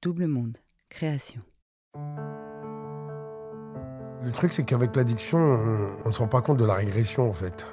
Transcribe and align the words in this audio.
Double 0.00 0.28
Monde, 0.28 0.58
création. 0.90 1.40
Le 4.22 4.30
truc, 4.30 4.52
c'est 4.52 4.62
qu'avec 4.62 4.94
l'addiction, 4.94 5.38
on 5.38 6.08
ne 6.08 6.12
se 6.12 6.20
rend 6.20 6.28
pas 6.28 6.40
compte 6.40 6.58
de 6.58 6.64
la 6.64 6.74
régression, 6.74 7.28
en 7.28 7.32
fait. 7.32 7.66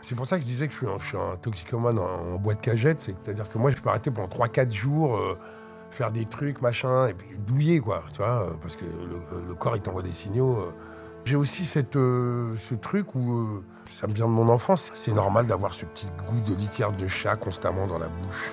C'est 0.00 0.14
pour 0.14 0.24
ça 0.24 0.36
que 0.36 0.42
je 0.42 0.46
disais 0.46 0.68
que 0.68 0.74
je 0.74 1.04
suis 1.04 1.16
un, 1.16 1.36
toxicomane 1.38 1.98
en, 1.98 2.38
boîte 2.38 2.60
cagette. 2.60 3.00
C'est-à-dire 3.00 3.48
que 3.48 3.58
moi, 3.58 3.72
je 3.72 3.76
peux 3.78 3.88
arrêter 3.88 4.12
pendant 4.12 4.28
3-4 4.28 4.70
jours, 4.70 5.16
euh, 5.16 5.36
faire 5.90 6.12
des 6.12 6.24
trucs, 6.24 6.62
machin, 6.62 7.08
et 7.08 7.14
puis 7.14 7.36
douiller, 7.36 7.80
quoi. 7.80 8.04
Tu 8.12 8.18
vois, 8.18 8.44
euh, 8.44 8.54
parce 8.60 8.76
que 8.76 8.84
le, 8.84 9.54
corps, 9.56 9.74
il 9.74 9.82
t'envoie 9.82 10.02
des 10.02 10.12
signaux. 10.12 10.58
euh. 10.58 10.70
J'ai 11.24 11.36
aussi 11.36 11.64
cette, 11.64 11.94
ce 11.94 12.74
truc 12.80 13.16
où 13.16 13.62
ça 13.86 14.06
me 14.06 14.12
vient 14.12 14.26
de 14.26 14.32
mon 14.32 14.48
enfance. 14.48 14.92
C'est 14.94 15.12
normal 15.12 15.46
d'avoir 15.46 15.74
ce 15.74 15.84
petit 15.84 16.08
goût 16.26 16.40
de 16.40 16.54
litière 16.54 16.92
de 16.92 17.08
chat 17.08 17.34
constamment 17.34 17.88
dans 17.88 17.98
la 17.98 18.08
bouche. 18.08 18.52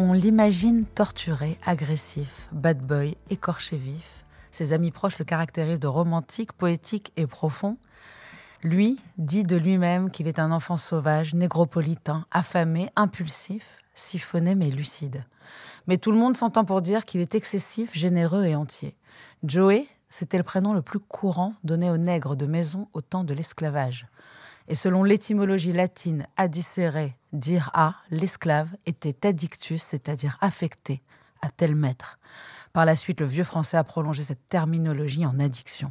On 0.00 0.12
l'imagine 0.12 0.84
torturé, 0.86 1.58
agressif, 1.66 2.48
bad 2.52 2.78
boy, 2.78 3.16
écorché 3.30 3.76
vif. 3.76 4.22
Ses 4.52 4.72
amis 4.72 4.92
proches 4.92 5.18
le 5.18 5.24
caractérisent 5.24 5.80
de 5.80 5.88
romantique, 5.88 6.52
poétique 6.52 7.12
et 7.16 7.26
profond. 7.26 7.78
Lui 8.62 9.00
dit 9.16 9.42
de 9.42 9.56
lui-même 9.56 10.12
qu'il 10.12 10.28
est 10.28 10.38
un 10.38 10.52
enfant 10.52 10.76
sauvage, 10.76 11.34
négropolitain, 11.34 12.26
affamé, 12.30 12.90
impulsif, 12.94 13.78
siphonné 13.92 14.54
mais 14.54 14.70
lucide. 14.70 15.24
Mais 15.88 15.98
tout 15.98 16.12
le 16.12 16.18
monde 16.18 16.36
s'entend 16.36 16.64
pour 16.64 16.80
dire 16.80 17.04
qu'il 17.04 17.20
est 17.20 17.34
excessif, 17.34 17.92
généreux 17.92 18.44
et 18.44 18.54
entier. 18.54 18.94
Joey, 19.42 19.88
c'était 20.10 20.38
le 20.38 20.44
prénom 20.44 20.74
le 20.74 20.82
plus 20.82 21.00
courant 21.00 21.54
donné 21.64 21.90
aux 21.90 21.96
nègres 21.96 22.36
de 22.36 22.46
maison 22.46 22.86
au 22.92 23.00
temps 23.00 23.24
de 23.24 23.34
l'esclavage. 23.34 24.06
Et 24.70 24.74
selon 24.74 25.02
l'étymologie 25.02 25.72
latine 25.72 26.26
adicere, 26.36 27.12
dire 27.32 27.70
à, 27.72 27.94
l'esclave 28.10 28.68
était 28.84 29.26
addictus, 29.26 29.82
c'est-à-dire 29.82 30.36
affecté, 30.42 31.02
à 31.40 31.48
tel 31.48 31.74
maître. 31.74 32.18
Par 32.74 32.84
la 32.84 32.94
suite, 32.94 33.20
le 33.20 33.26
vieux 33.26 33.44
français 33.44 33.78
a 33.78 33.84
prolongé 33.84 34.22
cette 34.24 34.46
terminologie 34.48 35.24
en 35.24 35.40
addiction. 35.40 35.90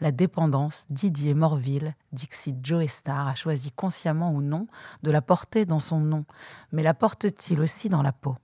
La 0.00 0.10
dépendance, 0.10 0.86
Didier 0.90 1.34
Morville, 1.34 1.94
Dixit 2.10 2.56
Joe 2.64 2.88
Star, 2.88 3.28
a 3.28 3.36
choisi 3.36 3.70
consciemment 3.70 4.32
ou 4.32 4.42
non 4.42 4.66
de 5.04 5.12
la 5.12 5.22
porter 5.22 5.64
dans 5.64 5.80
son 5.80 6.00
nom, 6.00 6.24
mais 6.72 6.82
la 6.82 6.94
porte-t-il 6.94 7.60
aussi 7.60 7.88
dans 7.88 8.02
la 8.02 8.12
peau? 8.12 8.34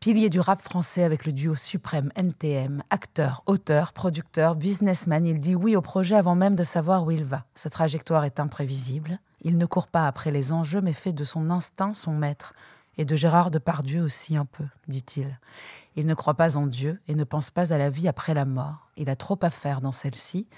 Pilier 0.00 0.30
du 0.30 0.40
rap 0.40 0.62
français 0.62 1.04
avec 1.04 1.26
le 1.26 1.32
duo 1.32 1.54
suprême 1.54 2.10
NTM, 2.16 2.82
acteur, 2.88 3.42
auteur, 3.44 3.92
producteur, 3.92 4.56
businessman, 4.56 5.26
il 5.26 5.40
dit 5.40 5.54
oui 5.54 5.76
au 5.76 5.82
projet 5.82 6.14
avant 6.14 6.34
même 6.34 6.56
de 6.56 6.62
savoir 6.62 7.04
où 7.04 7.10
il 7.10 7.22
va. 7.22 7.44
Sa 7.54 7.68
trajectoire 7.68 8.24
est 8.24 8.40
imprévisible. 8.40 9.20
Il 9.42 9.58
ne 9.58 9.66
court 9.66 9.88
pas 9.88 10.06
après 10.06 10.30
les 10.30 10.54
enjeux, 10.54 10.80
mais 10.80 10.94
fait 10.94 11.12
de 11.12 11.22
son 11.22 11.50
instinct 11.50 11.92
son 11.92 12.12
maître. 12.12 12.54
Et 12.96 13.04
de 13.04 13.14
Gérard 13.14 13.50
Depardieu 13.50 14.00
aussi 14.00 14.38
un 14.38 14.46
peu, 14.46 14.64
dit-il. 14.88 15.38
Il 15.96 16.06
ne 16.06 16.14
croit 16.14 16.32
pas 16.32 16.56
en 16.56 16.66
Dieu 16.66 16.98
et 17.06 17.14
ne 17.14 17.24
pense 17.24 17.50
pas 17.50 17.74
à 17.74 17.76
la 17.76 17.90
vie 17.90 18.08
après 18.08 18.32
la 18.32 18.46
mort. 18.46 18.88
Il 18.96 19.10
a 19.10 19.16
trop 19.16 19.38
à 19.42 19.50
faire 19.50 19.82
dans 19.82 19.92
celle-ci. 19.92 20.48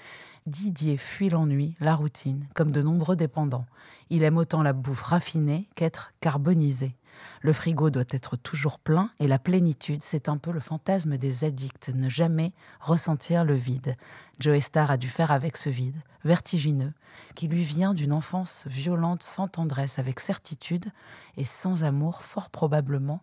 Didier 0.47 0.95
fuit 0.95 1.29
l'ennui, 1.29 1.75
la 1.81 1.95
routine, 1.95 2.47
comme 2.55 2.71
de 2.71 2.81
nombreux 2.81 3.17
dépendants. 3.17 3.65
Il 4.09 4.23
aime 4.23 4.37
autant 4.37 4.63
la 4.63 4.71
bouffe 4.71 5.01
raffinée 5.01 5.67
qu'être 5.75 6.13
carbonisé. 6.21 6.95
Le 7.41 7.53
frigo 7.53 7.89
doit 7.89 8.03
être 8.09 8.35
toujours 8.35 8.79
plein 8.79 9.09
et 9.19 9.27
la 9.27 9.39
plénitude, 9.39 10.01
c'est 10.01 10.29
un 10.29 10.37
peu 10.37 10.51
le 10.51 10.59
fantasme 10.59 11.17
des 11.17 11.43
addicts, 11.43 11.89
ne 11.89 12.09
jamais 12.09 12.53
ressentir 12.79 13.43
le 13.45 13.55
vide. 13.55 13.95
Joe 14.39 14.59
Star 14.59 14.91
a 14.91 14.97
dû 14.97 15.09
faire 15.09 15.31
avec 15.31 15.57
ce 15.57 15.69
vide, 15.69 16.01
vertigineux, 16.23 16.93
qui 17.35 17.47
lui 17.47 17.63
vient 17.63 17.93
d'une 17.93 18.13
enfance 18.13 18.65
violente 18.67 19.23
sans 19.23 19.47
tendresse, 19.47 19.99
avec 19.99 20.19
certitude 20.19 20.85
et 21.37 21.45
sans 21.45 21.83
amour, 21.83 22.21
fort 22.21 22.49
probablement. 22.49 23.21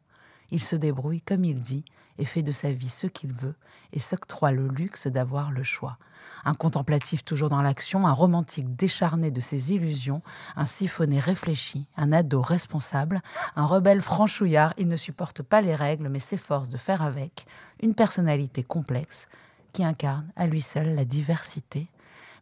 Il 0.50 0.62
se 0.62 0.76
débrouille 0.76 1.23
comme 1.23 1.44
il 1.44 1.61
dit 1.61 1.85
et 2.19 2.25
fait 2.25 2.43
de 2.43 2.52
sa 2.52 2.70
vie 2.70 2.88
ce 2.88 3.06
qu'il 3.06 3.32
veut 3.32 3.55
et 3.93 4.00
s'octroie 4.00 4.52
le 4.52 4.69
luxe 4.69 5.06
d'avoir 5.06 5.50
le 5.50 5.62
choix. 5.62 5.99
Un 6.44 6.55
contemplatif 6.55 7.25
toujours 7.25 7.49
dans 7.49 7.62
l'action, 7.62 8.06
un 8.06 8.12
romantique 8.12 8.76
décharné 8.76 9.31
de 9.31 9.41
ses 9.41 9.73
illusions, 9.73 10.23
un 10.56 10.67
siphonné 10.67 11.19
réfléchi, 11.19 11.87
un 11.97 12.12
ado 12.12 12.43
responsable, 12.43 13.20
un 13.56 13.67
rebelle 13.67 14.02
franchouillard, 14.02 14.75
il 14.79 14.88
ne 14.88 14.97
supporte 14.97 15.43
pas 15.43 15.61
les 15.61 15.75
règles 15.75 16.08
mais 16.08 16.19
s'efforce 16.19 16.69
de 16.69 16.76
faire 16.76 17.03
avec, 17.03 17.46
une 17.82 17.94
personnalité 17.94 18.62
complexe 18.62 19.29
qui 19.73 19.85
incarne 19.85 20.31
à 20.37 20.46
lui 20.46 20.61
seul 20.61 20.94
la 20.94 21.05
diversité. 21.05 21.91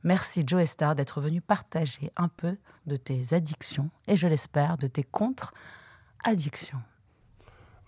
Merci 0.04 0.44
Joe 0.46 0.64
Star 0.64 0.94
d'être 0.94 1.20
venu 1.20 1.40
partager 1.40 2.10
un 2.16 2.28
peu 2.28 2.56
de 2.86 2.96
tes 2.96 3.34
addictions 3.34 3.90
et 4.06 4.16
je 4.16 4.28
l'espère 4.28 4.78
de 4.78 4.86
tes 4.86 5.02
contre-addictions. 5.02 6.82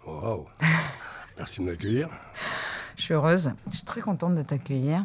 Wow. 0.06 0.49
Merci 1.37 1.61
de 1.61 1.67
m'accueillir. 1.67 2.08
Je 2.97 3.02
suis 3.02 3.14
heureuse, 3.14 3.52
je 3.69 3.76
suis 3.76 3.85
très 3.85 4.00
contente 4.00 4.35
de 4.35 4.43
t'accueillir. 4.43 5.05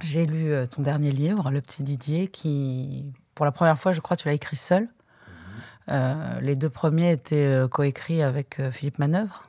J'ai 0.00 0.26
lu 0.26 0.52
euh, 0.52 0.66
ton 0.66 0.82
dernier 0.82 1.10
livre, 1.10 1.50
Le 1.50 1.60
Petit 1.60 1.82
Didier, 1.82 2.28
qui, 2.28 3.12
pour 3.34 3.44
la 3.44 3.52
première 3.52 3.78
fois, 3.78 3.92
je 3.92 4.00
crois, 4.00 4.16
tu 4.16 4.28
l'as 4.28 4.34
écrit 4.34 4.56
seul. 4.56 4.88
Euh, 5.88 6.40
les 6.40 6.56
deux 6.56 6.68
premiers 6.68 7.12
étaient 7.12 7.46
euh, 7.46 7.68
coécrits 7.68 8.22
avec 8.22 8.60
Philippe 8.70 8.98
Manœuvre. 8.98 9.44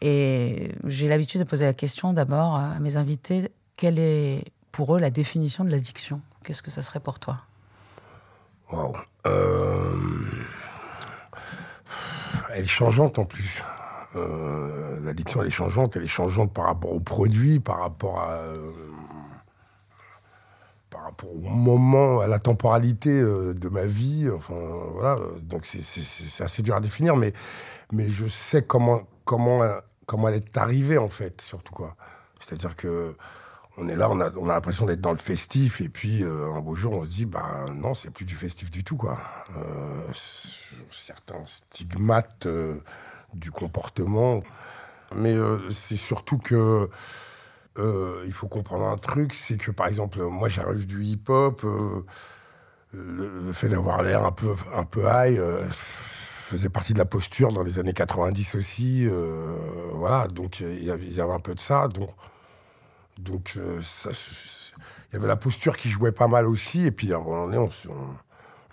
Et 0.00 0.72
j'ai 0.84 1.08
l'habitude 1.08 1.40
de 1.40 1.48
poser 1.48 1.64
la 1.64 1.74
question 1.74 2.12
d'abord 2.12 2.56
à 2.56 2.78
mes 2.80 2.96
invités 2.96 3.50
quelle 3.82 3.98
est 3.98 4.44
pour 4.70 4.94
eux 4.96 5.00
la 5.00 5.10
définition 5.10 5.64
de 5.64 5.70
l'addiction? 5.70 6.20
Qu'est-ce 6.44 6.62
que 6.62 6.70
ça 6.70 6.82
serait 6.82 7.00
pour 7.00 7.18
toi? 7.18 7.40
Wow. 8.70 8.96
Euh, 9.26 9.96
Elle 12.54 12.64
est 12.64 12.68
changeante 12.68 13.18
en 13.18 13.24
plus. 13.24 13.62
Euh, 14.16 15.00
L'addiction, 15.02 15.40
elle 15.42 15.48
est 15.48 15.50
changeante. 15.50 15.96
Elle 15.96 16.04
est 16.04 16.06
changeante 16.06 16.52
par 16.52 16.66
rapport 16.66 16.92
au 16.92 17.00
produit, 17.00 17.60
par 17.60 17.78
rapport 17.80 18.20
à. 18.20 18.32
euh, 18.32 18.72
par 20.90 21.04
rapport 21.04 21.30
au 21.34 21.38
moment, 21.38 22.20
à 22.20 22.26
la 22.26 22.38
temporalité 22.38 23.10
euh, 23.10 23.54
de 23.54 23.68
ma 23.68 23.86
vie. 23.86 24.28
Enfin, 24.34 24.54
voilà. 24.92 25.16
Donc, 25.42 25.64
c'est- 25.64 26.42
assez 26.42 26.62
dur 26.62 26.76
à 26.76 26.80
définir, 26.80 27.16
mais, 27.16 27.32
mais 27.92 28.08
je 28.10 28.26
sais 28.26 28.62
comment, 28.62 29.02
comment, 29.24 29.62
comment 30.06 30.28
elle 30.28 30.34
est 30.36 30.56
arrivée, 30.58 30.98
en 30.98 31.08
fait, 31.08 31.40
surtout, 31.40 31.74
quoi. 31.74 31.96
C'est-à-dire 32.40 32.76
que. 32.76 33.16
On 33.78 33.88
est 33.88 33.96
là, 33.96 34.10
on 34.10 34.20
a, 34.20 34.30
on 34.36 34.50
a 34.50 34.52
l'impression 34.52 34.84
d'être 34.84 35.00
dans 35.00 35.12
le 35.12 35.16
festif, 35.16 35.80
et 35.80 35.88
puis 35.88 36.22
un 36.24 36.60
beau 36.60 36.74
jour, 36.76 36.92
on 36.92 37.04
se 37.04 37.08
dit, 37.08 37.24
bah 37.24 37.64
non, 37.74 37.94
c'est 37.94 38.10
plus 38.10 38.26
du 38.26 38.36
festif 38.36 38.70
du 38.70 38.84
tout, 38.84 38.98
quoi. 38.98 39.16
Certains 40.12 41.42
stigmates 41.46 42.46
du 43.34 43.50
comportement. 43.50 44.42
Mais 45.14 45.34
euh, 45.34 45.58
c'est 45.70 45.96
surtout 45.96 46.38
que 46.38 46.88
euh, 47.78 48.22
il 48.26 48.32
faut 48.32 48.48
comprendre 48.48 48.84
un 48.86 48.96
truc, 48.98 49.34
c'est 49.34 49.56
que 49.58 49.70
par 49.70 49.86
exemple, 49.86 50.22
moi 50.22 50.48
j'arrive 50.48 50.86
du 50.86 51.04
hip-hop, 51.04 51.62
euh, 51.64 52.04
le, 52.92 53.40
le 53.46 53.52
fait 53.52 53.68
d'avoir 53.68 54.02
l'air 54.02 54.24
un 54.24 54.32
peu, 54.32 54.54
un 54.74 54.84
peu 54.84 55.02
high 55.04 55.38
euh, 55.38 55.66
faisait 55.70 56.68
partie 56.68 56.92
de 56.92 56.98
la 56.98 57.04
posture 57.06 57.52
dans 57.52 57.62
les 57.62 57.78
années 57.78 57.92
90 57.94 58.54
aussi. 58.56 59.06
voilà, 59.94 60.28
donc 60.28 60.60
il 60.60 60.84
y, 60.84 60.90
avait, 60.90 61.04
il 61.06 61.12
y 61.14 61.20
avait 61.20 61.32
un 61.32 61.40
peu 61.40 61.54
de 61.54 61.60
ça. 61.60 61.88
Donc, 61.88 62.10
donc 63.18 63.54
il 63.56 65.12
y 65.12 65.16
avait 65.16 65.26
la 65.28 65.36
posture 65.36 65.76
qui 65.76 65.90
jouait 65.90 66.12
pas 66.12 66.28
mal 66.28 66.46
aussi. 66.46 66.86
Et 66.86 66.90
puis 66.90 67.12
à 67.12 67.16
un 67.16 67.20
moment 67.20 67.44
donné, 67.46 67.58
on 67.58 67.70
se, 67.70 67.88
on- 67.88 68.16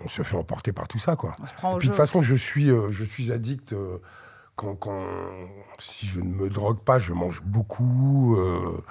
on 0.02 0.08
se 0.08 0.24
fait 0.24 0.38
emporter 0.38 0.72
par 0.72 0.88
tout 0.88 0.98
ça, 1.00 1.18
quoi. 1.18 1.36
Et 1.76 1.80
puis 1.80 1.88
de 1.90 1.94
toute 1.94 1.98
façon, 1.98 2.22
je 2.22 2.34
suis, 2.36 2.70
je 2.90 3.04
suis 3.04 3.32
addict. 3.34 3.74
Quand, 4.60 4.76
quand, 4.76 5.06
si 5.78 6.06
je 6.06 6.20
ne 6.20 6.34
me 6.34 6.50
drogue 6.50 6.80
pas, 6.80 7.00
je 7.00 7.14
mange 7.14 7.42
beaucoup. 7.44 8.36
euh, 8.38 8.84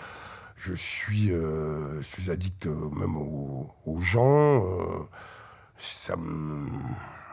je 0.56 0.72
suis, 0.72 1.30
euh, 1.30 2.00
je 2.00 2.06
suis 2.06 2.30
addict 2.30 2.66
euh, 2.66 2.88
même 2.90 3.16
aux, 3.16 3.70
aux 3.84 4.00
gens. 4.00 4.64
euh, 4.64 5.04
ça 5.76 6.14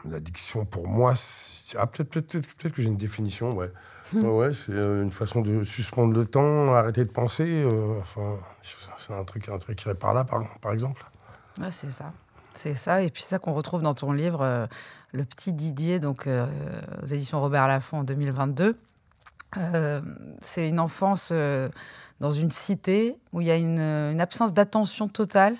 L'addiction, 0.04 0.64
pour 0.66 0.86
moi, 0.86 1.14
ah, 1.76 1.86
peut-être 1.88 2.10
peut 2.10 2.22
peut 2.58 2.70
que 2.70 2.80
j'ai 2.80 2.88
une 2.88 2.96
définition, 2.96 3.56
ouais. 3.56 3.72
ouais, 4.14 4.22
ouais, 4.22 4.54
c'est 4.54 4.70
une 4.72 5.10
façon 5.10 5.40
de 5.40 5.64
suspendre 5.64 6.12
le 6.14 6.26
temps, 6.26 6.72
arrêter 6.74 7.04
de 7.04 7.10
penser. 7.10 7.64
euh, 7.64 7.98
enfin, 8.00 8.36
c'est 8.98 9.14
un 9.14 9.24
truc, 9.24 9.48
un 9.48 9.58
truc 9.58 9.76
qui 9.78 9.86
irait 9.86 9.96
par 9.96 10.14
là, 10.14 10.24
par, 10.24 10.44
par 10.60 10.72
exemple. 10.72 11.04
Ouais, 11.58 11.72
c'est 11.72 11.90
ça. 11.90 12.12
C'est 12.54 12.74
ça. 12.74 13.02
Et 13.02 13.10
puis 13.10 13.22
ça 13.22 13.38
qu'on 13.38 13.52
retrouve 13.52 13.82
dans 13.82 13.94
ton 13.94 14.12
livre, 14.12 14.42
euh, 14.42 14.66
Le 15.16 15.24
Petit 15.24 15.54
Didier, 15.54 15.98
donc 15.98 16.26
euh, 16.26 16.46
aux 17.02 17.06
éditions 17.06 17.40
Robert 17.40 17.66
Laffont 17.66 18.00
en 18.00 18.04
2022. 18.04 18.76
Euh, 19.56 20.02
c'est 20.42 20.68
une 20.68 20.78
enfance 20.78 21.30
euh, 21.32 21.70
dans 22.20 22.30
une 22.30 22.50
cité 22.50 23.16
où 23.32 23.40
il 23.40 23.46
y 23.46 23.50
a 23.50 23.56
une, 23.56 24.20
absence 24.20 24.52
d'attention 24.52 25.08
totale 25.08 25.56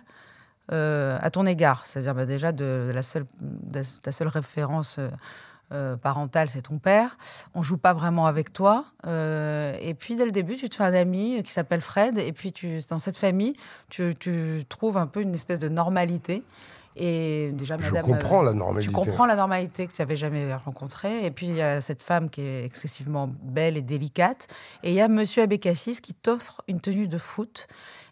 à 0.68 1.30
ton 1.30 1.46
égard. 1.46 1.86
C'est-à-dire 1.86 2.14
bah, 2.14 2.26
déjà 2.26 2.52
de, 2.52 2.90
la 2.92 3.02
seule, 3.02 3.24
ta 4.02 4.12
seule 4.12 4.28
référence 4.28 4.98
euh, 5.72 5.96
parentale, 5.96 6.50
c'est 6.50 6.62
ton 6.62 6.78
père. 6.78 7.16
On 7.54 7.62
joue 7.62 7.78
pas 7.78 7.94
vraiment 7.94 8.26
avec 8.26 8.52
toi. 8.52 8.84
Et 9.06 9.94
puis 9.98 10.16
dès 10.16 10.26
le 10.26 10.32
début, 10.32 10.56
tu 10.56 10.68
te 10.68 10.74
fais 10.74 10.84
un 10.84 10.92
ami 10.92 11.42
qui 11.42 11.52
s'appelle 11.52 11.80
Fred. 11.80 12.18
Et 12.18 12.32
puis 12.32 12.52
tu, 12.52 12.80
dans 12.90 12.98
cette 12.98 13.16
famille, 13.16 13.56
tu 13.88 14.12
trouves 14.68 14.98
un 14.98 15.06
peu 15.06 15.22
une 15.22 15.34
espèce 15.34 15.60
de 15.60 15.70
normalité. 15.70 16.42
Et 16.98 17.50
déjà, 17.52 17.76
Je 17.76 17.82
madame, 17.82 18.02
comprends 18.04 18.42
euh, 18.42 18.46
la 18.46 18.52
normalité. 18.54 18.88
tu 18.88 18.94
comprends 18.94 19.26
la 19.26 19.36
normalité 19.36 19.86
que 19.86 19.92
tu 19.92 20.00
n'avais 20.00 20.16
jamais 20.16 20.54
rencontrée. 20.54 21.26
Et 21.26 21.30
puis, 21.30 21.46
il 21.46 21.54
y 21.56 21.62
a 21.62 21.80
cette 21.82 22.02
femme 22.02 22.30
qui 22.30 22.40
est 22.40 22.64
excessivement 22.64 23.28
belle 23.42 23.76
et 23.76 23.82
délicate. 23.82 24.48
Et 24.82 24.88
il 24.90 24.94
y 24.94 25.00
a 25.02 25.08
Monsieur 25.08 25.42
Abécassis 25.42 26.00
qui 26.00 26.14
t'offre 26.14 26.62
une 26.68 26.80
tenue 26.80 27.06
de 27.06 27.18
foot. 27.18 27.66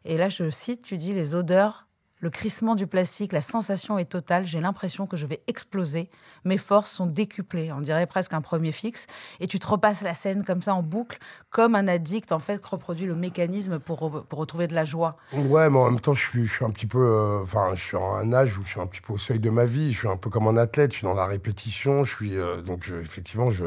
Et 0.04 0.19
là, 0.19 0.28
je 0.28 0.50
cite, 0.50 0.82
tu 0.82 0.98
dis 0.98 1.12
les 1.14 1.34
odeurs, 1.34 1.83
le 2.24 2.30
crissement 2.30 2.74
du 2.74 2.86
plastique, 2.86 3.34
la 3.34 3.42
sensation 3.42 3.98
est 3.98 4.06
totale. 4.06 4.46
J'ai 4.46 4.58
l'impression 4.60 5.06
que 5.06 5.14
je 5.14 5.26
vais 5.26 5.42
exploser. 5.46 6.08
Mes 6.46 6.56
forces 6.56 6.90
sont 6.90 7.04
décuplées. 7.06 7.70
On 7.70 7.82
dirait 7.82 8.06
presque 8.06 8.32
un 8.32 8.40
premier 8.40 8.72
fixe. 8.72 9.06
Et 9.40 9.46
tu 9.46 9.58
te 9.58 9.66
repasses 9.66 10.00
la 10.00 10.14
scène 10.14 10.42
comme 10.42 10.62
ça 10.62 10.74
en 10.74 10.82
boucle, 10.82 11.18
comme 11.50 11.74
un 11.74 11.86
addict, 11.86 12.32
en 12.32 12.38
fait, 12.38 12.64
reproduit 12.64 13.04
le 13.04 13.14
mécanisme 13.14 13.78
pour, 13.78 14.24
pour 14.24 14.38
retrouver 14.38 14.68
de 14.68 14.74
la 14.74 14.86
joie. 14.86 15.18
Ouais, 15.34 15.68
mais 15.68 15.76
en 15.78 15.90
même 15.90 16.00
temps, 16.00 16.14
je 16.14 16.26
suis, 16.46 16.64
un 16.64 16.70
petit 16.70 16.86
peu. 16.86 16.98
euh, 16.98 17.42
Enfin, 17.42 17.68
je 17.74 17.82
suis 17.82 17.96
à 17.98 18.00
un 18.00 18.32
âge 18.32 18.56
où 18.56 18.62
je 18.64 18.70
suis 18.70 18.80
un 18.80 18.86
petit 18.86 19.02
peu 19.02 19.12
au 19.12 19.18
seuil 19.18 19.38
de 19.38 19.50
ma 19.50 19.66
vie. 19.66 19.92
Je 19.92 19.98
suis 19.98 20.08
un 20.08 20.16
peu 20.16 20.30
comme 20.30 20.48
un 20.48 20.56
athlète. 20.56 20.92
Je 20.92 20.96
suis 20.98 21.06
dans 21.06 21.12
la 21.12 21.26
répétition. 21.26 22.04
Je 22.04 22.14
suis. 22.14 22.38
euh, 22.38 22.62
donc, 22.62 22.90
effectivement, 23.02 23.50
je. 23.50 23.66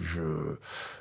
Je, 0.00 0.22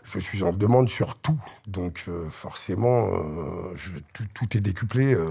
je 0.10 0.20
suis 0.20 0.44
en 0.44 0.52
demande 0.54 0.90
sur 0.90 1.16
tout. 1.16 1.40
Donc, 1.68 2.06
euh, 2.08 2.30
forcément, 2.30 3.08
euh, 3.08 3.74
je- 3.76 3.98
tout, 4.14 4.24
tout 4.34 4.58
est 4.58 4.62
décuplé 4.62 5.14
euh, 5.14 5.28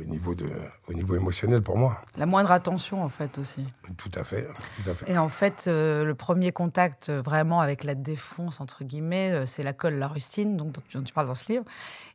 au, 0.00 0.04
niveau 0.04 0.34
de, 0.34 0.50
au 0.88 0.92
niveau 0.94 1.14
émotionnel 1.16 1.62
pour 1.62 1.76
moi. 1.78 2.00
La 2.16 2.26
moindre 2.26 2.50
attention, 2.50 3.02
en 3.04 3.08
fait, 3.08 3.38
aussi. 3.38 3.64
Tout 3.96 4.10
à 4.14 4.24
fait. 4.24 4.46
Tout 4.82 4.90
à 4.90 4.94
fait. 4.94 5.10
Et 5.12 5.18
en 5.18 5.28
fait, 5.28 5.66
le 5.68 6.12
premier 6.14 6.52
contact 6.52 7.10
vraiment 7.10 7.60
avec 7.60 7.84
la 7.84 7.94
défonce, 7.94 8.60
entre 8.60 8.84
guillemets, 8.84 9.46
c'est 9.46 9.62
la 9.62 9.72
colle, 9.72 9.94
la 9.94 10.08
rustine, 10.08 10.56
donc, 10.56 10.72
dont, 10.72 10.82
tu, 10.88 10.96
dont 10.96 11.04
tu 11.04 11.12
parles 11.12 11.28
dans 11.28 11.34
ce 11.34 11.50
livre. 11.52 11.64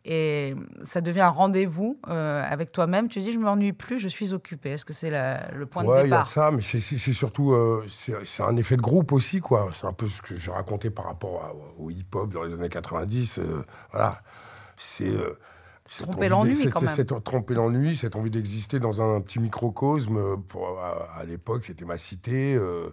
Et 0.03 0.56
ça 0.84 1.00
devient 1.01 1.22
un 1.22 1.30
rendez-vous 1.30 1.98
avec 2.08 2.72
toi-même. 2.72 3.08
Tu 3.08 3.20
dis, 3.20 3.32
je 3.32 3.38
ne 3.38 3.44
m'ennuie 3.44 3.74
plus, 3.74 4.00
je 4.00 4.08
suis 4.08 4.34
occupé. 4.34 4.72
Est-ce 4.72 4.86
que 4.86 4.94
c'est 4.94 5.12
le 5.12 5.65
point 5.65 5.84
Ouais, 5.86 6.01
de 6.03 6.08
il 6.08 6.10
y 6.10 6.13
a 6.13 6.18
départ 6.18 6.27
ça, 6.27 6.51
mais 6.51 6.62
c'est- 6.62 6.80
surtout 7.12 7.56
c'est 7.88 8.13
c'est 8.25 8.44
un 8.44 8.56
effet 8.58 8.77
de 8.77 8.82
groupe 8.82 9.12
aussi, 9.12 9.39
quoi. 9.39 9.70
C'est 9.72 9.86
un 9.88 9.94
peu 9.94 10.08
ce 10.08 10.22
que 10.22 10.36
je 10.36 10.50
racontais 10.51 10.89
par 10.89 11.06
rapport 11.06 11.44
à- 11.44 11.53
au 11.82 11.89
hip-hop 12.01 12.31
dans 12.34 12.43
les 12.43 12.53
années 12.53 12.70
90. 12.70 13.39
euh, 13.39 13.63
voilà, 13.91 14.20
c'est 14.79 15.08
euh, 15.10 15.38
cette 15.86 16.03
Tromper 16.08 16.29
l'ennui, 16.29 16.55
cette- 16.55 16.72
quand 16.72 16.81
même. 16.81 16.96
cette- 16.96 17.24
tromper 17.24 17.53
l'ennui, 17.55 17.96
cette 17.96 18.15
envie 18.15 18.29
d'exister 18.29 18.79
dans 18.79 19.01
un 19.01 19.20
petit 19.22 19.39
microcosme. 19.39 20.17
euh, 20.17 20.36
Pour, 20.48 20.79
à 20.79 21.20
à 21.20 21.24
l'époque, 21.25 21.65
c'était 21.65 21.86
ma 21.86 21.98
cité. 21.98 22.55
euh, 22.55 22.89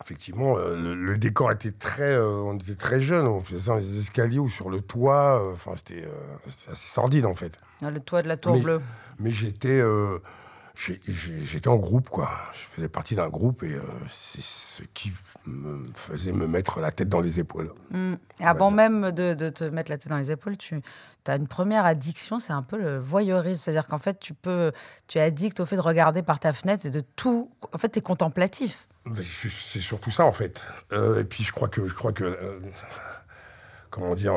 Effectivement, 0.00 0.56
le, 0.56 0.94
le 0.94 1.18
décor 1.18 1.50
était 1.50 1.72
très, 1.72 2.16
on 2.20 2.54
était 2.54 2.76
très 2.76 3.00
jeunes, 3.00 3.26
on 3.26 3.40
faisait 3.40 3.58
ça 3.58 3.72
dans 3.72 3.78
les 3.78 3.98
escaliers 3.98 4.38
ou 4.38 4.48
sur 4.48 4.70
le 4.70 4.80
toit. 4.80 5.42
Enfin, 5.52 5.72
c'était 5.74 6.06
assez 6.46 6.88
sordide 6.88 7.26
en 7.26 7.34
fait. 7.34 7.58
Ah, 7.82 7.90
Le 7.90 7.98
toit 7.98 8.22
de 8.22 8.28
la 8.28 8.36
tour 8.36 8.54
Mais- 8.54 8.60
bleue. 8.60 8.80
Mais 9.18 9.32
j'étais 9.32 9.80
j'étais 10.78 11.68
en 11.68 11.76
groupe, 11.76 12.08
quoi. 12.08 12.30
Je 12.52 12.58
faisais 12.58 12.88
partie 12.88 13.14
d'un 13.14 13.28
groupe 13.28 13.62
et 13.62 13.74
euh, 13.74 13.82
c'est 14.08 14.42
ce 14.42 14.82
qui 14.94 15.12
me 15.46 15.84
faisait 15.94 16.32
me 16.32 16.46
mettre 16.46 16.80
la 16.80 16.92
tête 16.92 17.08
dans 17.08 17.20
les 17.20 17.40
épaules. 17.40 17.72
Mm. 17.90 18.14
Et 18.40 18.44
avant 18.44 18.70
même 18.70 19.10
de, 19.10 19.34
de 19.34 19.50
te 19.50 19.64
mettre 19.64 19.90
la 19.90 19.98
tête 19.98 20.08
dans 20.08 20.16
les 20.16 20.30
épaules, 20.30 20.56
tu 20.56 20.80
as 21.26 21.34
une 21.34 21.48
première 21.48 21.84
addiction, 21.84 22.38
c'est 22.38 22.52
un 22.52 22.62
peu 22.62 22.78
le 22.78 22.98
voyeurisme. 22.98 23.60
C'est-à-dire 23.60 23.86
qu'en 23.86 23.98
fait, 23.98 24.20
tu 24.20 24.34
peux, 24.34 24.72
tu 25.08 25.18
es 25.18 25.20
addict 25.20 25.58
au 25.60 25.66
fait 25.66 25.76
de 25.76 25.80
regarder 25.80 26.22
par 26.22 26.38
ta 26.38 26.52
fenêtre 26.52 26.86
et 26.86 26.90
de 26.90 27.00
tout. 27.00 27.50
En 27.72 27.78
fait, 27.78 27.88
tu 27.88 27.98
es 27.98 28.02
contemplatif. 28.02 28.86
C'est 29.14 29.80
surtout 29.80 30.10
ça, 30.10 30.24
en 30.26 30.32
fait. 30.32 30.64
Euh, 30.92 31.20
et 31.20 31.24
puis, 31.24 31.42
je 31.42 31.52
crois 31.52 31.68
que, 31.68 31.86
je 31.86 31.94
crois 31.94 32.12
que 32.12 32.24
euh, 32.24 32.60
comment 33.90 34.14
dire, 34.14 34.34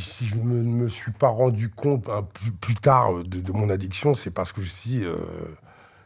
si, 0.00 0.26
je 0.26 0.36
ne 0.36 0.62
me, 0.62 0.88
suis 0.88 1.12
pas 1.12 1.28
rendu 1.28 1.68
compte 1.70 2.08
hein, 2.08 2.26
plus, 2.60 2.74
tard 2.74 3.22
de, 3.22 3.40
de 3.40 3.52
mon 3.52 3.70
addiction, 3.70 4.14
c'est 4.14 4.30
parce 4.30 4.52
que 4.52 4.60
euh, 4.60 5.16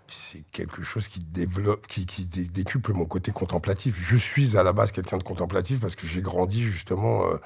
c'est 0.06 0.42
quelque 0.52 0.82
chose 0.82 1.08
qui 1.08 1.20
développe, 1.20 1.86
qui, 1.86 2.04
qui 2.06 2.26
dé- 2.26 2.44
décuple 2.44 2.92
mon 2.92 3.06
côté 3.06 3.32
contemplatif. 3.32 3.96
Je 3.98 4.16
suis 4.16 4.56
à 4.56 4.62
la 4.62 4.72
base 4.72 4.92
quelqu'un 4.92 5.18
de 5.18 5.22
contemplatif 5.22 5.80
parce 5.80 5.96
que 5.96 6.06
j'ai 6.06 6.20
grandi 6.20 6.60
justement 6.60 7.24
euh, 7.26 7.38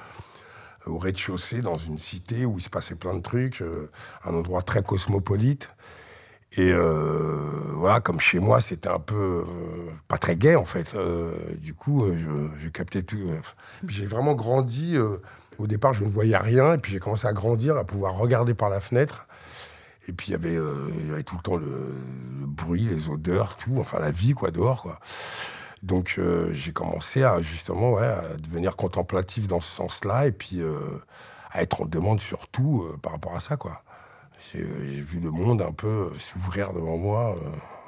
au 0.87 0.97
rez-de-chaussée 0.97 1.61
dans 1.61 1.77
une 1.77 1.97
cité 1.97 2.45
où 2.45 2.57
il 2.57 2.61
se 2.61 2.69
passait 2.69 2.95
plein 2.95 3.15
de 3.15 3.21
trucs, 3.21 3.61
euh, 3.61 3.89
un 4.25 4.33
endroit 4.33 4.61
très 4.61 4.83
cosmopolite. 4.83 5.69
Et 6.57 6.71
euh, 6.71 7.49
voilà, 7.73 7.99
comme 7.99 8.19
chez 8.19 8.39
moi, 8.39 8.61
c'était 8.61 8.87
un 8.87 8.99
peu 8.99 9.45
euh, 9.49 9.91
pas 10.07 10.17
très 10.17 10.37
gai 10.37 10.55
en 10.55 10.63
fait. 10.65 10.95
Euh, 10.95 11.33
du 11.57 11.73
coup, 11.73 12.05
euh, 12.05 12.49
je 12.59 12.69
captais 12.69 13.03
tout. 13.03 13.17
euh. 13.17 13.41
J'ai 13.87 14.05
vraiment 14.05 14.33
grandi. 14.33 14.95
Au 15.57 15.67
départ, 15.67 15.93
je 15.93 16.03
ne 16.03 16.09
voyais 16.09 16.37
rien, 16.37 16.73
et 16.73 16.77
puis 16.77 16.91
j'ai 16.91 16.99
commencé 16.99 17.27
à 17.27 17.33
grandir, 17.33 17.77
à 17.77 17.83
pouvoir 17.83 18.15
regarder 18.15 18.53
par 18.53 18.69
la 18.69 18.79
fenêtre. 18.79 19.27
Et 20.07 20.13
puis 20.13 20.27
il 20.29 20.31
y 20.31 20.35
avait, 20.35 20.55
euh, 20.55 21.23
tout 21.25 21.35
le 21.35 21.41
temps 21.41 21.57
le, 21.57 21.95
bruit, 22.45 22.85
les 22.85 23.09
odeurs, 23.09 23.57
tout, 23.57 23.75
enfin 23.79 23.99
la 23.99 24.11
vie 24.11 24.33
quoi 24.33 24.51
dehors 24.51 24.83
quoi. 24.83 24.99
Donc 25.83 26.15
euh, 26.17 26.49
j'ai 26.53 26.71
commencé 26.71 27.23
à 27.23 27.41
justement 27.41 27.97
à 27.97 28.21
devenir 28.37 28.75
contemplatif 28.75 29.47
dans 29.47 29.61
ce 29.61 29.75
sens-là, 29.75 30.27
et 30.27 30.31
puis 30.31 30.61
euh, 30.61 30.79
à 31.51 31.63
être 31.63 31.81
en 31.81 31.85
demande 31.85 32.21
surtout 32.21 32.85
par 33.01 33.13
rapport 33.13 33.35
à 33.35 33.39
ça 33.39 33.57
quoi. 33.57 33.81
J'ai 34.53 34.61
vu 34.61 35.19
le 35.19 35.31
monde 35.31 35.61
un 35.61 35.71
peu 35.71 36.11
s'ouvrir 36.19 36.73
devant 36.73 36.97
moi 36.97 37.35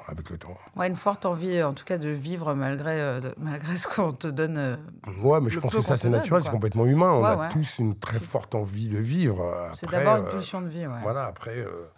avec 0.08 0.30
le 0.30 0.38
temps. 0.38 0.56
Ouais, 0.76 0.88
une 0.88 0.96
forte 0.96 1.26
envie, 1.26 1.62
en 1.62 1.72
tout 1.74 1.84
cas, 1.84 1.98
de 1.98 2.08
vivre 2.08 2.54
malgré, 2.54 3.00
euh, 3.00 3.20
malgré 3.38 3.76
ce 3.76 3.86
qu'on 3.86 4.12
te 4.12 4.26
donne. 4.28 4.56
euh, 4.56 4.76
Ouais, 5.22 5.40
mais 5.40 5.50
je 5.50 5.60
pense 5.60 5.74
que 5.74 5.82
ça 5.82 5.96
c'est 5.96 6.08
naturel, 6.08 6.42
c'est 6.42 6.50
complètement 6.50 6.86
humain. 6.86 7.10
On 7.12 7.24
a 7.24 7.36
ouais. 7.36 7.48
tous 7.50 7.78
une 7.78 7.94
très 7.98 8.20
forte 8.20 8.54
envie 8.54 8.88
de 8.88 8.98
vivre. 8.98 9.70
C'est 9.74 9.90
d'abord 9.90 10.16
une 10.16 10.24
euh, 10.26 10.30
pulsion 10.30 10.60
de 10.60 10.68
vie, 10.68 10.86
ouais. 10.86 11.00
Voilà, 11.02 11.24
après, 11.26 11.58
euh, 11.58 11.88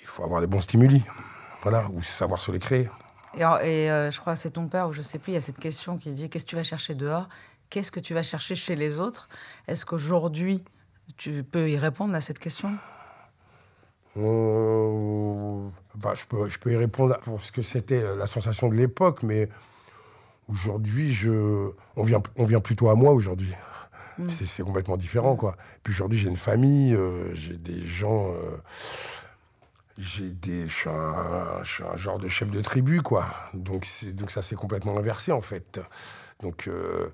il 0.00 0.06
faut 0.06 0.22
avoir 0.24 0.40
les 0.40 0.46
bons 0.46 0.60
stimuli. 0.60 1.02
Voilà, 1.62 1.88
ou 1.90 2.02
savoir 2.02 2.40
se 2.40 2.50
les 2.50 2.58
créer. 2.58 2.88
Et, 3.34 3.40
euh, 3.90 4.10
je 4.10 4.20
crois 4.20 4.34
que 4.34 4.38
c'est 4.38 4.50
ton 4.50 4.68
père, 4.68 4.88
ou 4.88 4.92
je 4.92 5.00
sais 5.00 5.18
plus, 5.18 5.32
il 5.32 5.34
y 5.34 5.38
a 5.38 5.40
cette 5.40 5.58
question 5.58 5.96
qui 5.96 6.10
dit 6.10 6.28
qu'est-ce 6.28 6.44
que 6.44 6.50
tu 6.50 6.56
vas 6.56 6.64
chercher 6.64 6.94
dehors? 6.94 7.28
Qu'est-ce 7.70 7.90
que 7.90 8.00
tu 8.00 8.12
vas 8.12 8.22
chercher 8.22 8.54
chez 8.54 8.76
les 8.76 9.00
autres? 9.00 9.28
Est-ce 9.68 9.86
qu'aujourd'hui, 9.86 10.62
tu 11.16 11.42
peux 11.42 11.70
y 11.70 11.78
répondre 11.78 12.14
à 12.14 12.20
cette 12.20 12.38
question? 12.38 12.76
Euh, 14.18 15.68
je, 16.14 16.26
peux, 16.26 16.48
je 16.48 16.58
peux 16.58 16.72
y 16.72 16.76
répondre 16.76 17.18
pour 17.20 17.40
ce 17.40 17.50
que 17.52 17.62
c'était 17.62 18.02
euh, 18.02 18.16
la 18.16 18.26
sensation 18.26 18.68
de 18.68 18.74
l'époque, 18.74 19.22
mais 19.22 19.48
aujourd'hui, 20.48 21.12
je, 21.14 21.70
on, 21.96 22.04
vient, 22.04 22.22
on 22.36 22.44
vient 22.44 22.60
plutôt 22.60 22.88
à 22.90 22.94
moi 22.94 23.12
aujourd'hui. 23.12 23.52
C'est, 24.28 24.44
c'est 24.44 24.62
complètement 24.62 24.98
différent, 24.98 25.36
quoi. 25.36 25.56
Puis 25.82 25.94
aujourd'hui, 25.94 26.18
j'ai 26.18 26.28
une 26.28 26.36
famille, 26.36 26.94
euh, 26.94 27.34
j'ai 27.34 27.56
des 27.56 27.84
gens. 27.86 28.28
euh, 28.28 28.56
j'ai 29.98 30.30
des, 30.30 30.68
je, 30.68 30.72
suis 30.74 30.90
un, 30.90 31.62
je 31.64 31.72
suis 31.72 31.84
un 31.84 31.96
genre 31.96 32.18
de 32.18 32.28
chef 32.28 32.50
de 32.50 32.60
tribu, 32.60 33.00
quoi. 33.00 33.24
Donc, 33.54 33.86
donc 34.14 34.30
ça 34.30 34.42
s'est 34.42 34.54
complètement 34.56 34.96
inversé, 34.98 35.32
en 35.32 35.40
fait. 35.40 35.80
Donc. 36.40 36.68
euh, 36.68 37.08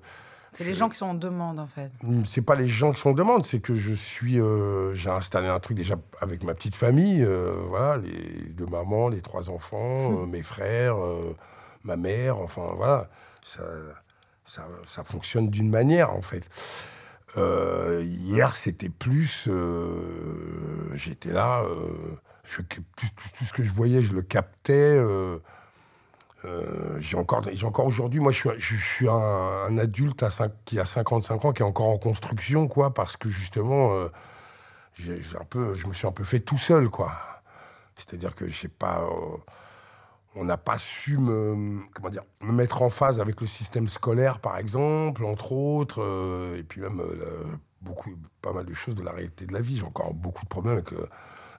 C'est 0.51 0.63
les 0.63 0.73
gens 0.73 0.89
qui 0.89 0.97
sont 0.97 1.05
en 1.05 1.13
demande, 1.13 1.59
en 1.59 1.67
fait. 1.67 1.91
Mm, 2.03 2.23
c'est 2.25 2.41
pas 2.41 2.55
les 2.55 2.67
gens 2.67 2.91
qui 2.91 2.99
sont 2.99 3.09
en 3.09 3.13
demande, 3.13 3.45
c'est 3.45 3.59
que 3.59 3.75
je 3.75 3.93
suis, 3.93 4.39
euh, 4.39 4.93
j'ai 4.95 5.09
installé 5.09 5.47
un 5.47 5.59
truc 5.59 5.77
déjà 5.77 5.95
avec 6.21 6.43
ma 6.43 6.53
petite 6.55 6.75
famille, 6.75 7.23
euh, 7.23 7.53
voilà, 7.67 7.97
les 7.97 8.49
deux 8.53 8.65
mamans, 8.65 9.09
les 9.09 9.21
trois 9.21 9.49
enfants, 9.49 10.23
euh, 10.23 10.25
mes 10.25 10.41
frères, 10.43 10.95
ma 11.83 11.95
mère, 11.97 12.37
enfin 12.39 12.73
voilà, 12.75 13.09
ça, 13.43 13.63
ça, 14.43 14.67
ça 14.85 15.03
fonctionne 15.03 15.49
d'une 15.49 15.69
manière 15.69 16.13
en 16.13 16.21
fait. 16.21 16.43
Hier, 17.37 18.55
c'était 18.55 18.89
plus, 18.89 19.47
j'étais 20.93 21.31
là, 21.31 21.63
je, 22.43 22.61
tout, 22.63 22.81
tout- 22.95 23.29
tout 23.37 23.45
ce 23.45 23.53
que 23.53 23.63
je 23.63 23.71
voyais, 23.71 24.01
je 24.01 24.13
le 24.13 24.21
captais. 24.23 24.99
Euh, 26.45 26.97
j'ai 26.99 27.17
encore, 27.17 27.43
j'ai 27.51 27.65
encore 27.65 27.85
aujourd'hui, 27.85 28.19
moi, 28.19 28.31
je 28.31 28.75
suis, 28.75 29.09
un, 29.09 29.77
adulte 29.77 30.23
qui 30.65 30.79
a 30.79 30.85
55 30.85 31.45
ans, 31.45 31.51
qui 31.51 31.61
est 31.61 31.65
encore 31.65 31.89
en 31.89 31.97
construction, 31.97 32.67
quoi, 32.67 32.93
parce 32.93 33.17
que 33.17 33.29
justement, 33.29 33.91
euh, 33.93 34.07
j'ai, 34.93 35.19
un 35.39 35.45
peu, 35.45 35.73
je 35.73 35.87
me 35.87 35.93
suis 35.93 36.07
un 36.07 36.11
peu 36.11 36.23
fait 36.23 36.39
tout 36.39 36.57
seul, 36.57 36.89
quoi. 36.89 37.11
C'est-à-dire 37.95 38.35
que 38.35 38.47
j'ai 38.47 38.69
pas, 38.69 39.01
euh, 39.01 39.37
on 40.35 40.45
n'a 40.45 40.57
pas 40.57 40.79
su 40.79 41.17
me, 41.17 41.81
comment 41.93 42.09
dire, 42.09 42.23
me 42.41 42.53
mettre 42.53 42.81
en 42.81 42.89
phase 42.89 43.19
avec 43.19 43.41
le 43.41 43.47
système 43.47 43.89
scolaire, 43.89 44.39
par 44.39 44.57
exemple, 44.57 45.25
entre 45.25 45.51
autres, 45.51 46.01
et 46.57 46.63
puis 46.63 46.79
même 46.79 47.01
beaucoup, 47.81 48.11
pas 48.41 48.53
mal 48.53 48.65
de 48.65 48.73
choses 48.73 48.95
de 48.95 49.03
la 49.03 49.11
réalité 49.11 49.45
de 49.45 49.53
la 49.53 49.61
vie. 49.61 49.77
J'ai 49.77 49.85
encore 49.85 50.13
beaucoup 50.13 50.43
de 50.43 50.49
problèmes 50.49 50.75
avec. 50.75 50.93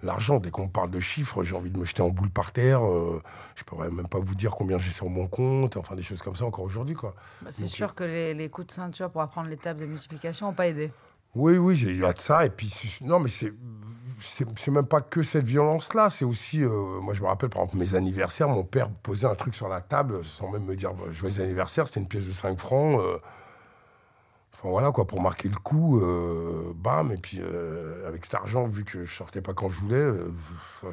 L'argent, 0.03 0.39
dès 0.39 0.51
qu'on 0.51 0.69
parle 0.69 0.91
de 0.91 1.01
chiffres, 1.01 1.43
j'ai 1.43 1.55
envie 1.55 1.71
de 1.71 1.79
me 1.79 1.85
jeter 1.85 2.03
en 2.03 2.09
boule 2.09 2.31
par 2.31 2.53
terre. 2.53 2.85
euh, 2.87 3.23
je 3.55 3.65
pourrais 3.65 3.91
même 3.91 4.09
pas 4.09 4.19
vous 4.19 4.35
dire 4.35 4.53
combien 4.57 4.79
j'ai 4.79 4.91
sur 4.91 5.09
mon 5.11 5.27
compte, 5.27 5.77
enfin 5.77 5.95
des 5.95 6.03
choses 6.03 6.23
comme 6.23 6.37
ça 6.37 6.45
encore 6.47 6.65
aujourd'hui, 6.65 6.95
quoi. 6.95 7.15
Bah, 7.43 7.49
c'est 7.51 7.67
sûr 7.67 7.95
que 7.95 8.05
les, 8.05 8.33
les 8.35 8.49
coups 8.49 8.69
de 8.69 8.73
ceinture 8.73 9.11
pour 9.11 9.21
apprendre 9.21 9.49
l'étape 9.49 9.77
de 9.77 9.87
multiplication 9.87 10.47
n'ont 10.47 10.55
pas 10.55 10.69
aidé. 10.69 10.91
Oui, 11.35 11.59
oui, 11.59 11.75
j'ai- 11.75 12.03
a 12.05 12.13
de 12.13 12.19
ça. 12.19 12.45
Et 12.47 12.51
puis, 12.51 12.73
non, 13.03 13.21
mais 13.21 13.29
c'est, 13.29 13.53
c'est, 14.21 14.47
c'est 14.59 14.71
même 14.71 14.87
pas 14.87 15.01
que 15.01 15.23
cette 15.23 15.45
violence-là. 15.45 16.11
C'est 16.11 16.25
aussi, 16.25 16.63
euh, 16.65 17.01
moi, 17.03 17.15
je 17.15 17.23
me 17.23 17.27
rappelle, 17.29 17.51
par 17.51 17.63
exemple, 17.63 17.79
mes 17.79 17.95
anniversaires, 17.95 18.49
mon 18.49 18.65
père 18.65 18.91
posait 18.91 19.27
un 19.27 19.35
truc 19.37 19.55
sur 19.55 19.69
la 19.69 19.81
table 19.81 20.25
sans 20.25 20.51
même 20.51 20.65
me 20.65 20.75
dire 20.75 20.93
bah, 20.95 21.05
joyeux 21.13 21.41
anniversaire. 21.43 21.87
C'était 21.87 22.01
une 22.01 22.09
pièce 22.09 22.27
de 22.27 22.33
5 22.33 22.59
francs. 22.59 22.99
euh, 23.01 23.19
Enfin, 24.61 24.69
voilà, 24.69 24.93
quoi, 24.93 25.07
pour 25.07 25.23
marquer 25.23 25.49
le 25.49 25.57
coup, 25.57 26.01
euh, 26.01 26.75
bam. 26.77 27.11
Et 27.13 27.17
puis, 27.17 27.39
euh, 27.41 28.07
avec 28.07 28.27
cet 28.27 28.35
argent, 28.35 28.69
vu 28.69 28.85
que 28.85 29.07
je 29.07 29.15
sortais 29.15 29.41
pas 29.41 29.55
quand 29.55 29.71
je 29.71 29.81
voulais, 29.81 29.97
euh, 29.97 30.31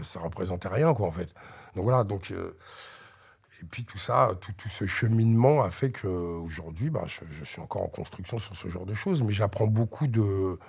ça 0.03 0.21
représentait 0.21 0.69
rien, 0.69 0.93
quoi, 0.93 1.07
en 1.07 1.11
fait. 1.11 1.33
Donc, 1.75 1.83
voilà, 1.83 2.05
donc. 2.05 2.31
euh, 2.31 2.55
et 3.61 3.65
puis 3.65 3.83
tout 3.83 3.97
ça, 3.97 4.31
tout, 4.39 4.53
ce 4.69 4.85
cheminement 4.85 5.63
a 5.63 5.71
fait 5.71 5.91
qu'aujourd'hui, 5.91 6.91
bah, 6.91 7.05
je, 7.07 7.43
suis 7.43 7.59
encore 7.59 7.81
en 7.81 7.87
construction 7.87 8.37
sur 8.37 8.55
ce 8.55 8.67
genre 8.67 8.85
de 8.85 8.93
choses, 8.93 9.23
mais 9.23 9.33
j'apprends 9.33 9.65
beaucoup 9.65 10.05
de, 10.05 10.59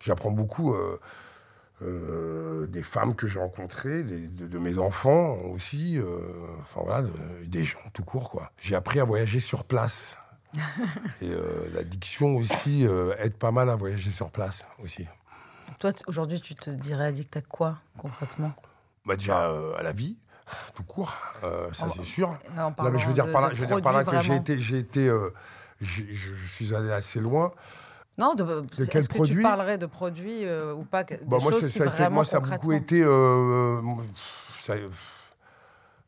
j'apprends 0.00 0.32
beaucoup 0.32 0.74
des 1.80 2.82
femmes 2.82 3.14
que 3.14 3.28
j'ai 3.28 3.38
rencontrées, 3.38 4.02
de, 4.02 4.58
mes 4.58 4.78
enfants 4.78 5.36
aussi, 5.52 6.00
enfin 6.58 6.80
voilà, 6.82 7.02
de- 7.02 7.44
des 7.46 7.62
gens 7.62 7.78
tout 7.92 8.02
court 8.02 8.28
quoi. 8.28 8.50
J'ai 8.60 8.74
appris 8.74 8.98
à 8.98 9.04
voyager 9.04 9.38
sur 9.38 9.62
place. 9.62 10.16
Et 11.22 11.30
euh, 11.30 11.68
l'addiction 11.74 12.36
aussi 12.36 12.86
euh, 12.86 13.14
aide 13.18 13.34
pas 13.34 13.50
mal 13.50 13.70
à 13.70 13.76
voyager 13.76 14.10
sur 14.10 14.30
place 14.30 14.64
aussi. 14.82 15.06
Toi, 15.78 15.92
aujourd'hui, 16.06 16.40
tu 16.40 16.54
te 16.54 16.70
dirais 16.70 17.06
addict 17.06 17.36
à 17.36 17.40
quoi, 17.42 17.78
concrètement? 17.98 18.52
Bah 19.04 19.16
déjà 19.16 19.50
euh, 19.50 19.76
à 19.76 19.82
la 19.82 19.92
vie, 19.92 20.16
tout 20.74 20.82
court, 20.84 21.14
ça 21.72 21.88
c'est 21.94 22.04
sûr. 22.04 22.36
Non, 22.56 22.90
mais 22.90 22.98
je 22.98 23.06
veux 23.06 23.14
dire 23.14 23.26
de- 23.26 23.32
par 23.32 23.40
là, 23.42 23.50
de 23.50 23.54
je 23.54 23.60
veux 23.60 23.66
dire 23.66 23.80
par 23.82 23.92
là 23.92 24.04
que 24.04 24.20
j'ai 24.20 24.36
été, 24.36 24.58
j'ai 24.58 24.78
été, 24.78 25.06
je, 25.80 26.02
je 26.12 26.46
suis 26.46 26.74
allé 26.74 26.90
assez 26.92 27.20
loin. 27.20 27.52
Non, 28.18 28.34
de, 28.34 28.62
quel 28.74 28.84
est-ce 28.84 28.90
que 28.90 28.98
tu 29.02 29.08
produit? 29.18 29.42
parlerais 29.42 29.76
de 29.78 29.84
produits 29.86 30.46
euh, 30.46 30.72
ou 30.72 30.84
pas 30.84 31.04
des 31.04 31.18
Bah, 31.26 31.38
moi, 31.38 31.52
choses 31.52 31.60
c'est- 31.64 31.68
qui 31.68 31.78
ça, 31.78 31.84
vraiment 31.84 32.14
moi, 32.16 32.24
ça 32.24 32.38
a 32.38 32.40
beaucoup 32.40 32.72
été. 32.72 33.02
euh, 33.02 33.80
ça- 34.58 34.74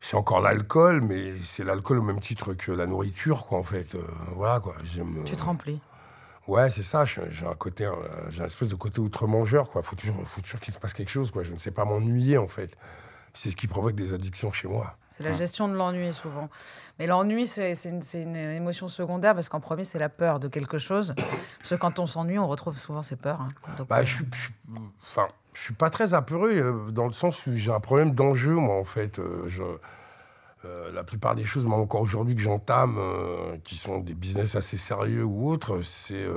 c'est 0.01 0.15
encore 0.15 0.41
l'alcool, 0.41 1.01
mais 1.01 1.33
c'est 1.43 1.63
l'alcool 1.63 1.99
au 1.99 2.03
même 2.03 2.19
titre 2.19 2.53
que 2.53 2.71
la 2.71 2.85
nourriture, 2.85 3.45
quoi, 3.47 3.59
en 3.59 3.63
fait. 3.63 3.95
Euh, 3.95 4.01
voilà, 4.35 4.59
quoi. 4.59 4.75
J'aime. 4.83 5.23
Tu 5.25 5.35
te 5.35 5.41
euh, 5.41 5.45
remplis. 5.45 5.79
Ouais, 6.47 6.69
c'est 6.69 6.83
ça. 6.83 7.05
J'ai 7.05 7.21
j'ai 7.31 7.45
un 7.45 7.53
côté, 7.53 7.85
euh, 7.85 7.93
j'ai 8.29 8.41
un 8.41 8.45
espèce 8.45 8.69
de 8.69 8.75
côté 8.75 8.99
outre-mangeur, 8.99 9.71
quoi. 9.71 9.83
Faut 9.83 9.95
toujours, 9.95 10.15
faut 10.25 10.41
toujours 10.41 10.59
qu'il 10.61 10.73
se 10.73 10.79
passe 10.79 10.93
quelque 10.93 11.11
chose, 11.11 11.31
quoi. 11.31 11.43
Je 11.43 11.53
ne 11.53 11.57
sais 11.57 11.71
pas 11.71 11.85
m'ennuyer, 11.85 12.37
en 12.37 12.47
fait. 12.47 12.77
C'est 13.33 13.51
ce 13.51 13.55
qui 13.55 13.67
provoque 13.67 13.95
des 13.95 14.13
addictions 14.13 14.51
chez 14.51 14.67
moi. 14.67 14.97
C'est 15.07 15.23
la 15.23 15.33
gestion 15.35 15.67
de 15.67 15.73
l'ennui 15.75 16.13
souvent. 16.13 16.49
Mais 16.97 17.07
l'ennui, 17.07 17.47
c'est 17.47 17.73
une, 18.13 18.35
émotion 18.35 18.87
secondaire 18.87 19.35
parce 19.35 19.49
qu'en 19.49 19.59
premier, 19.59 19.83
c'est 19.83 19.99
la 19.99 20.09
peur 20.09 20.39
de 20.39 20.47
quelque 20.47 20.77
chose. 20.77 21.13
Parce 21.59 21.69
que 21.71 21.75
quand 21.75 21.99
on 21.99 22.07
s'ennuie, 22.07 22.39
on 22.39 22.47
retrouve 22.47 22.77
souvent 22.77 23.01
ses 23.01 23.15
peurs. 23.15 23.41
hein. 23.41 23.47
Donc, 23.77 23.87
Bah, 23.87 23.99
euh, 23.99 24.03
je 24.05 24.15
suis, 24.15 24.25
je 24.33 24.39
suis- 24.39 24.53
enfin, 25.01 25.27
je 25.53 25.61
suis 25.61 25.73
pas 25.73 25.89
très 25.89 26.13
apeuré 26.13 26.57
euh, 26.59 26.91
dans 26.91 27.05
le 27.07 27.13
sens 27.13 27.45
où 27.47 27.55
j'ai 27.55 27.71
un 27.71 27.79
problème 27.79 28.11
d'enjeu, 28.11 28.53
moi, 28.53 28.75
en 28.79 28.85
fait. 28.85 29.19
Euh, 29.19 29.43
je, 29.47 29.63
euh, 30.65 30.91
la 30.91 31.03
plupart 31.03 31.35
des 31.35 31.45
choses, 31.45 31.63
même 31.63 31.73
encore 31.73 32.01
aujourd'hui, 32.01 32.35
que 32.35 32.41
j'entame, 32.41 32.95
euh, 32.97 33.57
qui 33.63 33.75
sont 33.77 33.99
des 33.99 34.13
business 34.15 34.55
assez 34.55 34.77
sérieux 34.77 35.23
ou 35.23 35.49
autres, 35.49 35.81
c'est. 35.81 36.15
euh, 36.15 36.35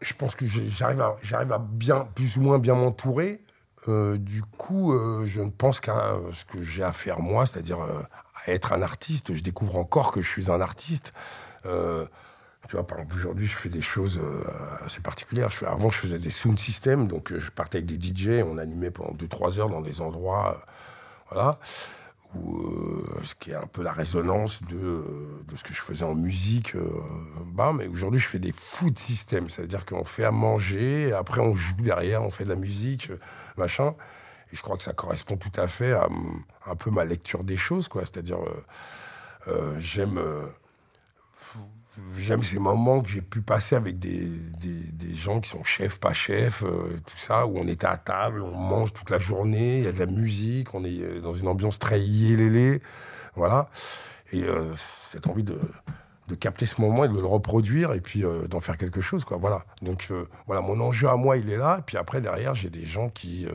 je 0.00 0.14
pense 0.14 0.34
que 0.36 0.46
j'arrive 0.46 1.00
à, 1.00 1.16
j'arrive 1.22 1.52
à 1.52 1.58
bien, 1.58 2.06
plus 2.14 2.36
ou 2.36 2.40
moins 2.40 2.58
bien 2.58 2.74
m'entourer. 2.74 3.40
Euh, 3.86 4.16
du 4.18 4.42
coup, 4.42 4.92
euh, 4.92 5.24
je 5.26 5.40
ne 5.40 5.50
pense 5.50 5.78
qu'à 5.78 6.14
euh, 6.14 6.32
ce 6.32 6.44
que 6.44 6.60
j'ai 6.60 6.82
à 6.82 6.92
faire 6.92 7.20
moi, 7.20 7.46
c'est-à-dire 7.46 7.78
à 7.80 8.50
être 8.50 8.72
un 8.72 8.82
artiste. 8.82 9.34
Je 9.34 9.42
découvre 9.42 9.76
encore 9.76 10.10
que 10.10 10.20
je 10.20 10.28
suis 10.28 10.50
un 10.50 10.60
artiste. 10.60 11.12
Tu 11.64 12.76
vois, 12.76 12.86
par 12.86 12.98
exemple, 12.98 13.16
aujourd'hui, 13.16 13.46
je 13.46 13.56
fais 13.56 13.70
des 13.70 13.80
choses 13.80 14.20
assez 14.84 15.00
particulières. 15.00 15.48
Avant, 15.66 15.90
je 15.90 15.96
faisais 15.96 16.18
des 16.18 16.28
sound 16.28 16.58
systems, 16.58 17.08
donc 17.08 17.34
je 17.34 17.50
partais 17.50 17.78
avec 17.78 17.86
des 17.86 17.98
DJ, 17.98 18.42
on 18.44 18.58
animait 18.58 18.90
pendant 18.90 19.14
2-3 19.14 19.58
heures 19.58 19.68
dans 19.70 19.80
des 19.80 20.02
endroits, 20.02 20.54
voilà, 21.30 21.58
où, 22.34 22.58
euh, 22.58 23.20
ce 23.22 23.34
qui 23.34 23.50
est 23.50 23.54
un 23.54 23.66
peu 23.66 23.82
la 23.82 23.92
résonance 23.92 24.62
de, 24.64 24.76
euh, 24.76 25.38
ce 25.54 25.64
que 25.64 25.72
je 25.72 25.80
faisais 25.80 26.04
en 26.04 26.14
musique. 26.14 26.74
Bah, 27.54 27.72
mais 27.74 27.86
aujourd'hui, 27.86 28.20
je 28.20 28.26
fais 28.26 28.38
des 28.38 28.52
food 28.52 28.96
systems, 28.98 29.48
c'est-à-dire 29.50 29.86
qu'on 29.86 30.04
fait 30.04 30.24
à 30.24 30.30
manger, 30.30 31.12
après 31.12 31.40
on 31.40 31.54
joue 31.54 31.74
derrière, 31.78 32.22
on 32.22 32.30
fait 32.30 32.44
de 32.44 32.50
la 32.50 32.56
musique, 32.56 33.10
machin. 33.56 33.94
et 34.52 34.56
je 34.56 34.62
crois 34.62 34.76
que 34.76 34.82
ça 34.82 34.92
correspond 34.92 35.36
tout 35.36 35.52
à 35.60 35.66
fait 35.68 35.92
à 35.92 36.06
m- 36.06 36.42
un 36.66 36.74
peu 36.76 36.90
ma 36.90 37.04
lecture 37.04 37.44
des 37.44 37.56
choses, 37.56 37.88
quoi. 37.88 38.02
C'est-à-dire, 38.06 38.38
j'aime. 39.78 40.20
J'aime 42.16 42.42
ces 42.42 42.58
moments 42.58 43.00
que 43.00 43.08
j'ai 43.08 43.22
pu 43.22 43.40
passer 43.40 43.76
avec 43.76 43.98
des, 43.98 44.26
des, 44.60 44.92
des 44.92 45.14
gens 45.14 45.40
qui 45.40 45.48
sont 45.48 45.64
chefs, 45.64 45.98
pas 45.98 46.12
chefs, 46.12 46.62
euh, 46.62 47.00
tout 47.06 47.16
ça, 47.16 47.46
où 47.46 47.58
on 47.58 47.66
était 47.66 47.86
à 47.86 47.96
table, 47.96 48.42
on 48.42 48.56
mange 48.56 48.92
toute 48.92 49.10
la 49.10 49.18
journée, 49.18 49.78
il 49.78 49.84
y 49.84 49.86
a 49.86 49.92
de 49.92 49.98
la 49.98 50.06
musique, 50.06 50.74
on 50.74 50.84
est 50.84 51.00
euh, 51.00 51.20
dans 51.20 51.34
une 51.34 51.48
ambiance 51.48 51.78
très 51.78 52.00
yélélé, 52.00 52.80
voilà. 53.34 53.68
Et 54.32 54.42
euh, 54.42 54.72
cette 54.76 55.26
envie 55.26 55.44
de, 55.44 55.58
de 56.28 56.34
capter 56.34 56.66
ce 56.66 56.80
moment 56.80 57.04
et 57.04 57.08
de 57.08 57.14
le 57.14 57.24
reproduire 57.24 57.92
et 57.92 58.00
puis 58.00 58.24
d'en 58.48 58.60
faire 58.60 58.76
quelque 58.76 59.00
chose, 59.00 59.24
quoi, 59.24 59.36
voilà. 59.38 59.64
Donc 59.82 60.12
voilà, 60.46 60.60
mon 60.60 60.80
enjeu 60.80 61.08
à 61.08 61.16
moi, 61.16 61.36
il 61.36 61.50
est 61.50 61.56
là, 61.56 61.78
et 61.78 61.82
puis 61.82 61.96
après, 61.96 62.20
derrière, 62.20 62.54
j'ai 62.54 62.70
des 62.70 62.84
gens 62.84 63.08
qui, 63.08 63.46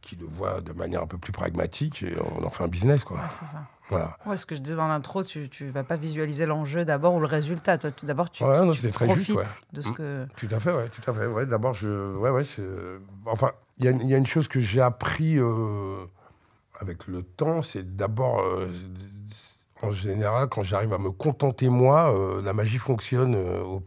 qui 0.00 0.16
le 0.16 0.26
voient 0.26 0.60
de 0.60 0.72
manière 0.72 1.02
un 1.02 1.06
peu 1.06 1.18
plus 1.18 1.32
pragmatique 1.32 2.02
et 2.02 2.14
on 2.38 2.44
en 2.44 2.50
fait 2.50 2.64
un 2.64 2.68
business, 2.68 3.04
quoi. 3.04 3.16
Ouais, 3.18 3.22
c'est 3.28 3.44
ça. 3.46 3.62
Voilà. 3.88 4.16
Ouais, 4.26 4.36
ce 4.36 4.46
que 4.46 4.54
je 4.54 4.60
disais 4.60 4.76
dans 4.76 4.88
l'intro, 4.88 5.22
tu, 5.22 5.48
tu 5.48 5.68
vas 5.70 5.84
pas 5.84 5.96
visualiser 5.96 6.46
l'enjeu 6.46 6.84
d'abord 6.84 7.14
ou 7.14 7.20
le 7.20 7.26
résultat. 7.26 7.76
Toi, 7.78 7.90
d'abord, 8.02 8.30
tu, 8.30 8.42
Ouais, 8.44 8.64
non, 8.64 8.72
tu 8.72 8.80
c'est 8.80 8.90
très 8.92 9.06
profites 9.06 9.38
juste, 9.40 9.60
de 9.72 9.82
ce 9.82 9.88
Mm. 9.88 9.94
que. 9.94 10.26
Tout 10.36 10.48
à 10.50 10.60
fait, 10.60 10.72
ouais, 10.72 10.88
tout 10.88 11.10
à 11.10 11.14
fait. 11.14 11.26
Ouais, 11.26 11.44
d'abord, 11.46 11.74
je, 11.74 12.16
ouais, 12.16 12.30
ouais, 12.30 12.44
c'est, 12.44 12.62
enfin, 13.26 13.50
il 13.78 13.84
y, 13.84 13.88
a 13.88 13.90
une- 13.90 14.00
il 14.00 14.08
y 14.08 14.14
a 14.14 14.18
une 14.18 14.26
chose 14.26 14.48
que 14.48 14.60
j'ai 14.60 14.80
appris 14.80 15.38
euh, 15.38 15.96
avec 16.80 17.06
le 17.06 17.22
temps, 17.22 17.62
c'est 17.62 17.96
d'abord, 17.96 18.40
euh, 18.40 18.66
en 19.82 19.90
général, 19.90 20.48
quand 20.48 20.62
j'arrive 20.62 20.92
à 20.92 20.98
me 20.98 21.10
contenter 21.10 21.68
moi, 21.68 22.14
euh, 22.14 22.42
la 22.42 22.52
magie 22.52 22.78
fonctionne 22.78 23.34
au- 23.34 23.82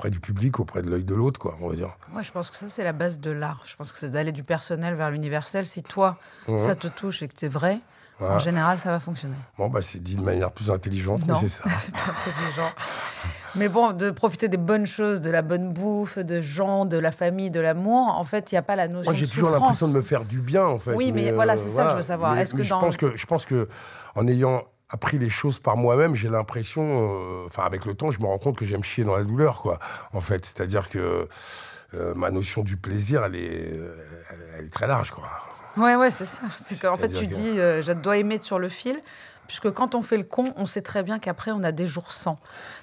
auprès 0.00 0.10
du 0.10 0.20
public, 0.20 0.58
auprès 0.60 0.80
de 0.80 0.88
l'œil 0.88 1.04
de 1.04 1.14
l'autre, 1.14 1.38
quoi, 1.38 1.56
on 1.60 1.68
va 1.68 1.74
dire. 1.74 1.98
Moi, 2.08 2.22
je 2.22 2.30
pense 2.30 2.50
que 2.50 2.56
ça, 2.56 2.70
c'est 2.70 2.84
la 2.84 2.94
base 2.94 3.20
de 3.20 3.30
l'art. 3.30 3.60
Je 3.66 3.76
pense 3.76 3.92
que 3.92 3.98
c'est 3.98 4.10
d'aller 4.10 4.32
du 4.32 4.42
personnel 4.42 4.94
vers 4.94 5.10
l'universel. 5.10 5.66
Si 5.66 5.82
toi, 5.82 6.16
ça 6.46 6.74
te 6.74 6.86
touche 6.88 7.22
et 7.22 7.28
que 7.28 7.34
c'est 7.36 7.48
vrai, 7.48 7.78
en 8.18 8.38
général, 8.38 8.78
ça 8.78 8.90
va 8.90 8.98
fonctionner. 8.98 9.36
Bon, 9.58 9.68
bah, 9.68 9.82
c'est 9.82 10.02
dit 10.02 10.16
de 10.16 10.22
manière 10.22 10.52
plus 10.52 10.70
intelligente, 10.70 11.20
mais 11.26 11.34
c'est 11.40 11.48
ça. 11.50 11.64
pas 11.64 11.70
intelligent. 11.70 12.72
Mais 13.56 13.68
bon, 13.68 13.92
de 13.92 14.10
profiter 14.10 14.48
des 14.48 14.56
bonnes 14.56 14.86
choses, 14.86 15.20
de 15.20 15.28
la 15.30 15.42
bonne 15.42 15.70
bouffe, 15.72 16.18
de 16.18 16.40
gens, 16.40 16.86
de 16.86 16.96
la 16.96 17.10
famille, 17.10 17.50
de 17.50 17.60
l'amour, 17.60 18.08
en 18.16 18.24
fait, 18.24 18.52
il 18.52 18.54
n'y 18.54 18.58
a 18.58 18.62
pas 18.62 18.76
la 18.76 18.88
notion 18.88 19.10
Moi, 19.10 19.18
j'ai 19.20 19.26
toujours 19.26 19.50
l'impression 19.50 19.88
de 19.88 19.92
me 19.92 20.02
faire 20.02 20.24
du 20.24 20.40
bien, 20.40 20.64
en 20.64 20.78
fait. 20.78 20.94
Oui, 20.94 21.12
mais 21.12 21.32
voilà, 21.32 21.56
c'est 21.58 21.68
ça 21.68 21.84
que 21.84 21.90
je 21.90 21.96
veux 21.96 22.02
savoir. 22.02 22.32
Mais- 22.34 22.42
Est-ce 22.42 22.54
que 22.54 22.62
dans- 22.62 22.80
je 22.80 22.86
pense 22.86 22.96
que 22.96 23.16
je 23.16 23.26
pense 23.26 23.44
que 23.44 23.68
en 24.14 24.26
ayant 24.28 24.62
appris 24.90 25.18
les 25.18 25.30
choses 25.30 25.58
par 25.58 25.76
moi-même, 25.76 26.14
j'ai 26.14 26.28
l'impression, 26.28 26.82
euh, 26.82 27.46
enfin, 27.46 27.62
avec 27.62 27.84
le 27.86 27.94
temps, 27.94 28.10
je 28.10 28.20
me 28.20 28.26
rends 28.26 28.38
compte 28.38 28.56
que 28.56 28.64
j'aime 28.64 28.82
chier 28.82 29.04
dans 29.04 29.16
la 29.16 29.24
douleur, 29.24 29.62
quoi. 29.62 29.78
En 30.12 30.20
fait, 30.20 30.44
c'est-à-dire 30.44 30.88
que 30.88 31.28
euh, 31.94 32.14
ma 32.14 32.30
notion 32.30 32.62
du 32.62 32.76
plaisir, 32.76 33.24
elle 33.24 33.36
est, 33.36 33.72
elle 34.58 34.64
est 34.66 34.70
très 34.72 34.86
large, 34.86 35.10
quoi. 35.12 35.24
Ouais, 35.76 35.94
ouais, 35.94 36.10
c'est 36.10 36.24
ça. 36.24 36.42
C'est 36.62 36.80
qu'en 36.80 36.96
fait, 36.96 37.08
tu 37.08 37.28
que- 37.28 37.34
dis, 37.34 37.58
euh, 37.60 37.82
je 37.82 37.92
dois 37.92 38.16
aimer 38.18 38.40
sur 38.42 38.58
le 38.58 38.68
fil, 38.68 39.00
puisque 39.46 39.70
quand 39.70 39.94
on 39.94 40.02
fait 40.02 40.16
le 40.16 40.24
con, 40.24 40.52
on 40.56 40.66
sait 40.66 40.82
très 40.82 41.02
bien 41.04 41.18
qu'après, 41.20 41.52
on 41.52 41.62
a 41.62 41.70
des 41.72 41.86
jours 41.86 42.10
sans. 42.10 42.38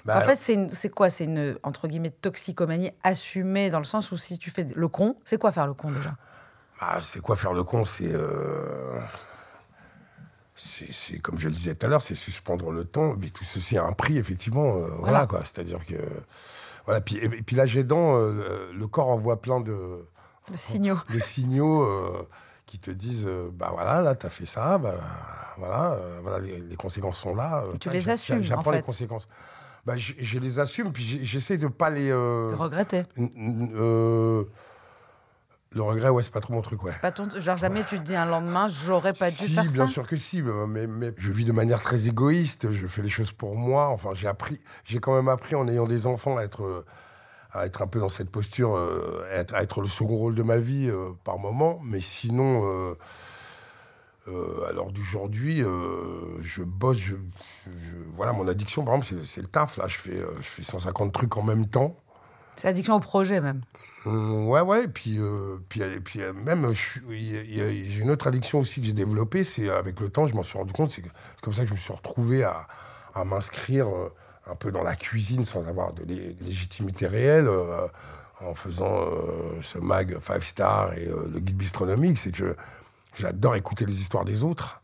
Bah, 0.06 0.18
en 0.18 0.20
fait, 0.22 0.36
c'est 0.72 0.88
quoi? 0.90 1.10
C'est 1.10 1.24
une, 1.24 1.58
entre 1.62 1.88
guillemets, 1.88 2.10
toxicomanie 2.10 2.90
assumée, 3.02 3.68
dans 3.70 3.78
le 3.78 3.84
sens 3.84 4.12
où 4.12 4.16
si 4.16 4.38
tu 4.38 4.50
fais 4.50 4.66
le 4.74 4.88
con, 4.88 5.14
c'est 5.24 5.38
quoi 5.38 5.52
faire 5.52 5.66
le 5.66 5.74
con 5.74 5.90
déjà? 5.90 6.14
Ah, 6.80 6.98
c'est 7.02 7.20
quoi 7.20 7.36
faire 7.36 7.52
le 7.52 7.64
con? 7.64 7.84
C'est. 7.84 8.12
euh, 8.12 8.98
C'est 10.60 11.18
comme 11.20 11.38
je 11.38 11.48
le 11.48 11.54
disais 11.54 11.74
tout 11.74 11.86
à 11.86 11.88
l'heure, 11.88 12.02
c'est 12.02 12.16
suspendre 12.16 12.72
le 12.72 12.84
temps. 12.84 13.14
Mais 13.20 13.28
tout 13.28 13.44
ceci 13.44 13.78
a 13.78 13.84
un 13.84 13.92
prix, 13.92 14.18
effectivement. 14.18 14.76
euh, 14.76 14.88
voilà. 14.98 15.26
quoi. 15.26 15.40
C'est-à-dire 15.44 15.84
que. 15.86 15.94
Voilà. 16.84 17.00
Puis, 17.00 17.16
et, 17.16 17.28
puis 17.28 17.54
là, 17.54 17.64
j'ai 17.66 17.84
dents, 17.84 18.16
euh, 18.16 18.72
le, 18.74 18.86
corps 18.88 19.08
envoie 19.08 19.40
plein 19.40 19.60
de, 19.60 20.04
Le 20.50 20.56
signaux. 20.56 20.98
de 21.12 21.18
signaux 21.18 21.82
euh, 21.82 22.26
qui 22.66 22.78
te 22.78 22.90
disent 22.90 23.26
euh, 23.26 23.50
bah 23.52 23.70
voilà, 23.72 24.02
là, 24.02 24.14
t'as 24.14 24.30
fait 24.30 24.46
ça, 24.46 24.78
bah 24.78 24.94
voilà, 25.58 25.96
voilà 26.22 26.38
les, 26.40 26.60
les 26.60 26.76
conséquences 26.76 27.18
sont 27.18 27.34
là. 27.34 27.62
Et 27.74 27.78
tu 27.78 27.90
les 27.90 28.08
assumes, 28.08 28.42
J'apprends 28.42 28.70
en 28.70 28.74
les 28.74 28.82
conséquences. 28.82 29.28
Bah, 29.86 29.96
je, 29.96 30.14
je 30.18 30.38
les 30.38 30.58
assume, 30.58 30.92
puis 30.92 31.20
j'essaie 31.24 31.56
de 31.56 31.68
pas 31.68 31.90
les. 31.90 32.12
Regretter. 32.12 33.04
Le 35.72 35.82
regret, 35.82 36.08
ouais, 36.08 36.22
c'est 36.22 36.32
pas 36.32 36.40
trop 36.40 36.54
mon 36.54 36.62
truc, 36.62 36.82
ouais. 36.82 36.92
Pas 37.02 37.12
ton- 37.12 37.28
genre, 37.40 37.56
jamais 37.56 37.82
tu 37.84 37.98
te 37.98 38.02
dis 38.04 38.14
un 38.16 38.24
lendemain, 38.24 38.68
j'aurais 38.68 39.12
pas 39.12 39.30
dû 39.30 39.36
si, 39.36 39.54
faire 39.54 39.64
bien 39.64 39.86
ça. 39.86 39.92
sûr 39.92 40.06
que 40.06 40.16
si, 40.16 40.42
mais, 40.42 40.86
mais- 40.86 41.12
je 41.16 41.30
vis 41.30 41.44
de 41.44 41.52
manière 41.52 41.82
très 41.82 42.06
égoïste, 42.08 42.72
je 42.72 42.86
fais 42.86 43.02
les 43.02 43.10
choses 43.10 43.32
pour 43.32 43.54
moi. 43.54 43.88
Enfin, 43.88 44.10
j'ai 44.14 44.28
appris, 44.28 44.60
j'ai 44.84 44.98
quand 44.98 45.14
même 45.14 45.28
appris 45.28 45.54
en 45.54 45.68
ayant 45.68 45.86
des 45.86 46.06
enfants 46.06 46.38
à 46.38 46.42
être, 46.42 46.84
à 47.52 47.66
être 47.66 47.82
un 47.82 47.86
peu 47.86 48.00
dans 48.00 48.08
cette 48.08 48.30
posture, 48.30 48.76
euh, 48.76 49.26
à, 49.30 49.36
être, 49.36 49.54
à 49.54 49.62
être 49.62 49.80
le 49.82 49.88
second 49.88 50.16
rôle 50.16 50.34
de 50.34 50.42
ma 50.42 50.56
vie 50.58 50.88
euh, 50.88 51.10
par 51.24 51.38
moment. 51.38 51.80
Mais 51.84 52.00
sinon, 52.00 52.62
euh, 52.66 52.94
euh, 54.28 54.68
à 54.68 54.72
l'heure 54.72 54.90
d'aujourd'hui, 54.92 55.62
euh, 55.62 56.40
je 56.42 56.62
bosse. 56.62 56.98
Je, 56.98 57.14
je- 57.16 57.70
je- 57.70 57.96
voilà, 58.12 58.32
mon 58.32 58.46
addiction, 58.48 58.84
par 58.84 58.94
exemple, 58.94 59.22
c'est- 59.24 59.40
le 59.40 59.46
taf. 59.48 59.76
Là, 59.78 59.86
je 59.88 59.96
fais, 59.96 60.18
je 60.38 60.42
fais 60.46 60.62
150 60.62 61.12
trucs 61.12 61.36
en 61.36 61.42
même 61.42 61.66
temps. 61.66 61.96
C'est 62.58 62.66
addiction 62.68 62.94
au 62.94 63.00
projet 63.00 63.40
même. 63.40 63.60
Hum, 64.04 64.48
Ouais, 64.48 64.60
ouais, 64.60 64.84
et 64.84 64.88
puis, 64.88 65.18
euh, 65.18 65.58
puis, 65.68 65.80
puis 66.04 66.22
euh, 66.22 66.32
même, 66.32 66.66
j'ai 66.72 67.98
une 68.00 68.10
autre 68.10 68.26
addiction 68.26 68.58
aussi 68.60 68.80
que 68.80 68.86
j'ai 68.86 68.92
développée, 68.92 69.44
c'est 69.44 69.70
avec 69.70 70.00
le 70.00 70.08
temps, 70.08 70.26
je 70.26 70.34
m'en 70.34 70.42
suis 70.42 70.58
rendu 70.58 70.72
compte, 70.72 70.90
c'est 70.90 71.02
comme 71.42 71.54
ça 71.54 71.62
que 71.62 71.68
je 71.68 71.74
me 71.74 71.78
suis 71.78 71.92
retrouvé 71.92 72.42
à, 72.44 72.66
m'inscrire 73.24 73.88
euh, 73.88 74.12
un 74.46 74.54
peu 74.54 74.70
dans 74.72 74.82
la 74.82 74.94
cuisine 74.96 75.44
sans 75.44 75.66
avoir 75.66 75.92
de 75.92 76.04
lé- 76.04 76.36
légitimité 76.40 77.06
réelle, 77.06 77.48
euh, 77.48 77.86
en 78.40 78.54
faisant 78.54 79.02
euh, 79.06 79.60
ce 79.60 79.78
mag 79.78 80.18
Five 80.20 80.44
Star 80.44 80.94
et 80.94 81.06
euh, 81.08 81.28
le 81.32 81.40
guide 81.40 81.56
bistronomique, 81.56 82.18
c'est 82.18 82.30
que 82.32 82.56
j'adore 83.18 83.56
écouter 83.56 83.84
les 83.86 84.00
histoires 84.00 84.24
des 84.24 84.42
autres. 84.44 84.80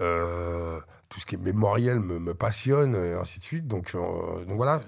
Euh, 0.00 0.80
tout 1.10 1.20
ce 1.20 1.26
qui 1.26 1.34
est 1.34 1.38
mémoriel 1.38 2.00
me, 2.00 2.32
passionne, 2.34 2.94
et 2.94 3.12
ainsi 3.12 3.38
de 3.40 3.44
suite. 3.44 3.66
Donc, 3.68 3.94
euh, 3.94 4.44
donc 4.46 4.56
voilà, 4.56 4.80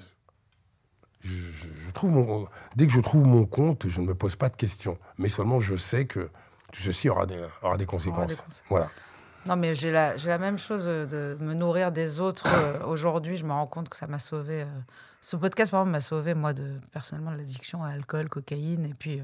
trouve 1.92 2.11
mon, 2.11 2.46
dès 2.76 2.87
que 2.87 2.92
je 2.92 3.00
trouve 3.00 3.24
mon 3.24 3.44
compte, 3.44 3.88
je 3.88 4.00
ne 4.00 4.07
me 4.07 4.14
pose 4.14 4.37
pas 4.37 4.48
de 4.48 4.57
questions. 4.57 4.98
Mais 5.18 5.28
seulement 5.28 5.61
je 5.61 5.76
sais 5.76 6.07
que 6.07 6.31
tout 6.72 6.81
ceci 6.81 7.09
aura 7.09 7.26
des, 7.26 7.40
aura 7.62 7.76
des 7.76 7.87
conséquences. 7.87 8.44
Voilà. 8.68 8.88
Non, 9.46 9.57
mais 9.57 9.74
j'ai 9.74 9.90
la, 9.90 10.38
même 10.38 10.59
chose 10.59 10.85
euh, 10.87 11.37
de 11.37 11.44
me 11.44 11.55
nourrir 11.55 11.90
des 11.90 12.20
autres. 12.20 12.44
euh, 12.46 12.85
Aujourd'hui, 12.87 13.37
je 13.37 13.44
me 13.44 13.52
rends 13.52 13.66
compte 13.66 13.88
que 13.88 13.96
ça 13.96 14.07
m'a 14.07 14.18
sauvé. 14.20 14.62
euh, 14.62 14.66
ce 15.20 15.37
podcast, 15.37 15.70
par 15.70 15.81
exemple, 15.81 15.92
m'a 15.92 16.00
sauvé, 16.00 16.35
moi, 16.35 16.52
de, 16.52 16.76
personnellement, 16.92 17.33
de 17.33 17.38
l'addiction 17.38 17.83
à 17.83 17.90
l'alcool, 17.90 18.28
cocaïne. 18.28 18.87
Et 18.87 18.94
puis, 18.96 19.20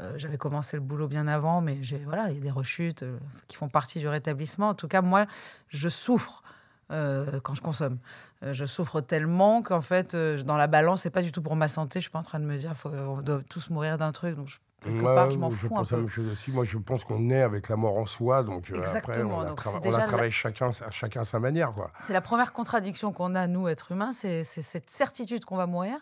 euh, 0.00 0.12
j'avais 0.16 0.36
commencé 0.36 0.76
le 0.76 0.82
boulot 0.82 1.08
bien 1.08 1.26
avant, 1.26 1.60
mais 1.60 1.78
voilà, 2.04 2.30
il 2.30 2.36
y 2.36 2.38
a 2.38 2.42
des 2.42 2.50
rechutes 2.50 3.04
qui 3.48 3.56
font 3.56 3.68
partie 3.68 3.98
du 3.98 4.08
rétablissement. 4.08 4.70
En 4.70 4.74
tout 4.74 4.88
cas, 4.88 5.00
moi, 5.02 5.26
je 5.68 5.88
souffre. 5.88 6.42
Euh, 6.90 7.40
quand 7.42 7.54
je 7.54 7.62
consomme, 7.62 7.98
Euh, 8.42 8.52
je 8.52 8.66
souffre 8.66 9.00
tellement 9.00 9.62
qu'en 9.62 9.80
fait, 9.80 10.14
euh, 10.14 10.42
dans 10.42 10.56
la 10.56 10.66
balance, 10.66 11.02
c'est 11.02 11.10
pas 11.10 11.22
du 11.22 11.32
tout 11.32 11.40
pour 11.42 11.56
ma 11.56 11.68
santé. 11.68 11.98
Je 12.00 12.04
suis 12.04 12.10
pas 12.10 12.18
en 12.18 12.22
train 12.24 12.40
de 12.40 12.44
me 12.44 12.56
dire, 12.58 12.74
faut, 12.76 12.90
on 12.90 13.22
doit 13.22 13.40
tous 13.48 13.70
mourir 13.70 13.96
d'un 13.98 14.12
truc. 14.12 14.36
Donc, 14.36 14.48
je, 14.48 14.56
quelque 14.80 15.02
Ouais, 15.02 15.14
part, 15.14 15.30
je 15.30 15.38
m'en 15.38 15.48
fous 15.50 15.66
un 15.66 15.76
pense 15.78 15.90
la 15.92 15.96
peu. 15.96 16.02
même 16.02 16.10
chose 16.10 16.28
aussi. 16.28 16.52
Moi, 16.52 16.64
je 16.66 16.76
pense 16.76 17.04
qu'on 17.04 17.30
est 17.30 17.40
avec 17.40 17.70
la 17.70 17.76
mort 17.76 17.96
en 17.96 18.04
soi. 18.04 18.42
Donc 18.42 18.70
après, 18.94 19.22
on 19.22 19.40
la, 19.40 19.54
la 19.90 19.98
la- 19.98 20.06
travaille 20.06 20.30
chacun, 20.30 20.70
chacun 20.90 21.22
à 21.22 21.24
sa 21.24 21.38
manière. 21.38 21.72
C'est 22.02 22.12
la 22.12 22.20
première 22.20 22.52
contradiction 22.52 23.12
qu'on 23.12 23.34
a, 23.34 23.46
nous, 23.46 23.66
êtres 23.68 23.92
humains, 23.92 24.12
c'est 24.12 24.44
cette 24.44 24.90
certitude 24.90 25.44
qu'on 25.46 25.56
va 25.56 25.66
mourir, 25.66 25.96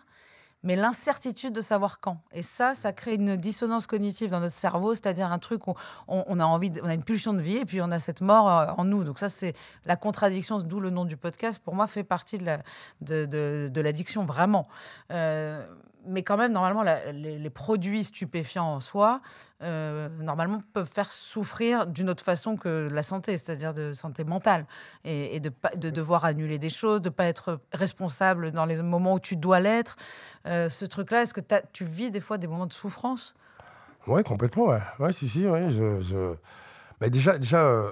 mais 0.63 0.75
l'incertitude 0.75 1.53
de 1.53 1.61
savoir 1.61 1.99
quand. 1.99 2.17
Et 2.33 2.41
ça, 2.41 2.73
ça 2.73 2.93
crée 2.93 3.15
une 3.15 3.35
dissonance 3.35 3.85
cognitive 3.85 4.31
dans 4.31 4.39
notre 4.39 4.55
cerveau, 4.55 4.95
c'est-à-dire 4.95 5.31
un 5.31 5.39
truc 5.39 5.67
où 5.67 5.75
on, 6.07 6.39
a 6.39 6.45
envie, 6.45 6.71
on 6.81 6.87
a 6.87 6.93
une 6.93 7.03
pulsion 7.03 7.33
de 7.33 7.41
vie, 7.41 7.57
et 7.57 7.65
puis 7.65 7.81
on 7.81 7.91
a 7.91 7.99
cette 7.99 8.21
mort 8.21 8.49
euh, 8.49 8.65
en 8.77 8.85
nous. 8.85 9.03
Donc 9.03 9.19
ça, 9.19 9.29
c'est 9.29 9.53
la 9.85 9.95
contradiction, 9.95 10.59
d'où 10.59 10.79
le 10.79 10.89
nom 10.89 11.05
du 11.05 11.17
podcast, 11.17 11.59
pour 11.63 11.75
moi, 11.75 11.87
fait 11.87 12.03
partie 12.03 12.37
de 12.37 13.81
l'addiction, 13.81 14.25
vraiment. 14.25 14.65
Euh, 15.11 15.65
mais 16.05 16.23
quand 16.23 16.37
même, 16.37 16.51
normalement, 16.51 16.83
la- 16.83 17.11
les, 17.11 17.37
les 17.39 17.49
produits 17.49 18.03
stupéfiants 18.03 18.65
en 18.75 18.79
soi, 18.79 19.21
euh, 19.61 20.09
normalement, 20.19 20.59
peuvent 20.73 20.89
faire 20.89 21.11
souffrir 21.11 21.87
d'une 21.87 22.09
autre 22.09 22.23
façon 22.23 22.57
que 22.57 22.87
la 22.91 23.03
santé, 23.03 23.37
c'est-à-dire 23.37 23.73
de 23.73 23.93
santé 23.93 24.23
mentale, 24.23 24.65
et, 25.03 25.35
et 25.35 25.39
de, 25.39 25.51
devoir 25.89 26.25
annuler 26.25 26.59
des 26.59 26.69
choses, 26.69 27.01
de 27.01 27.09
pas 27.09 27.25
être 27.25 27.59
responsable 27.73 28.51
dans 28.51 28.65
les 28.65 28.81
moments 28.81 29.13
où 29.13 29.19
tu 29.19 29.35
dois 29.35 29.59
l'être. 29.59 29.95
Euh, 30.45 30.69
ce 30.69 30.85
truc-là, 30.85 31.23
est-ce 31.23 31.33
que 31.33 31.41
tu 31.71 31.85
vis 31.85 32.11
des 32.11 32.21
fois 32.21 32.37
des 32.37 32.47
moments 32.47 32.65
de 32.67 32.73
souffrance? 32.73 33.33
Ouais, 34.07 34.23
complètement. 34.23 34.65
Ouais, 34.67 34.81
ouais 34.99 35.11
si, 35.11 35.27
si. 35.29 35.47
Ouais, 35.47 35.69
je, 35.69 36.01
je- 36.01 36.35
Mais 36.99 37.09
déjà, 37.09 37.37
déjà 37.37 37.59
euh, 37.63 37.91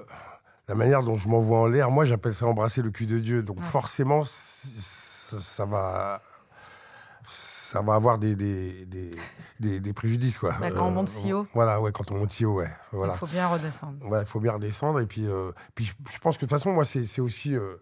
la 0.68 0.74
manière 0.74 1.02
dont 1.02 1.16
je 1.16 1.28
m'envoie 1.28 1.60
en 1.60 1.66
l'air, 1.68 1.90
moi, 1.90 2.04
j'appelle 2.04 2.34
ça 2.34 2.46
embrasser 2.46 2.82
le 2.82 2.90
cul 2.90 3.06
de 3.06 3.18
Dieu. 3.18 3.42
Donc 3.42 3.60
forcément, 3.62 4.22
ça 4.24 5.64
va. 5.64 6.20
Ça 7.72 7.82
va 7.82 7.94
avoir 7.94 8.18
des, 8.18 8.34
des, 8.36 8.84
des, 8.86 9.10
des- 9.60 9.80
des 9.80 9.92
préjudices, 9.92 10.38
quoi. 10.38 10.54
Bah, 10.60 10.70
quand 10.70 10.86
on 10.86 10.90
monte 10.90 11.08
si 11.08 11.32
haut. 11.32 11.46
Voilà, 11.54 11.80
ouais, 11.80 11.90
quand 11.92 12.10
on 12.10 12.18
monte 12.18 12.30
si 12.30 12.44
haut, 12.44 12.56
ouais. 12.58 12.70
Voilà. 12.92 13.14
Il 13.14 13.18
faut 13.18 13.26
bien 13.26 13.46
redescendre. 13.46 14.04
Ouais, 14.10 14.20
il 14.20 14.26
faut 14.26 14.40
bien 14.40 14.52
redescendre. 14.52 15.00
Et 15.00 15.06
puis, 15.06 15.26
euh, 15.26 15.52
puis 15.74 15.84
je, 15.86 15.92
je 16.12 16.18
pense 16.18 16.36
que 16.36 16.44
de 16.44 16.50
toute 16.50 16.58
façon, 16.58 16.72
moi, 16.72 16.84
c'est 16.84 17.20
aussi. 17.20 17.54
euh, 17.56 17.76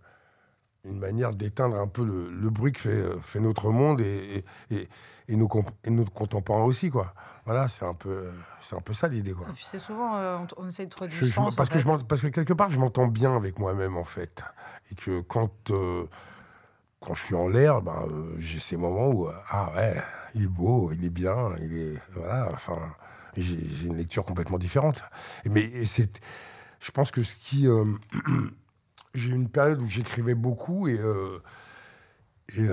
une 0.86 0.98
manière 0.98 1.32
d'éteindre 1.34 1.76
un 1.78 1.86
peu 1.86 2.02
le, 2.02 2.30
le 2.30 2.48
bruit 2.48 2.72
que 2.72 2.80
fait, 2.80 3.04
fait 3.20 3.38
notre 3.38 3.70
monde 3.70 4.00
et, 4.00 4.42
et, 4.70 4.88
et, 5.28 5.36
nos, 5.36 5.46
et 5.84 5.90
nos 5.90 6.06
contemporains 6.06 6.64
aussi, 6.64 6.88
quoi. 6.88 7.12
Voilà, 7.44 7.68
c'est 7.68 7.84
un 7.84 7.92
peu, 7.92 8.30
un 8.74 8.80
peu 8.80 8.94
ça 8.94 9.06
l'idée, 9.08 9.32
quoi. 9.32 9.46
C'est 9.60 9.78
souvent, 9.78 10.16
euh, 10.16 10.38
on, 10.56 10.64
on 10.64 10.68
essaie 10.68 10.86
de 10.86 10.90
trouver 10.90 11.10
du 11.10 11.16
Je- 11.16 11.26
je- 11.26 11.32
sens. 11.32 11.54
parce, 11.54 11.68
en 11.68 11.72
que 11.74 11.78
je 11.80 12.04
parce 12.06 12.22
que 12.22 12.28
quelque 12.28 12.54
part, 12.54 12.70
je 12.70 12.78
m'entends 12.78 13.08
bien 13.08 13.36
avec 13.36 13.58
moi-même, 13.58 13.98
en 13.98 14.04
fait. 14.04 14.42
Et 14.90 14.94
que 14.94 15.20
quand, 15.20 15.70
euh, 15.70 16.06
quand 17.00 17.14
je 17.14 17.24
suis 17.24 17.34
en 17.34 17.48
l'air, 17.48 17.82
ben, 17.82 18.06
euh, 18.10 18.34
j'ai 18.38 18.58
ces 18.58 18.76
moments 18.76 19.08
où, 19.08 19.26
euh, 19.28 19.32
ah 19.48 19.70
ouais, 19.74 19.96
il 20.34 20.44
est 20.44 20.48
beau, 20.48 20.92
il 20.92 21.04
est 21.04 21.10
bien, 21.10 21.34
il 21.60 21.76
est. 21.76 21.98
Voilà, 22.14 22.48
enfin, 22.52 22.78
j'ai 23.36 23.56
une 23.86 23.96
lecture 23.96 24.24
complètement 24.24 24.58
différente. 24.58 25.02
Mais 25.46 25.84
c'est. 25.86 26.10
Je 26.80 26.90
pense 26.90 27.10
que 27.10 27.22
ce 27.22 27.34
qui. 27.36 27.66
euh, 27.66 27.84
j'ai 29.14 29.30
eu 29.30 29.34
une 29.34 29.48
période 29.48 29.80
où 29.80 29.86
j'écrivais 29.86 30.34
beaucoup 30.34 30.88
et. 30.88 31.00
et. 32.56 32.66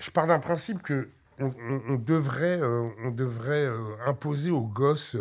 je, 0.00 0.10
pars 0.12 0.26
d'un 0.26 0.40
principe 0.40 0.82
que 0.82 1.08
on, 1.40 1.94
devrait, 1.94 2.60
on 3.04 3.10
devrait 3.12 3.68
imposer 4.06 4.50
aux 4.50 4.66
gosses, 4.66 5.16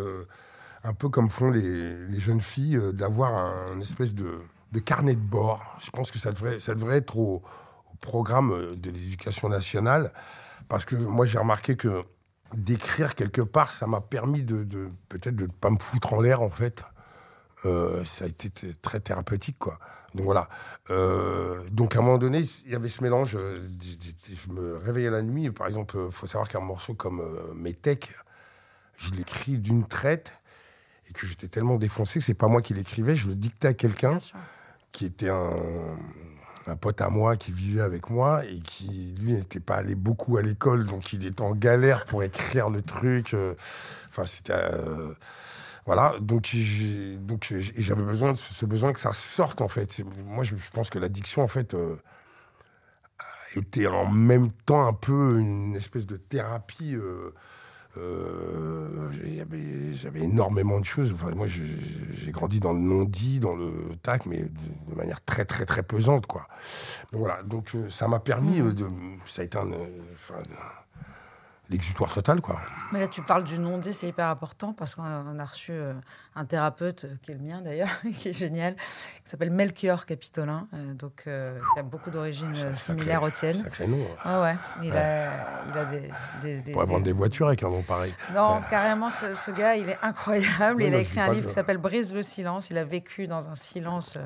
un 0.84 0.94
peu 0.94 1.10
comme 1.10 1.30
font 1.30 1.52
les, 1.52 2.08
les 2.08 2.20
jeunes 2.20 2.42
filles, 2.42 2.80
d'avoir 2.94 3.36
un, 3.36 3.80
espèce 3.82 4.16
de, 4.16 4.42
de 4.72 4.80
carnet 4.80 5.16
de 5.16 5.22
bord. 5.22 5.78
Je 5.84 5.90
pense 5.90 6.12
que 6.12 6.20
ça 6.20 6.32
devrait, 6.32 6.98
être 6.98 7.18
au, 7.18 7.42
programme 8.00 8.52
euh, 8.52 8.76
de 8.76 8.92
l'éducation 8.92 9.50
nationale, 9.50 10.14
parce 10.70 10.86
que 10.86 10.96
moi 10.96 11.26
j'ai 11.26 11.40
remarqué 11.40 11.76
que 11.76 12.04
d'écrire 12.54 13.16
quelque 13.16 13.42
part, 13.42 13.72
ça 13.72 13.88
m'a 13.88 14.02
permis 14.02 14.44
de, 14.44 14.64
peut-être 15.10 15.36
de 15.36 15.48
ne 15.48 15.52
pas 15.52 15.70
me 15.70 15.80
foutre 15.80 16.14
en 16.14 16.22
l'air 16.22 16.42
en 16.42 16.50
fait. 16.50 16.84
Euh, 17.66 18.06
ça 18.06 18.26
a 18.26 18.28
été 18.28 18.52
très 18.82 19.00
thérapeutique, 19.00 19.58
quoi. 19.58 19.80
Donc 20.14 20.26
voilà. 20.26 20.48
Euh, 20.92 21.68
donc 21.72 21.96
à 21.96 22.00
un 22.00 22.02
moment 22.04 22.20
donné, 22.20 22.44
il 22.66 22.72
y 22.72 22.76
avait 22.76 22.90
ce 22.90 23.04
mélange. 23.04 23.32
Je 23.32 24.54
me 24.54 24.78
réveillais 24.78 25.10
la 25.10 25.24
nuit. 25.24 25.50
Par 25.52 25.66
exemple, 25.66 25.98
il 26.06 26.12
faut 26.12 26.28
savoir 26.28 26.50
qu'un 26.50 26.60
morceau 26.60 26.94
comme 26.94 27.20
euh, 27.20 27.54
Métèque, 27.56 28.14
je 29.00 29.12
l'écris 29.16 29.58
d'une 29.58 29.88
traite 29.88 30.32
et 31.10 31.14
que 31.14 31.26
j'étais 31.26 31.48
tellement 31.48 31.78
défoncé 31.78 32.20
que 32.20 32.26
c'est 32.26 32.36
pas 32.36 32.48
moi 32.48 32.62
qui 32.62 32.74
l'écrivais. 32.76 33.16
Je 33.16 33.28
le 33.28 33.36
dictais 33.36 33.70
à 33.70 33.74
quelqu'un. 33.74 34.20
Qui 34.92 35.06
était 35.06 35.30
un, 35.30 36.76
pote 36.82 37.02
à 37.02 37.10
moi 37.10 37.38
qui 37.38 37.52
vivait 37.52 37.82
avec 37.82 38.10
moi 38.10 38.44
et 38.46 38.60
qui, 38.60 39.16
lui, 39.20 39.34
n'était 39.34 39.60
pas 39.60 39.78
allé 39.78 39.96
beaucoup 39.96 40.38
à 40.38 40.42
l'école, 40.42 40.86
donc 40.86 41.14
il 41.14 41.26
était 41.26 41.42
en 41.42 41.56
galère 41.56 42.06
pour 42.06 42.24
écrire 42.24 42.70
le 42.70 42.82
truc. 42.82 43.34
euh, 43.34 43.54
Enfin, 44.10 44.26
c'était. 44.26 44.54
euh, 44.54 45.14
voilà, 45.86 46.16
donc 46.20 46.54
donc 47.22 47.54
j'avais 47.78 48.04
besoin 48.04 48.34
de 48.34 48.38
ce 48.38 48.66
besoin 48.66 48.92
que 48.92 49.00
ça 49.00 49.14
sorte 49.14 49.62
en 49.62 49.70
fait. 49.70 50.04
Moi, 50.26 50.44
je, 50.44 50.54
pense 50.74 50.90
que 50.90 51.00
l'addiction 51.00 51.44
en 51.44 51.48
fait 51.48 51.74
euh, 51.74 51.96
était 53.56 53.88
en 53.88 54.12
même 54.12 54.52
temps 54.66 54.86
un 54.86 54.92
peu 54.94 55.40
une 55.40 55.76
espèce 55.76 56.06
de 56.06 56.18
thérapie. 56.18 56.98
Euh, 57.98 58.88
J'avais 59.94 60.20
énormément 60.22 60.80
de 60.80 60.86
choses. 60.86 61.12
Enfin, 61.12 61.32
moi, 61.36 61.48
j'ai 61.48 62.32
grandi 62.32 62.60
dans 62.60 62.74
le 62.74 62.80
non-dit, 62.80 63.40
dans 63.40 63.56
le 63.56 63.72
tac, 64.04 64.26
mais 64.26 64.38
de, 64.38 64.92
de 64.92 64.96
manière 64.96 65.24
très, 65.24 65.46
très, 65.46 65.66
très 65.66 65.84
pesante, 65.84 66.28
quoi. 66.28 66.48
Donc 67.12 67.20
voilà. 67.22 67.42
Donc 67.44 67.72
euh, 67.76 67.90
ça 67.90 68.08
m'a 68.08 68.20
permis 68.20 68.62
euh, 68.62 68.74
de. 68.74 68.88
Ça 69.26 69.42
a 69.42 69.46
été 69.46 69.58
un. 69.58 69.72
euh, 69.72 69.88
enfin, 70.16 70.42
l'exutoire 71.70 72.14
total, 72.14 72.40
quoi. 72.42 72.58
Mais 72.92 73.00
là, 73.00 73.08
tu 73.08 73.22
parles 73.22 73.44
du 73.44 73.60
non-dit, 73.60 73.92
c'est 73.94 74.08
hyper 74.08 74.28
important 74.28 74.74
parce 74.74 74.96
qu'on 74.96 75.04
a, 75.04 75.46
reçu 75.46 75.72
euh, 75.74 75.94
un 76.36 76.46
thérapeute, 76.46 77.06
euh, 77.06 77.16
qui 77.22 77.32
est 77.32 77.36
le 77.36 77.42
mien 77.44 77.62
d'ailleurs, 77.62 77.90
qui 78.16 78.30
est 78.30 78.34
génial, 78.34 78.76
qui 78.76 79.30
s'appelle 79.30 79.52
Melchior 79.52 80.06
Capitolin, 80.06 80.68
euh, 80.74 80.94
donc 80.94 81.24
euh, 81.28 81.60
qui 81.74 81.80
a 81.80 81.84
beaucoup 81.84 82.10
d'origines 82.10 82.54
Sacré- 82.56 82.76
similaires 82.76 83.24
aux 83.24 83.30
tiennes. 83.30 83.56
Sacré 83.56 83.86
nom. 83.88 83.98
hein. 84.26 84.40
Ouais, 84.42 84.44
ouais. 84.52 84.56
Il 84.84 84.94
a, 84.96 85.30
il 85.72 85.78
a 85.78 85.86
des. 85.86 86.10
des, 86.42 86.62
des- 86.62 86.72
pourrait 86.72 86.86
vendre 86.86 87.00
des- 87.00 87.06
des 87.06 87.12
voitures 87.12 87.48
avec 87.48 87.64
un 87.64 87.70
nom 87.70 87.82
pareil. 87.82 88.14
Non, 88.34 88.62
carrément, 88.70 89.10
ce, 89.10 89.34
ce 89.34 89.52
gars, 89.52 89.76
il 89.76 89.90
est 89.90 89.98
incroyable. 90.02 90.84
Il 90.84 90.94
a 90.96 91.00
écrit 91.00 91.20
un 91.20 91.32
livre 91.34 91.44
que- 91.44 91.48
qui 91.50 91.54
s'appelle 91.54 91.78
Brise 91.78 92.14
le 92.14 92.24
silence. 92.24 92.70
Il 92.70 92.78
a 92.78 92.86
vécu 92.86 93.28
dans 93.28 93.50
un 93.50 93.56
silence 93.56 94.18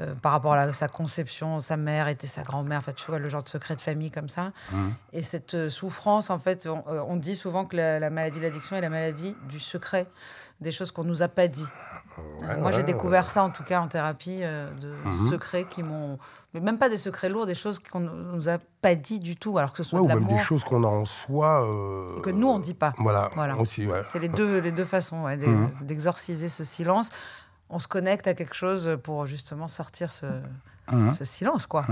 euh, 0.00 0.14
par 0.16 0.32
rapport 0.32 0.54
à 0.54 0.66
la- 0.66 0.72
sa 0.72 0.88
conception. 0.88 1.60
Sa 1.60 1.76
mère 1.76 2.08
était 2.08 2.26
sa 2.26 2.42
grand-mère. 2.42 2.78
Enfin, 2.78 2.92
tu 2.92 3.06
vois, 3.06 3.18
le 3.20 3.28
genre 3.28 3.42
de 3.42 3.48
secret 3.48 3.76
de 3.76 3.80
famille 3.80 4.10
comme 4.10 4.28
ça. 4.28 4.52
Mmh. 4.72 4.76
Et 5.12 5.22
cette 5.22 5.54
euh, 5.54 5.68
souffrance, 5.68 6.30
en 6.30 6.38
fait, 6.38 6.66
on, 6.66 6.82
euh, 6.92 7.02
on 7.06 7.16
dit 7.16 7.36
souvent 7.36 7.64
que 7.64 7.76
la, 7.76 8.00
la 8.00 8.10
maladie 8.10 8.38
de 8.38 8.44
l'addiction 8.44 8.74
est 8.76 8.80
la 8.80 8.88
maladie 8.90 9.36
du 9.48 9.60
secret, 9.60 10.06
des 10.60 10.70
choses 10.72 10.90
qu'on 10.90 11.04
nous 11.04 11.22
a 11.22 11.28
pas 11.28 11.46
dit. 11.48 11.66
Moi, 12.58 12.70
j'ai 12.70 12.78
ouais, 12.78 12.82
découvert 12.84 13.28
ça, 13.28 13.42
en 13.44 13.50
tout 13.50 13.62
cas, 13.64 13.80
en 13.80 13.88
thérapie, 13.88 14.40
euh, 14.42 14.68
de 14.80 14.88
Mmh. 14.88 15.30
secrets 15.30 15.64
qui 15.64 15.82
m'ont... 15.82 16.18
Mais 16.54 16.60
même 16.60 16.78
pas 16.78 16.88
des 16.88 16.98
secrets 16.98 17.28
lourds, 17.28 17.46
des 17.46 17.54
choses 17.56 17.80
qu'on 17.80 17.98
nous 18.00 18.48
a 18.48 18.58
pas 18.80 18.94
dit 18.94 19.18
du 19.18 19.34
tout, 19.36 19.58
alors 19.58 19.72
que 19.72 19.78
ce 19.78 19.82
soit 19.90 20.00
ou 20.00 20.06
même 20.06 20.24
des 20.26 20.38
choses 20.38 20.62
qu'on 20.62 20.84
a 20.84 20.86
en 20.86 21.04
soi. 21.04 21.66
que 22.22 22.30
nous, 22.30 22.48
on 22.48 22.60
dit 22.60 22.74
pas. 22.74 22.92
Voilà, 22.98 23.28
Voilà. 23.34 23.56
aussi. 23.56 23.88
C'est 24.04 24.20
les 24.20 24.28
deux, 24.28 24.60
les 24.60 24.70
deux 24.70 24.84
façons 24.84 25.26
Mhm. 25.26 25.70
d'exorciser 25.82 26.48
ce 26.48 26.62
silence. 26.62 27.10
On 27.74 27.78
se 27.80 27.88
connecte 27.88 28.26
à 28.28 28.34
quelque 28.34 28.54
chose 28.54 28.96
pour 29.02 29.26
justement 29.26 29.66
sortir 29.68 30.10
ce, 30.12 30.26
Mhm. 30.92 31.12
ce 31.12 31.24
silence, 31.24 31.66
quoi. 31.66 31.84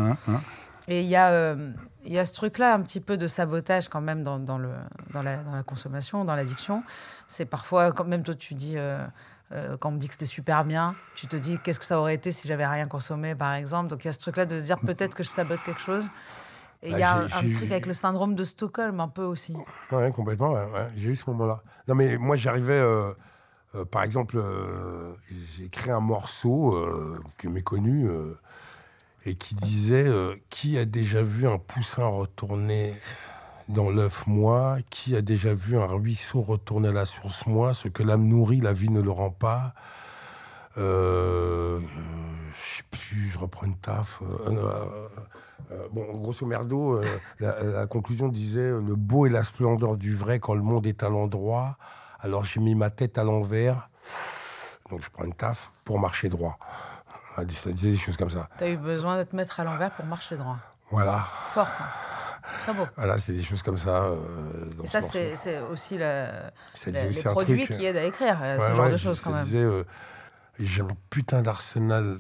Et 0.89 1.01
il 1.03 1.07
y, 1.09 1.17
a, 1.17 1.31
euh, 1.31 1.73
y 2.05 2.19
a 2.19 2.25
ce 2.25 2.33
truc-là, 2.33 2.75
un 2.75 2.81
petit 2.83 3.01
peu 3.01 3.17
de 3.17 3.27
sabotage 3.27 3.89
quand 3.89 4.01
même 4.01 4.23
dans, 4.23 4.39
dans 4.39 4.59
le, 4.59 4.71
dans, 5.13 5.23
la, 5.23 5.37
dans 5.39 5.55
la 5.55 5.63
consommation, 5.63 6.25
dans 6.25 6.35
l'addiction. 6.35 6.83
C'est 7.27 7.45
parfois, 7.47 7.91
quand 7.93 8.05
même 8.05 8.23
toi 8.23 8.35
tu 8.35 8.55
dis, 8.55 8.75
euh, 8.77 8.99
euh, 9.53 9.77
quand 9.79 9.89
on 9.91 9.93
me 9.93 9.99
dit 9.99 10.07
que 10.09 10.15
c'était 10.15 10.27
super 10.27 10.65
bien, 10.65 10.95
tu 11.17 11.27
te 11.27 11.37
dis 11.37 11.59
qu'est-ce 11.65 11.81
que 11.81 11.87
ça 11.87 11.99
aurait 11.99 12.15
été 12.15 12.31
si 12.33 12.47
j'avais 12.49 12.67
rien 12.67 12.87
consommé, 12.87 13.35
par 13.35 13.53
exemple? 13.55 13.89
Donc 13.89 14.05
il 14.05 14.09
y 14.09 14.11
a 14.11 14.13
ce 14.13 14.19
truc-là 14.21 14.45
de 14.47 14.59
se 14.61 14.65
dire 14.65 14.77
peut-être 14.87 15.15
que 15.17 15.23
je 15.23 15.29
sabote 15.29 15.61
quelque 15.65 15.81
chose. 15.81 16.05
Et 16.85 16.91
il 16.91 16.99
y 16.99 17.03
a 17.03 17.15
Bah, 17.15 17.29
un, 17.33 17.39
un 17.47 17.55
truc 17.55 17.71
avec 17.71 17.87
le 17.87 17.95
syndrome 17.95 18.35
de 18.35 18.45
Stockholm, 18.45 18.99
un 19.01 19.09
peu 19.09 19.23
aussi. 19.25 19.57
Ouais, 19.93 20.11
complètement. 20.13 20.53
ouais, 20.53 20.65
ouais. 20.67 20.89
J'ai 20.97 21.11
eu 21.11 21.17
ce 21.17 21.29
moment-là. 21.31 21.61
Non, 21.89 21.95
mais 21.95 22.19
moi, 22.19 22.37
j'arrivais. 22.37 22.81
Euh, 23.75 23.85
par 23.85 24.03
exemple, 24.03 24.39
euh, 24.39 25.13
j'ai 25.57 25.69
créé 25.69 25.93
un 25.93 26.01
morceau 26.01 26.75
euh, 26.77 27.19
que 27.39 27.49
méconnu 27.49 28.07
euh, 28.09 28.39
et 29.25 29.35
qui 29.35 29.55
disait 29.55 30.07
Qui 30.51 30.79
a 30.79 30.85
déjà 30.85 31.23
vu 31.23 31.47
un 31.47 31.59
poussin 31.59 32.07
retourner 32.07 32.93
dans 33.69 33.89
l'œuf, 33.89 34.27
moi? 34.27 34.79
Qui 34.91 35.17
a 35.17 35.23
déjà 35.23 35.55
vu 35.55 35.79
un 35.79 35.87
ruisseau 35.87 36.43
retourner 36.43 36.89
à 36.89 36.93
la 36.93 37.07
source, 37.07 37.47
moi? 37.47 37.73
Ce 37.73 37.89
que 37.89 38.03
l'âme 38.03 38.27
nourrit, 38.27 38.61
la 38.61 38.73
vie 38.73 38.91
ne 38.91 39.01
le 39.01 39.11
rend 39.11 39.31
pas. 39.31 39.75
Je 40.77 41.81
sais 42.55 42.83
plus, 42.91 43.29
je 43.29 43.39
reprends 43.39 43.67
une 43.67 43.77
taf. 43.77 44.21
bon, 45.93 46.05
grosso 46.15 46.45
merdo, 46.45 47.01
la, 47.39 47.63
la 47.63 47.87
conclusion 47.87 48.29
disait 48.29 48.71
le 48.71 48.97
beau 48.97 49.27
et 49.27 49.31
la 49.31 49.45
splendeur 49.45 49.97
du 49.97 50.15
vrai 50.15 50.41
quand 50.41 50.55
le 50.55 50.63
monde 50.63 50.87
est 50.89 51.05
à 51.05 51.09
l'endroit. 51.09 51.79
Alors 52.23 52.45
j'ai 52.45 52.61
mis 52.61 52.75
ma 52.75 52.91
tête 52.91 53.19
à 53.19 53.25
l'envers. 53.25 53.89
Donc 54.91 55.03
je 55.03 55.11
prends 55.11 55.25
une 55.25 55.35
taf 55.35 55.71
pour 55.85 55.99
marcher 55.99 56.29
droit. 56.29 56.59
Ça 57.37 57.45
disait 57.45 57.73
des 57.73 57.97
choses 57.97 58.17
comme 58.17 58.31
ça. 58.31 58.49
Tu 58.59 58.65
as 58.65 58.69
eu 58.71 58.77
besoin 58.77 59.19
de 59.19 59.23
te 59.25 59.35
mettre 59.37 59.59
à 59.61 59.65
l'envers 59.65 59.91
pour 59.93 60.05
marcher 60.07 60.37
droit. 60.37 60.59
Voilà. 60.91 61.19
Fort, 61.55 61.69
ça. 61.69 61.85
Très 62.59 62.75
beau. 62.75 62.87
Voilà, 62.97 63.19
c'est 63.19 63.33
des 63.33 63.43
choses 63.43 63.63
comme 63.63 63.79
ça. 63.79 64.03
euh, 64.03 64.67
dans 64.77 64.85
Et 64.85 64.87
ce 64.87 65.01
ça, 65.01 65.03
c'est 65.03 65.61
aussi 65.71 65.97
le- 65.97 66.27
le- 66.87 66.93
les 66.93 67.09
aussi 67.09 67.27
un 67.27 67.31
produits 67.33 67.67
qui 67.67 67.85
aident 67.87 67.97
à 67.97 68.05
écrire, 68.05 68.39
euh, 68.43 68.59
ce 68.59 68.63
Ouais, 68.69 68.75
genre 68.75 68.85
ouais, 68.87 68.93
de 68.93 68.97
choses 68.99 69.21
quand 69.23 69.31
même. 69.31 69.43
disait, 69.45 69.63
euh, 69.63 69.85
j'ai 70.61 70.83
un 70.83 70.89
putain 71.09 71.41
d'arsenal 71.41 72.19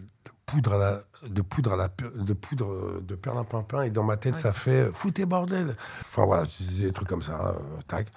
poudre 0.52 0.74
à 0.74 0.78
la, 0.78 1.00
de 1.30 1.40
poudre 1.40 1.72
à 1.72 1.76
la, 1.76 1.88
de 2.14 2.32
poudre 2.34 2.70
euh, 2.70 3.00
de 3.00 3.14
perlimpinpin 3.14 3.84
et 3.84 3.90
dans 3.90 4.02
ma 4.02 4.18
tête 4.18 4.34
ça 4.34 4.52
fait 4.52 4.82
euh, 4.88 4.92
foutez 4.92 5.24
bordel. 5.24 5.74
Enfin 6.00 6.26
voilà, 6.26 6.44
je 6.44 6.64
disais 6.64 6.86
des 6.86 6.92
trucs 6.92 7.08
comme 7.08 7.22
ça, 7.22 7.54
euh, 7.56 7.80
tac. 7.88 8.08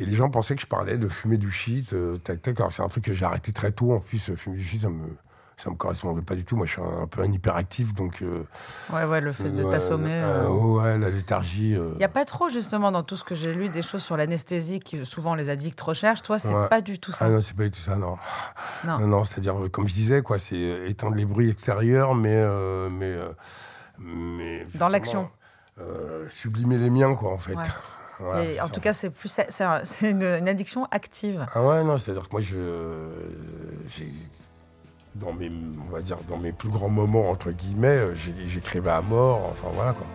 Et 0.00 0.04
les 0.04 0.14
gens 0.14 0.28
pensaient 0.28 0.56
que 0.56 0.62
je 0.62 0.66
parlais 0.66 0.98
de 0.98 1.08
fumer 1.08 1.36
du 1.36 1.52
shit, 1.52 1.92
euh, 1.92 2.18
tac 2.18 2.42
tac. 2.42 2.58
Alors 2.58 2.72
c'est 2.72 2.82
un 2.82 2.88
truc 2.88 3.04
que 3.04 3.12
j'ai 3.12 3.24
arrêté 3.24 3.52
très 3.52 3.70
tôt. 3.70 3.92
En 3.92 4.00
plus, 4.00 4.34
fumer 4.34 4.56
du 4.56 4.64
shit, 4.64 4.82
ça 4.82 4.88
me 4.88 5.06
ça 5.58 5.70
me 5.70 5.74
correspondait 5.74 6.22
pas 6.22 6.36
du 6.36 6.44
tout. 6.44 6.56
Moi, 6.56 6.64
je 6.66 6.72
suis 6.72 6.80
un, 6.80 7.02
un 7.02 7.06
peu 7.08 7.20
un 7.20 7.30
hyperactif, 7.32 7.92
donc. 7.92 8.22
euh, 8.22 8.44
Ouais, 8.92 9.04
ouais, 9.04 9.20
le 9.20 9.32
fait 9.32 9.50
de 9.50 9.64
ouais, 9.64 9.70
t'assommer. 9.70 10.08
euh, 10.12 10.44
euh. 10.44 10.48
ouais, 10.48 10.98
la 10.98 11.10
léthargie. 11.10 11.74
euh, 11.76 11.90
Il 11.94 11.98
n'y 11.98 12.04
a 12.04 12.08
pas 12.08 12.24
trop, 12.24 12.48
justement, 12.48 12.92
dans 12.92 13.02
tout 13.02 13.16
ce 13.16 13.24
que 13.24 13.34
j'ai 13.34 13.52
lu, 13.52 13.68
des 13.68 13.82
choses 13.82 14.02
sur 14.02 14.16
l'anesthésie 14.16 14.78
qui 14.80 15.04
souvent 15.04 15.34
les 15.34 15.48
addicts 15.50 15.80
recherchent. 15.80 16.22
Toi, 16.22 16.38
c'est 16.38 16.54
Ouais. 16.54 16.68
pas 16.68 16.80
du 16.80 16.98
tout 17.00 17.10
ça. 17.12 17.24
Ah 17.26 17.28
non, 17.30 17.40
c'est 17.42 17.56
pas 17.56 17.64
du 17.64 17.72
tout 17.72 17.80
ça, 17.80 17.96
non. 17.96 18.16
Non. 18.84 18.98
Non, 19.00 19.06
non, 19.08 19.24
c'est-à-dire, 19.24 19.60
euh, 19.62 19.68
comme 19.68 19.88
je 19.88 19.94
disais, 19.94 20.22
quoi, 20.22 20.38
c'est 20.38 20.54
euh, 20.56 20.88
éteindre 20.88 21.16
les 21.16 21.26
bruits 21.26 21.50
extérieurs, 21.50 22.14
mais. 22.14 22.34
euh, 22.36 22.88
mais, 22.88 23.06
euh, 23.12 23.32
mais 23.98 24.64
Dans 24.76 24.88
l'action. 24.88 25.28
euh, 25.80 26.26
sublimer 26.28 26.78
les 26.78 26.88
miens, 26.90 27.14
quoi, 27.16 27.32
en 27.32 27.38
fait. 27.38 27.54
Ouais. 27.56 27.62
Et 28.54 28.60
en 28.60 28.68
tout 28.68 28.80
cas, 28.80 28.92
c'est 28.92 29.10
plus, 29.10 29.28
c'est 29.48 30.10
une, 30.10 30.22
une 30.24 30.48
addiction 30.48 30.86
active. 30.90 31.46
Ah 31.54 31.62
ouais, 31.64 31.84
non, 31.84 31.96
c'est-à-dire 31.98 32.24
que 32.28 32.32
moi, 32.32 32.40
je 32.40 32.56
dans 35.14 35.32
mes, 35.32 35.50
on 35.86 35.90
va 35.90 36.00
dire, 36.00 36.18
dans 36.28 36.38
mes 36.38 36.52
plus 36.52 36.70
grands 36.70 36.88
moments, 36.88 37.30
entre 37.30 37.50
guillemets, 37.50 37.88
euh, 37.88 38.14
j'écrivais 38.14 38.90
à 38.90 39.02
mort, 39.02 39.46
enfin 39.50 39.68
voilà 39.74 39.92
quoi. 39.92 40.06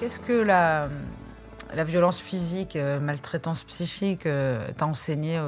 Qu'est-ce 0.00 0.18
que 0.18 0.32
la, 0.32 0.88
violence 1.84 2.18
physique, 2.18 2.74
euh, 2.74 2.98
maltraitance 2.98 3.62
psychique 3.64 4.26
euh, 4.26 4.66
t'a 4.76 4.86
enseigné 4.86 5.38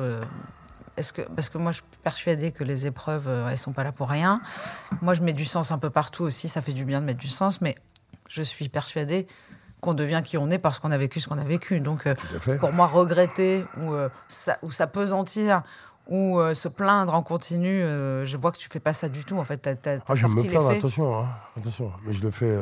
est-ce 0.96 1.12
que, 1.12 1.22
Parce 1.22 1.48
que 1.48 1.58
moi, 1.58 1.72
je 1.72 1.76
suis 1.76 1.84
persuadée 2.02 2.52
que 2.52 2.64
les 2.64 2.86
épreuves, 2.86 3.26
euh, 3.28 3.48
elles 3.48 3.58
sont 3.58 3.72
pas 3.72 3.84
là 3.84 3.92
pour 3.92 4.08
rien. 4.08 4.40
Moi, 5.00 5.14
je 5.14 5.22
mets 5.22 5.32
du 5.32 5.44
sens 5.44 5.72
un 5.72 5.78
peu 5.78 5.90
partout 5.90 6.24
aussi. 6.24 6.48
Ça 6.48 6.60
fait 6.62 6.72
du 6.72 6.84
bien 6.84 7.00
de 7.00 7.06
mettre 7.06 7.20
du 7.20 7.28
sens, 7.28 7.60
mais 7.60 7.74
je 8.28 8.42
suis 8.42 8.68
persuadée 8.68 9.26
qu'on 9.80 9.94
devient 9.94 10.22
qui 10.24 10.36
on 10.38 10.48
est 10.50 10.58
parce 10.58 10.78
qu'on 10.78 10.90
a 10.92 10.98
vécu 10.98 11.20
ce 11.20 11.28
qu'on 11.28 11.38
a 11.38 11.44
vécu. 11.44 11.80
Donc, 11.80 12.06
euh, 12.06 12.14
pour 12.60 12.72
moi, 12.72 12.86
regretter 12.86 13.64
ou, 13.78 13.92
euh, 13.94 14.08
ça- 14.28 14.58
ou 14.62 14.70
s'apesantir 14.70 15.62
ou 16.08 16.38
euh, 16.40 16.52
se 16.54 16.68
plaindre 16.68 17.14
en 17.14 17.22
continu, 17.22 17.68
euh, 17.82 18.24
je 18.24 18.36
vois 18.36 18.52
que 18.52 18.58
tu 18.58 18.68
fais 18.68 18.80
pas 18.80 18.92
ça 18.92 19.08
du 19.08 19.24
tout. 19.24 19.36
En 19.38 19.44
fait, 19.44 19.56
t'as, 19.58 19.74
t'as 19.76 19.98
Ah, 20.08 20.14
je 20.14 20.26
me 20.26 20.42
plains, 20.42 20.68
attention, 20.68 21.18
hein, 21.18 21.26
attention. 21.56 21.92
Mais 22.04 22.12
je 22.12 22.22
le 22.22 22.30
fais, 22.30 22.54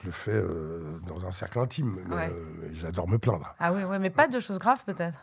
je 0.00 0.06
le 0.06 0.12
fais 0.12 0.42
dans 1.08 1.26
un 1.26 1.30
cercle 1.30 1.58
intime. 1.58 1.96
Ouais. 2.10 2.30
j'adore 2.72 3.08
me 3.08 3.18
plaindre. 3.18 3.54
Ah 3.58 3.72
oui, 3.72 3.82
ouais, 3.84 3.98
mais 3.98 4.10
pas 4.10 4.28
de 4.28 4.38
choses 4.40 4.58
graves 4.58 4.82
peut-être. 4.86 5.18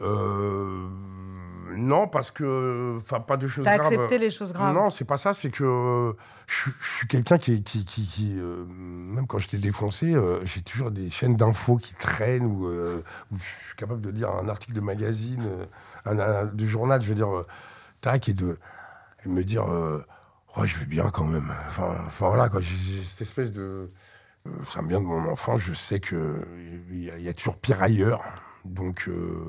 Euh, 0.00 0.88
non, 1.78 2.08
parce 2.08 2.30
que, 2.30 2.96
enfin, 3.02 3.20
pas 3.20 3.36
de 3.36 3.46
choses 3.48 3.64
T'as 3.64 3.76
graves. 3.76 3.92
accepté 3.92 4.18
les 4.18 4.30
choses 4.30 4.52
graves. 4.52 4.74
Non, 4.74 4.88
c'est 4.90 5.04
pas 5.04 5.18
ça. 5.18 5.34
C'est 5.34 5.50
que 5.50 5.64
euh, 5.64 6.12
je, 6.46 6.70
je 6.80 6.96
suis 6.98 7.06
quelqu'un 7.06 7.38
qui, 7.38 7.62
qui, 7.62 7.84
qui, 7.84 8.06
qui, 8.06 8.34
euh, 8.38 8.64
même 8.68 9.26
quand 9.26 9.38
j'étais 9.38 9.58
défoncé, 9.58 10.14
euh, 10.14 10.38
j'ai 10.44 10.62
toujours 10.62 10.90
des 10.90 11.10
chaînes 11.10 11.36
d'infos 11.36 11.76
qui 11.76 11.94
traînent 11.94 12.46
où, 12.46 12.66
où 12.68 13.38
je 13.38 13.42
suis 13.66 13.76
capable 13.76 14.00
de 14.00 14.10
lire 14.10 14.30
un 14.30 14.48
article 14.48 14.74
de 14.74 14.80
magazine, 14.80 15.46
un, 16.04 16.18
un- 16.18 16.44
de 16.46 16.64
journal, 16.66 17.02
je 17.02 17.08
veux 17.08 17.14
dire, 17.14 17.28
tac, 18.00 18.28
et 18.28 18.34
de, 18.34 18.58
et 19.24 19.28
me 19.28 19.44
dire, 19.44 19.66
ouais, 20.56 20.66
je 20.66 20.78
vais 20.78 20.86
bien 20.86 21.10
quand 21.10 21.26
même. 21.26 21.52
Enfin, 21.68 21.94
enfin 22.06 22.28
voilà, 22.28 22.48
quoi. 22.48 22.60
J'ai 22.60 23.02
cette 23.02 23.22
espèce 23.22 23.52
de, 23.52 23.88
ça 24.64 24.80
me 24.82 24.88
vient 24.88 25.00
de 25.00 25.06
mon 25.06 25.28
enfance. 25.30 25.60
Je 25.60 25.72
sais 25.74 26.00
que 26.00 26.40
il 26.90 26.96
y, 27.04 27.22
y 27.22 27.28
a 27.28 27.32
toujours 27.34 27.56
pire 27.58 27.82
ailleurs. 27.82 28.22
Donc, 28.70 29.04
euh, 29.08 29.44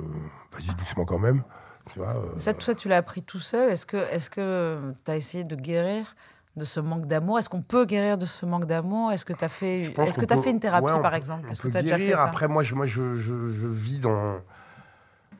vas-y 0.51 0.73
doucement 0.75 1.05
quand 1.05 1.19
même. 1.19 1.43
Tu 1.91 1.99
vois, 1.99 2.15
euh, 2.15 2.39
Ça, 2.39 2.53
tout 2.53 2.61
ça, 2.61 2.75
tu 2.75 2.89
l'as 2.89 2.97
appris 2.97 3.23
tout 3.23 3.39
seul. 3.39 3.69
Est-ce 3.69 3.85
que 3.85 3.97
est-ce 4.11 4.29
que 4.29 4.77
tu 5.05 5.11
as 5.11 5.15
essayé 5.15 5.43
de 5.43 5.55
guérir 5.55 6.15
de 6.57 6.65
ce 6.65 6.79
manque 6.79 7.05
d'amour? 7.05 7.39
Est-ce 7.39 7.49
qu'on 7.49 7.61
peut 7.61 7.85
guérir 7.85 8.17
de 8.17 8.25
ce 8.25 8.45
manque 8.45 8.65
d'amour? 8.65 9.11
Est-ce 9.11 9.23
que 9.25 9.33
tu 9.33 9.43
as 9.43 9.49
fait 9.49 9.79
est-ce 9.83 9.91
que 10.19 10.25
as 10.25 10.35
peut- 10.35 10.41
fait 10.41 10.49
une 10.51 10.59
thérapie 10.59 10.85
ouais, 10.85 11.01
par 11.01 11.11
peut- 11.11 11.17
exemple? 11.17 11.49
Est-ce 11.51 11.61
que 11.61 11.69
tu 11.69 11.77
as 11.77 11.81
déjà 11.81 11.95
fait 11.95 12.01
guérir. 12.01 12.17
ça? 12.17 12.23
Après, 12.25 12.47
moi, 12.47 12.63
je, 12.63 12.75
moi 12.75 12.87
je, 12.87 13.15
je, 13.15 13.49
je 13.51 13.67
vis 13.67 13.99
dans. 14.01 14.37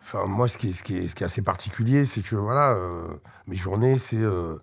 Enfin, 0.04 0.26
moi, 0.26 0.48
ce 0.48 0.58
qui 0.58 0.70
est, 0.70 0.74
ce 0.74 0.84
qui 0.84 0.98
est, 0.98 1.08
ce 1.10 1.16
qui 1.16 1.24
est 1.24 1.26
assez 1.26 1.42
particulier, 1.42 2.06
c'est 2.06 2.22
que 2.22 2.36
voilà, 2.38 2.72
euh, 2.74 3.04
mes 3.48 3.56
journées, 3.58 3.98
c'est. 3.98 4.16
euh, 4.18 4.56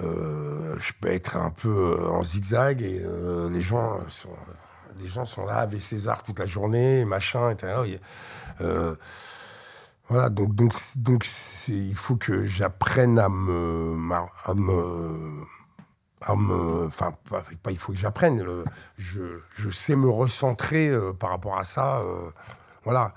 euh, 0.00 0.76
je 0.78 0.92
peux 1.00 1.08
être 1.08 1.36
un 1.36 1.50
peu 1.50 2.08
en 2.08 2.22
zigzag 2.22 2.82
et 2.82 3.04
les 3.50 3.60
gens 3.60 3.98
sont. 4.08 4.28
Les 5.00 5.06
gens 5.06 5.24
sont 5.26 5.44
là 5.46 5.56
avec 5.56 5.80
César 5.82 6.22
toute 6.22 6.38
la 6.38 6.46
journée, 6.46 7.04
machin, 7.04 7.50
etc. 7.50 7.72
Euh, 8.60 8.94
voilà, 10.08 10.28
donc, 10.28 10.54
donc, 10.54 10.74
donc 10.96 11.26
il 11.68 11.94
faut 11.94 12.16
que 12.16 12.44
j'apprenne 12.44 13.18
à 13.18 13.28
me, 13.28 13.96
à 14.44 14.54
me, 14.54 15.42
à 16.20 16.36
me, 16.36 16.86
enfin, 16.86 17.12
pas, 17.30 17.42
pas 17.62 17.70
il 17.70 17.78
faut 17.78 17.92
que 17.92 17.98
j'apprenne. 17.98 18.40
euh, 18.40 18.64
Je, 18.98 19.22
je 19.56 19.70
sais 19.70 19.96
me 19.96 20.08
recentrer 20.08 20.88
euh, 20.88 21.12
par 21.12 21.30
rapport 21.30 21.58
à 21.58 21.64
ça. 21.64 22.00
euh, 22.00 22.30
voilà. 22.84 23.14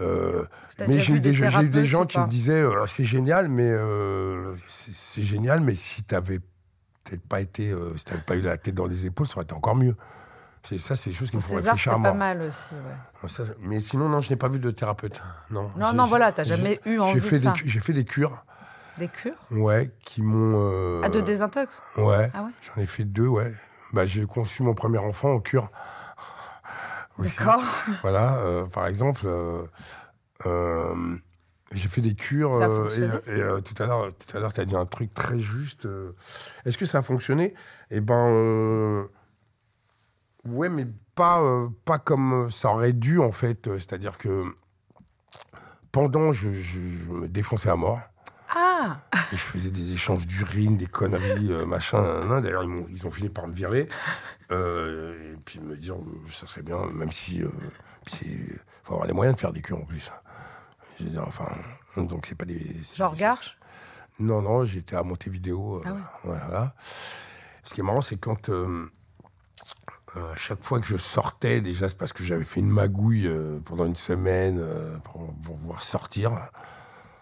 Mais 0.00 0.98
j'ai 1.00 1.12
eu 1.14 1.20
des 1.20 1.32
des, 1.68 1.84
gens 1.84 2.06
qui 2.06 2.18
me 2.18 2.26
disaient 2.26 2.64
c'est 2.86 3.04
génial, 3.04 3.48
mais 3.48 3.70
c'est 4.68 5.22
génial, 5.22 5.60
mais 5.60 5.74
si 5.74 6.02
t'avais 6.02 6.40
peut-être 7.04 7.22
pas 7.28 7.40
été, 7.40 7.74
si 7.96 8.04
t'avais 8.06 8.22
pas 8.22 8.36
eu 8.36 8.40
la 8.40 8.56
tête 8.56 8.74
dans 8.74 8.86
les 8.86 9.04
épaules, 9.06 9.26
ça 9.28 9.34
aurait 9.36 9.44
été 9.44 9.54
encore 9.54 9.76
mieux. 9.76 9.94
C'est 10.64 10.78
ça, 10.78 10.94
c'est 10.96 11.10
des 11.10 11.16
choses 11.16 11.30
qui 11.30 11.36
me 11.36 11.42
font 11.42 11.56
réfléchir 11.56 11.92
à 11.92 12.02
pas 12.02 12.12
mal 12.14 12.40
aussi. 12.42 12.74
ouais. 12.74 13.28
Ça, 13.28 13.42
mais 13.60 13.80
sinon, 13.80 14.08
non, 14.08 14.20
je 14.20 14.30
n'ai 14.30 14.36
pas 14.36 14.48
vu 14.48 14.58
de 14.58 14.70
thérapeute. 14.70 15.20
Non, 15.50 15.70
Non, 15.76 15.92
non, 15.92 16.04
j'ai- 16.04 16.08
voilà, 16.10 16.32
t'as 16.32 16.44
jamais 16.44 16.80
eu 16.86 16.98
envie 16.98 17.20
fait 17.20 17.38
de 17.38 17.42
ça. 17.44 17.54
J'ai 17.64 17.80
fait 17.80 17.92
des 17.92 18.04
cures, 18.04 18.44
Des 18.98 19.08
cures? 19.08 19.34
Ouais, 19.50 19.90
qui 20.04 20.22
m'ont. 20.22 20.54
euh, 20.56 21.02
Ah, 21.04 21.08
de 21.08 21.20
désintox? 21.20 21.82
Ouais, 21.96 22.30
Ah 22.34 22.42
ouais? 22.44 22.50
J'en 22.62 22.80
ai 22.82 22.86
fait 22.86 23.04
deux, 23.04 23.26
ouais. 23.26 23.52
Bah, 23.92 24.06
j'ai 24.06 24.24
conçu 24.26 24.62
mon 24.62 24.74
premier 24.74 24.98
enfant 24.98 25.32
en 25.32 25.40
cure. 25.40 25.70
D'accord. 27.18 27.62
Voilà, 28.02 28.36
euh, 28.36 28.66
par 28.66 28.86
exemple, 28.86 29.26
euh, 30.46 31.16
j'ai 31.72 31.88
fait 31.88 32.00
des 32.00 32.14
cures. 32.14 32.54
Ça 32.54 32.64
a 32.66 32.68
et 33.26 33.38
et, 33.58 33.62
tout 33.62 33.82
à 33.82 33.86
l'heure, 33.86 34.12
tout 34.14 34.36
à 34.36 34.40
l'heure, 34.40 34.52
t'as 34.52 34.64
dit 34.64 34.76
un 34.76 34.86
truc 34.86 35.12
très 35.14 35.38
juste. 35.40 35.86
Est-ce 36.64 36.78
que 36.78 36.86
ça 36.86 36.98
a 36.98 37.02
fonctionné? 37.02 37.54
Eh 37.90 38.00
ben, 38.00 39.06
ouais, 40.46 40.68
mais 40.68 40.86
pas, 41.14 41.40
euh, 41.42 41.68
pas 41.84 41.98
comme 41.98 42.50
ça 42.50 42.70
aurait 42.70 42.92
dû 42.92 43.18
en 43.20 43.32
fait. 43.32 43.68
Euh, 43.68 43.78
C'est-à-dire 43.78 44.18
que 44.18 44.44
pendant, 45.90 46.32
je, 46.32 46.50
je- 46.50 46.80
je 46.80 47.10
me 47.10 47.28
défonçais 47.28 47.68
à 47.70 47.76
mort. 47.76 48.00
Ah 48.54 48.98
Et 49.32 49.36
je 49.36 49.40
faisais 49.42 49.70
des 49.70 49.92
échanges 49.92 50.26
d'urine, 50.26 50.76
des 50.76 50.86
conneries, 50.86 51.52
euh, 51.52 51.64
machin. 51.64 52.40
D'ailleurs, 52.42 52.64
ils, 52.64 53.06
ont 53.06 53.10
fini 53.10 53.30
par 53.30 53.46
me 53.46 53.54
virer. 53.54 53.88
Euh, 54.50 55.32
et 55.32 55.36
puis 55.38 55.58
me 55.60 55.74
dire, 55.76 55.94
euh, 55.96 56.04
ça 56.28 56.46
serait 56.46 56.62
bien, 56.62 56.76
même 56.92 57.10
si. 57.12 57.42
Il 58.22 58.58
faut 58.84 58.92
avoir 58.94 59.06
les 59.06 59.14
moyens 59.14 59.36
de 59.36 59.40
faire 59.40 59.52
des 59.52 59.62
cures 59.62 59.78
en 59.78 59.84
plus. 59.86 60.10
hein. 60.12 60.20
Je 60.98 61.04
veux 61.04 61.10
dire, 61.10 61.24
enfin. 61.26 61.46
Donc, 61.96 62.26
c'est 62.26 62.34
pas 62.34 62.44
des. 62.44 62.60
Genre 62.94 63.14
Garche? 63.16 63.58
Non, 64.18 64.42
non, 64.42 64.64
j'étais 64.66 64.96
à 64.96 65.02
Montevideo. 65.02 65.76
euh, 65.78 65.82
Ah 65.86 65.92
ouais. 65.92 66.02
voilà. 66.24 66.74
Ce 67.64 67.72
qui 67.72 67.80
est 67.80 67.84
marrant, 67.84 68.02
c'est 68.02 68.16
quand. 68.18 68.50
Euh, 70.16 70.32
à 70.32 70.36
chaque 70.36 70.62
fois 70.62 70.80
que 70.80 70.86
je 70.86 70.96
sortais, 70.96 71.60
déjà, 71.60 71.88
c'est 71.88 71.98
parce 71.98 72.12
que 72.12 72.24
j'avais 72.24 72.44
fait 72.44 72.60
une 72.60 72.70
magouille 72.70 73.26
euh, 73.26 73.58
pendant 73.64 73.86
une 73.86 73.96
semaine 73.96 74.58
euh, 74.60 74.96
pour, 74.98 75.34
pour 75.42 75.56
pouvoir 75.56 75.82
sortir. 75.82 76.32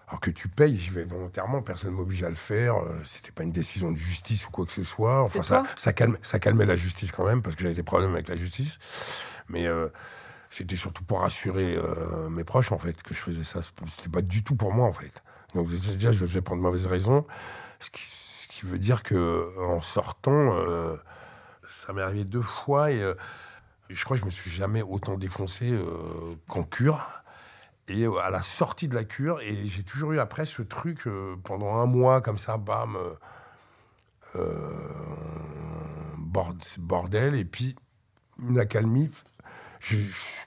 Alors 0.08 0.20
que 0.20 0.30
tu 0.30 0.48
payes, 0.48 0.76
j'y 0.76 0.90
vais 0.90 1.04
volontairement, 1.04 1.62
personne 1.62 1.92
ne 1.92 1.96
m'oblige 1.96 2.24
à 2.24 2.30
le 2.30 2.34
faire. 2.34 2.74
C'était 3.04 3.30
pas 3.30 3.44
une 3.44 3.52
décision 3.52 3.92
de 3.92 3.96
justice 3.96 4.44
ou 4.46 4.50
quoi 4.50 4.66
que 4.66 4.72
ce 4.72 4.82
soit. 4.82 5.22
Enfin, 5.22 5.44
ça, 5.44 5.62
ça, 5.76 5.92
calme, 5.92 6.18
ça 6.22 6.40
calmait 6.40 6.66
la 6.66 6.74
justice 6.74 7.12
quand 7.12 7.24
même, 7.24 7.42
parce 7.42 7.54
que 7.54 7.62
j'avais 7.62 7.76
des 7.76 7.84
problèmes 7.84 8.12
avec 8.14 8.26
la 8.26 8.34
justice. 8.34 8.78
Mais 9.50 9.66
euh, 9.66 9.88
c'était 10.48 10.76
surtout 10.76 11.04
pour 11.04 11.20
rassurer 11.20 11.76
euh, 11.76 12.28
mes 12.28 12.42
proches, 12.42 12.72
en 12.72 12.78
fait, 12.78 13.02
que 13.04 13.14
je 13.14 13.20
faisais 13.20 13.44
ça. 13.44 13.60
C'était 13.62 14.08
pas 14.08 14.22
du 14.22 14.42
tout 14.42 14.56
pour 14.56 14.72
moi, 14.72 14.88
en 14.88 14.92
fait. 14.92 15.22
Donc 15.54 15.68
déjà, 15.70 16.10
je 16.10 16.20
le 16.20 16.26
faisais 16.26 16.40
pour 16.40 16.56
de 16.56 16.60
mauvaises 16.60 16.86
raisons. 16.86 17.24
Ce 17.78 17.90
qui, 17.90 18.02
ce 18.02 18.48
qui 18.48 18.66
veut 18.66 18.78
dire 18.78 19.04
que 19.04 19.48
en 19.60 19.80
sortant, 19.80 20.56
euh, 20.56 20.96
ça 21.80 21.94
m'est 21.94 22.02
arrivé 22.02 22.24
deux 22.24 22.42
fois 22.42 22.90
et 22.90 23.02
euh, 23.02 23.14
je 23.88 24.04
crois 24.04 24.16
que 24.16 24.20
je 24.20 24.26
me 24.26 24.30
suis 24.30 24.50
jamais 24.50 24.82
autant 24.82 25.16
défoncé 25.16 25.72
euh, 25.72 25.84
qu'en 26.48 26.62
cure. 26.62 27.00
Et 27.88 28.04
euh, 28.04 28.18
à 28.18 28.30
la 28.30 28.42
sortie 28.42 28.86
de 28.86 28.94
la 28.94 29.04
cure, 29.04 29.40
et 29.40 29.66
j'ai 29.66 29.82
toujours 29.82 30.12
eu 30.12 30.18
après 30.18 30.44
ce 30.44 30.62
truc 30.62 31.08
pendant 31.42 31.76
un 31.76 31.86
mois 31.86 32.20
comme 32.20 32.38
ça, 32.38 32.56
bam, 32.58 32.96
bord- 36.18 36.54
bordel, 36.78 37.34
et 37.34 37.44
puis 37.44 37.74
une 38.38 38.58
accalmie. 38.58 39.10
Je, 39.80 39.96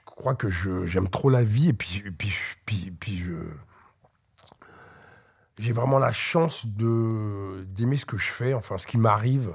crois 0.06 0.36
que 0.36 0.48
j'aime 0.48 1.08
trop 1.08 1.28
la 1.28 1.42
vie, 1.42 1.70
et 1.70 1.72
puis, 1.72 2.04
puis, 2.16 2.32
puis, 2.64 2.90
puis 2.92 3.24
j'ai 5.58 5.72
vraiment 5.72 5.98
la 5.98 6.12
chance 6.12 6.66
de 6.66 7.64
d'aimer 7.64 7.96
ce 7.96 8.06
que 8.06 8.16
je 8.16 8.30
fais, 8.30 8.54
enfin 8.54 8.78
ce 8.78 8.86
qui 8.86 8.96
m'arrive. 8.96 9.52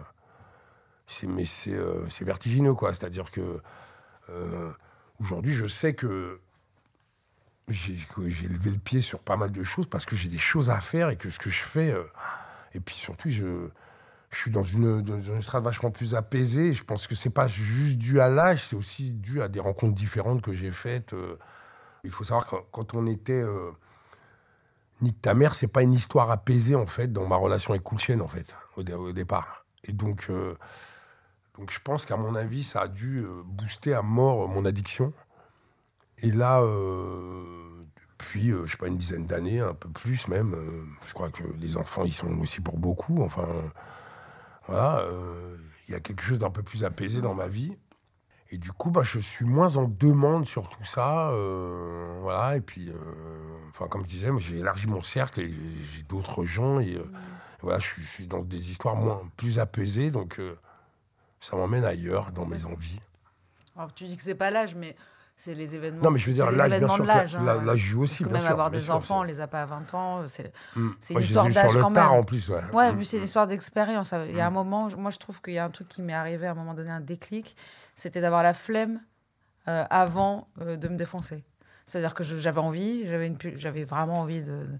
C'est 1.11 1.25
mais 1.25 1.43
c'est 1.45 1.73
euh, 1.73 2.07
c'est 2.09 2.23
vertigineux 2.23 2.75
quoi. 2.75 2.93
C'est-à-dire 2.93 3.31
que 3.31 3.61
euh, 4.29 4.71
aujourd'hui 5.19 5.53
je 5.55 5.65
sais 5.65 5.95
que 5.95 6.39
j'ai 7.67 8.47
levé 8.47 8.69
le 8.71 8.77
pied 8.77 9.01
sur 9.01 9.19
pas 9.19 9.35
mal 9.35 9.51
de 9.51 9.63
choses 9.63 9.87
parce 9.87 10.05
que 10.05 10.15
j'ai 10.15 10.29
des 10.29 10.37
choses 10.37 10.69
à 10.69 10.79
faire 10.81 11.09
et 11.09 11.17
que 11.17 11.29
ce 11.31 11.39
que 11.39 11.49
je 11.49 11.61
fais 11.61 11.91
euh, 11.91 12.03
et 12.73 12.79
puis 12.79 12.95
surtout 12.95 13.29
je 13.29 13.69
je 14.31 14.37
suis 14.37 14.51
dans 14.51 14.63
une, 14.63 15.01
dans 15.01 15.19
une 15.19 15.39
vachement 15.63 15.89
plus 15.89 16.13
apaisée. 16.13 16.71
Je 16.73 16.83
pense 16.83 17.07
que 17.07 17.15
c'est 17.15 17.31
pas 17.31 17.47
juste 17.47 17.97
dû 17.97 18.21
à 18.21 18.29
l'âge, 18.29 18.63
c'est 18.67 18.75
aussi 18.75 19.15
dû 19.15 19.41
à 19.41 19.47
des 19.47 19.59
rencontres 19.59 19.95
différentes 19.95 20.43
que 20.43 20.53
j'ai 20.53 20.71
faites. 20.71 21.15
Il 22.03 22.11
faut 22.11 22.23
savoir 22.23 22.45
que 22.45 22.55
quand 22.71 22.93
on 22.93 23.07
était 23.07 23.43
Nique 25.01 25.21
ta 25.21 25.33
mère, 25.33 25.55
c'est 25.55 25.67
pas 25.67 25.81
une 25.81 25.93
histoire 25.93 26.29
apaisée 26.29 26.75
en 26.75 26.85
fait 26.85 27.11
dans 27.11 27.25
ma 27.25 27.37
relation 27.37 27.73
avec 27.73 27.83
Kulchen 27.83 28.21
en 28.21 28.27
fait 28.27 28.53
au, 28.77 28.83
dé- 28.83 28.93
au 28.93 29.13
départ. 29.13 29.65
Et 29.85 29.93
donc, 29.93 30.29
donc 31.59 31.71
je 31.71 31.79
pense 31.83 32.05
qu'à 32.05 32.15
mon 32.15 32.35
avis, 32.35 32.63
ça 32.63 32.83
a 32.83 32.87
dû 32.87 33.19
euh, 33.19 33.43
booster 33.45 33.93
à 33.93 34.01
mort 34.01 34.43
euh, 34.43 34.47
mon 34.47 34.63
addiction. 34.63 35.11
Et 36.19 36.31
là, 36.31 36.61
euh, 36.61 37.83
depuis, 38.11 38.51
je 38.51 38.65
sais 38.65 38.77
pas, 38.77 38.87
une 38.87 38.97
dizaine 38.97 39.27
d'années, 39.27 39.59
un 39.59 39.73
peu 39.73 39.89
plus 39.89 40.27
même, 40.27 40.55
je 41.07 41.13
crois 41.13 41.29
que 41.29 41.43
les 41.59 41.77
enfants, 41.77 42.03
ils 42.03 42.13
sont 42.13 42.27
aussi 42.39 42.59
pour 42.59 42.77
beaucoup. 42.77 43.21
Enfin, 43.23 43.47
voilà, 44.67 45.05
il 45.87 45.93
y 45.93 45.95
a 45.95 46.01
quelque 46.01 46.21
chose 46.21 46.39
d'un 46.39 46.49
peu 46.49 46.61
plus 46.61 46.83
apaisé 46.83 47.21
dans 47.21 47.33
ma 47.33 47.47
vie. 47.47 47.77
Et 48.51 48.57
du 48.57 48.73
coup, 48.73 48.91
bah, 48.91 49.03
je 49.03 49.19
suis 49.19 49.45
moins 49.45 49.77
en 49.77 49.85
demande 49.85 50.45
sur 50.45 50.67
tout 50.67 50.83
ça. 50.83 51.31
voilà, 52.19 52.57
et 52.57 52.61
puis, 52.61 52.91
enfin, 53.69 53.87
comme 53.87 54.03
je 54.03 54.09
disais, 54.09 54.29
j'ai 54.39 54.57
élargi 54.57 54.87
mon 54.87 55.01
cercle 55.01 55.39
et 55.39 55.53
j'ai 55.83 56.03
d'autres 56.03 56.43
gens. 56.43 56.81
Et 56.81 56.97
voilà, 57.61 57.79
je 57.79 58.01
suis, 58.01 58.27
dans 58.27 58.41
des 58.41 58.71
histoires 58.71 58.97
moins, 58.97 59.21
plus 59.37 59.59
apaisées. 59.59 60.11
Donc, 60.11 60.41
ça 61.39 61.55
m'emmène 61.55 61.85
ailleurs 61.85 62.31
dans 62.31 62.45
mes 62.45 62.65
envies. 62.65 62.99
Alors, 63.77 63.93
tu 63.93 64.03
dis 64.05 64.17
que 64.17 64.23
c'est 64.23 64.35
pas 64.35 64.51
l'âge, 64.51 64.75
mais 64.75 64.95
c'est 65.37 65.55
les 65.55 65.75
événements. 65.75 66.03
Non, 66.03 66.11
mais 66.11 66.19
je 66.19 66.25
veux 66.27 66.33
dire, 66.33 66.51
l'âge, 66.51 66.77
bien 66.79 66.87
sûr, 66.89 67.05
l'âge. 67.05 67.35
hein. 67.35 67.75
joue 67.75 68.01
aussi, 68.03 68.23
bien 68.25 68.33
même 68.33 68.41
sûr, 68.41 68.51
avoir 68.51 68.69
bien 68.69 68.79
des 68.79 68.85
sûr, 68.85 68.95
enfants, 68.95 69.19
on 69.21 69.23
les 69.23 69.39
a 69.39 69.47
pas 69.47 69.61
à 69.61 69.65
20 69.67 69.93
ans. 69.93 70.23
C'est 70.27 70.51
Moi, 70.75 70.91
une 71.11 71.19
je 71.19 71.19
histoire 71.21 71.45
d'âge 71.45 71.53
sur 71.69 71.73
le 71.73 71.81
quand 71.81 71.93
tard 71.93 72.11
même. 72.11 72.19
en 72.19 72.23
plus, 72.23 72.49
ouais. 72.49 72.59
Ouais, 72.73 72.91
Hmm. 72.91 72.97
mais 72.97 73.03
c'est 73.05 73.17
une 73.17 73.23
histoire 73.23 73.47
d'expérience. 73.47 74.13
Il 74.27 74.35
y 74.35 74.41
a 74.41 74.47
un 74.47 74.49
moment, 74.51 74.89
moi 74.97 75.11
je 75.11 75.17
trouve 75.17 75.41
qu'il 75.41 75.53
y 75.53 75.57
a 75.57 75.63
un 75.63 75.69
truc 75.69 75.87
qui 75.87 76.01
m'est 76.01 76.13
arrivé 76.13 76.45
à 76.47 76.51
un 76.51 76.55
moment 76.55 76.73
donné, 76.73 76.89
un 76.91 76.99
déclic, 76.99 77.55
c'était 77.95 78.19
d'avoir 78.19 78.43
la 78.43 78.53
flemme 78.53 78.99
euh, 79.69 79.85
avant 79.89 80.49
euh, 80.61 80.75
de 80.75 80.89
me 80.89 80.97
défoncer. 80.97 81.45
C'est-à-dire 81.85 82.13
que 82.13 82.23
j'avais 82.23 82.59
envie, 82.59 83.07
j'avais 83.55 83.83
vraiment 83.85 84.19
envie 84.19 84.43
de, 84.43 84.51
de 84.51 84.79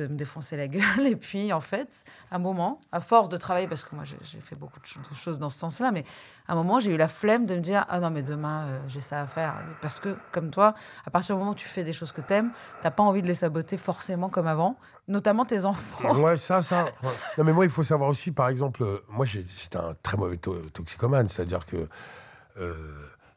me 0.00 0.16
défoncer 0.16 0.56
la 0.56 0.68
gueule. 0.68 1.06
Et 1.06 1.16
puis, 1.16 1.52
en 1.52 1.60
fait, 1.60 2.04
à 2.30 2.36
un 2.36 2.38
moment, 2.38 2.80
à 2.92 3.00
force 3.00 3.28
de 3.28 3.36
travailler, 3.36 3.66
parce 3.66 3.82
que 3.84 3.94
moi 3.94 4.04
j'ai 4.04 4.40
fait 4.40 4.56
beaucoup 4.56 4.80
de, 4.80 4.86
cho- 4.86 5.00
de 5.00 5.14
choses 5.14 5.38
dans 5.38 5.48
ce 5.50 5.58
sens-là, 5.58 5.92
mais 5.92 6.04
à 6.48 6.52
un 6.52 6.54
moment, 6.56 6.80
j'ai 6.80 6.92
eu 6.92 6.96
la 6.96 7.08
flemme 7.08 7.46
de 7.46 7.54
me 7.54 7.60
dire 7.60 7.84
Ah 7.88 8.00
non, 8.00 8.10
mais 8.10 8.22
demain, 8.22 8.62
euh, 8.66 8.80
j'ai 8.88 9.00
ça 9.00 9.20
à 9.22 9.26
faire. 9.26 9.54
Parce 9.80 10.00
que, 10.00 10.16
comme 10.32 10.50
toi, 10.50 10.74
à 11.06 11.10
partir 11.10 11.34
du 11.36 11.40
moment 11.40 11.52
où 11.52 11.54
tu 11.54 11.68
fais 11.68 11.84
des 11.84 11.92
choses 11.92 12.12
que 12.12 12.20
t'aimes, 12.20 12.50
t'as 12.82 12.90
pas 12.90 13.02
envie 13.02 13.22
de 13.22 13.26
les 13.28 13.34
saboter 13.34 13.76
forcément 13.76 14.28
comme 14.30 14.46
avant, 14.46 14.76
notamment 15.08 15.44
tes 15.44 15.64
enfants. 15.64 16.14
Ouais, 16.20 16.36
ça, 16.38 16.62
ça. 16.62 16.84
ouais. 17.02 17.10
Non, 17.38 17.44
mais 17.44 17.52
moi, 17.52 17.64
il 17.64 17.70
faut 17.70 17.84
savoir 17.84 18.08
aussi, 18.08 18.32
par 18.32 18.48
exemple, 18.48 18.82
euh, 18.82 18.98
moi, 19.10 19.26
j'étais 19.26 19.76
un 19.76 19.94
très 20.02 20.16
mauvais 20.16 20.36
to- 20.38 20.70
toxicomane, 20.70 21.28
c'est-à-dire 21.28 21.66
que 21.66 21.88
euh, 22.58 22.74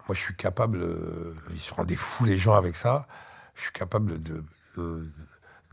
moi, 0.08 0.14
je 0.16 0.20
suis 0.22 0.36
capable, 0.36 0.86
ils 1.52 1.60
se 1.60 1.74
rendaient 1.74 1.96
fous 1.96 2.26
les 2.26 2.38
gens 2.38 2.54
avec 2.56 2.76
ça, 2.76 3.08
je 3.56 3.62
suis 3.64 3.72
capable 3.72 4.22
de, 4.22 4.44
de, 4.78 5.08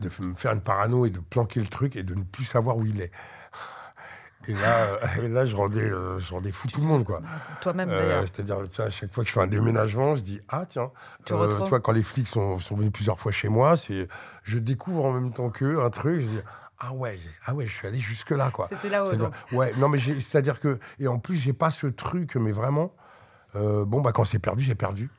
de 0.09 0.25
me 0.27 0.33
faire 0.35 0.51
une 0.53 0.61
parano 0.61 1.05
et 1.05 1.09
de 1.09 1.19
planquer 1.19 1.59
le 1.59 1.67
truc 1.67 1.95
et 1.95 2.03
de 2.03 2.13
ne 2.15 2.23
plus 2.23 2.43
savoir 2.45 2.77
où 2.77 2.85
il 2.85 3.01
est. 3.01 3.11
Et 4.47 4.53
là, 4.53 4.87
et 5.23 5.27
là 5.29 5.45
je, 5.45 5.55
rendais, 5.55 5.89
euh, 5.89 6.19
je 6.19 6.33
rendais 6.33 6.51
fou 6.51 6.67
tout 6.67 6.81
le 6.81 6.87
monde, 6.87 7.05
quoi. 7.05 7.21
Toi-même, 7.61 7.89
Euh, 7.89 7.99
d'ailleurs. 7.99 8.21
C'est-à-dire, 8.23 8.57
à 8.79 8.89
chaque 8.89 9.13
fois 9.13 9.23
que 9.23 9.29
je 9.29 9.33
fais 9.33 9.39
un 9.41 9.47
déménagement, 9.47 10.15
je 10.15 10.21
dis 10.21 10.41
Ah, 10.49 10.65
tiens, 10.67 10.91
Tu 11.25 11.33
euh, 11.33 11.37
retrouves. 11.37 11.63
tu 11.63 11.69
vois, 11.69 11.79
quand 11.79 11.93
les 11.93 12.03
flics 12.03 12.27
sont, 12.27 12.57
sont 12.57 12.75
venus 12.75 12.91
plusieurs 12.91 13.19
fois 13.19 13.31
chez 13.31 13.47
moi, 13.47 13.77
c'est 13.77 14.07
je 14.43 14.59
découvre 14.59 15.05
en 15.05 15.11
même 15.13 15.31
temps 15.31 15.49
qu'eux 15.49 15.81
un 15.81 15.89
truc, 15.89 16.19
je 16.19 16.25
dis 16.25 16.39
Ah 16.79 16.93
ouais, 16.93 17.17
ah 17.45 17.53
ouais, 17.53 17.65
je 17.65 17.71
suis 17.71 17.87
allé 17.87 17.97
jusque-là, 17.97 18.51
quoi. 18.51 18.67
C'était 18.69 18.89
là-haut, 18.89 19.05
C'est-à-dire- 19.07 19.29
donc. 19.29 19.35
Ouais, 19.53 19.71
non, 19.77 19.87
mais 19.87 19.99
c'est-à-dire 19.99 20.59
que. 20.59 20.77
Et 20.99 21.07
en 21.07 21.19
plus, 21.19 21.37
j'ai 21.37 21.53
pas 21.53 21.71
ce 21.71 21.87
truc, 21.87 22.35
mais 22.35 22.51
vraiment, 22.51 22.93
euh, 23.55 23.85
bon, 23.85 24.01
bah, 24.01 24.11
quand 24.11 24.25
c'est 24.25 24.39
perdu, 24.39 24.63
j'ai 24.65 24.75
perdu. 24.75 25.09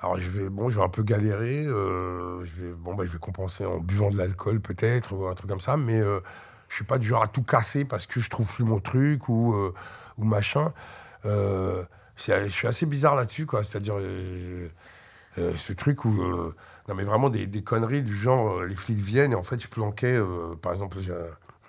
Alors, 0.00 0.16
je 0.18 0.28
vais, 0.28 0.48
bon, 0.48 0.68
je 0.68 0.76
vais 0.76 0.84
un 0.84 0.88
peu 0.88 1.02
galérer, 1.02 1.66
euh, 1.66 2.44
je 2.44 2.62
vais, 2.62 2.72
bon, 2.72 2.94
bah, 2.94 3.04
je 3.04 3.10
vais 3.10 3.18
compenser 3.18 3.64
en 3.64 3.78
buvant 3.78 4.10
de 4.10 4.16
l'alcool, 4.16 4.60
peut-être, 4.60 5.12
ou 5.12 5.26
un 5.26 5.34
truc 5.34 5.50
comme 5.50 5.60
ça, 5.60 5.76
mais. 5.76 6.00
euh, 6.00 6.20
je 6.68 6.74
suis 6.74 6.84
pas 6.84 6.98
du 6.98 7.06
genre 7.06 7.22
à 7.22 7.28
tout 7.28 7.42
casser 7.42 7.84
parce 7.84 8.06
que 8.06 8.20
je 8.20 8.28
trouve 8.28 8.52
plus 8.52 8.64
mon 8.64 8.78
truc 8.78 9.28
ou, 9.28 9.54
euh, 9.54 9.72
ou 10.18 10.24
machin. 10.24 10.72
Euh, 11.24 11.82
je 12.16 12.48
suis 12.48 12.68
assez 12.68 12.86
bizarre 12.86 13.14
là-dessus, 13.16 13.46
quoi. 13.46 13.64
C'est-à-dire, 13.64 13.94
ce 15.36 15.72
truc 15.72 16.04
où. 16.04 16.10
non, 16.88 16.94
mais 16.94 17.04
vraiment 17.04 17.30
des, 17.30 17.62
conneries 17.62 18.02
du 18.02 18.14
genre, 18.14 18.62
les 18.64 18.76
flics 18.76 18.98
viennent 18.98 19.32
et 19.32 19.36
en 19.36 19.42
fait, 19.42 19.60
je 19.62 19.68
planquais, 19.68 20.20
par 20.60 20.72
exemple, 20.72 20.98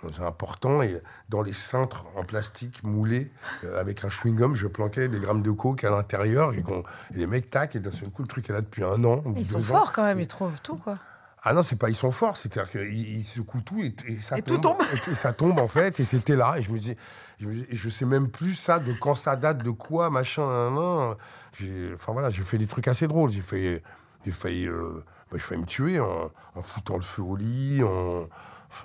un, 0.03 0.11
j'ai 0.11 0.23
un 0.23 0.31
portant 0.31 0.81
et 0.81 1.01
dans 1.29 1.41
les 1.41 1.53
cintres 1.53 2.05
en 2.15 2.23
plastique 2.23 2.83
moulés, 2.83 3.31
euh, 3.63 3.79
avec 3.79 4.03
un 4.05 4.09
chewing-gum, 4.09 4.55
je 4.55 4.67
planquais 4.67 5.07
des 5.09 5.19
grammes 5.19 5.41
de 5.41 5.51
coke 5.51 5.83
à 5.83 5.89
l'intérieur 5.89 6.53
et, 6.53 6.63
les 7.11 7.27
mecs, 7.27 7.49
tac, 7.49 7.75
et 7.75 7.79
d'un 7.79 7.91
seul 7.91 8.09
coup, 8.09 8.21
le 8.21 8.27
truc 8.27 8.49
est 8.49 8.53
là 8.53 8.61
depuis 8.61 8.83
un 8.83 9.03
an. 9.03 9.21
ou 9.25 9.33
Ils 9.37 9.45
sont 9.45 9.59
ans. 9.59 9.61
forts 9.61 9.93
quand 9.93 10.03
même, 10.03 10.19
ils 10.19 10.27
trouvent 10.27 10.61
tout, 10.61 10.77
quoi. 10.77 10.97
Ah 11.41 11.53
non, 11.53 11.63
c'est 11.63 11.77
pas 11.77 11.89
ils 11.89 11.95
sont 11.95 12.11
forts, 12.11 12.35
c'est-à-dire 12.35 12.69
qu'ils 12.69 12.91
ils 13.19 13.23
secouent 13.23 13.61
tout 13.61 13.81
et, 13.81 13.95
et 14.07 14.19
ça 14.19 14.37
Et 14.37 14.41
tout 14.41 14.57
tombe. 14.57 14.75
Et, 15.09 15.15
ça 15.15 15.31
tombe 15.31 15.57
en 15.59 15.69
fait, 15.69 15.97
et 16.01 16.03
c'était 16.03 16.35
là. 16.35 16.55
Et 16.57 16.61
je 16.61 16.69
me 16.69 16.77
dis, 16.77 16.97
je, 17.39 17.47
me 17.47 17.53
dis- 17.53 17.65
et 17.69 17.75
je 17.77 17.89
sais 17.89 18.03
même 18.03 18.27
plus 18.29 18.55
ça, 18.55 18.77
de 18.79 18.91
quand 18.91 19.15
ça 19.15 19.37
date, 19.37 19.63
de 19.63 19.71
quoi, 19.71 20.09
machin, 20.09 20.45
nan, 20.45 20.75
nan. 20.75 21.15
J'ai- 21.57 21.91
Enfin 21.93 22.11
voilà, 22.11 22.29
j'ai 22.29 22.43
fait 22.43 22.57
des 22.57 22.67
trucs 22.67 22.89
assez 22.89 23.07
drôles. 23.07 23.29
J'ai 23.29 23.39
failli, 23.39 23.79
j'ai 24.25 24.31
failli, 24.33 24.65
euh, 24.67 25.01
bah, 25.31 25.39
failli 25.39 25.61
me 25.61 25.65
tuer 25.65 26.01
en, 26.01 26.29
en 26.55 26.61
foutant 26.61 26.97
le 26.97 27.01
feu 27.03 27.21
au 27.21 27.37
lit, 27.37 27.81
en, 27.83 28.27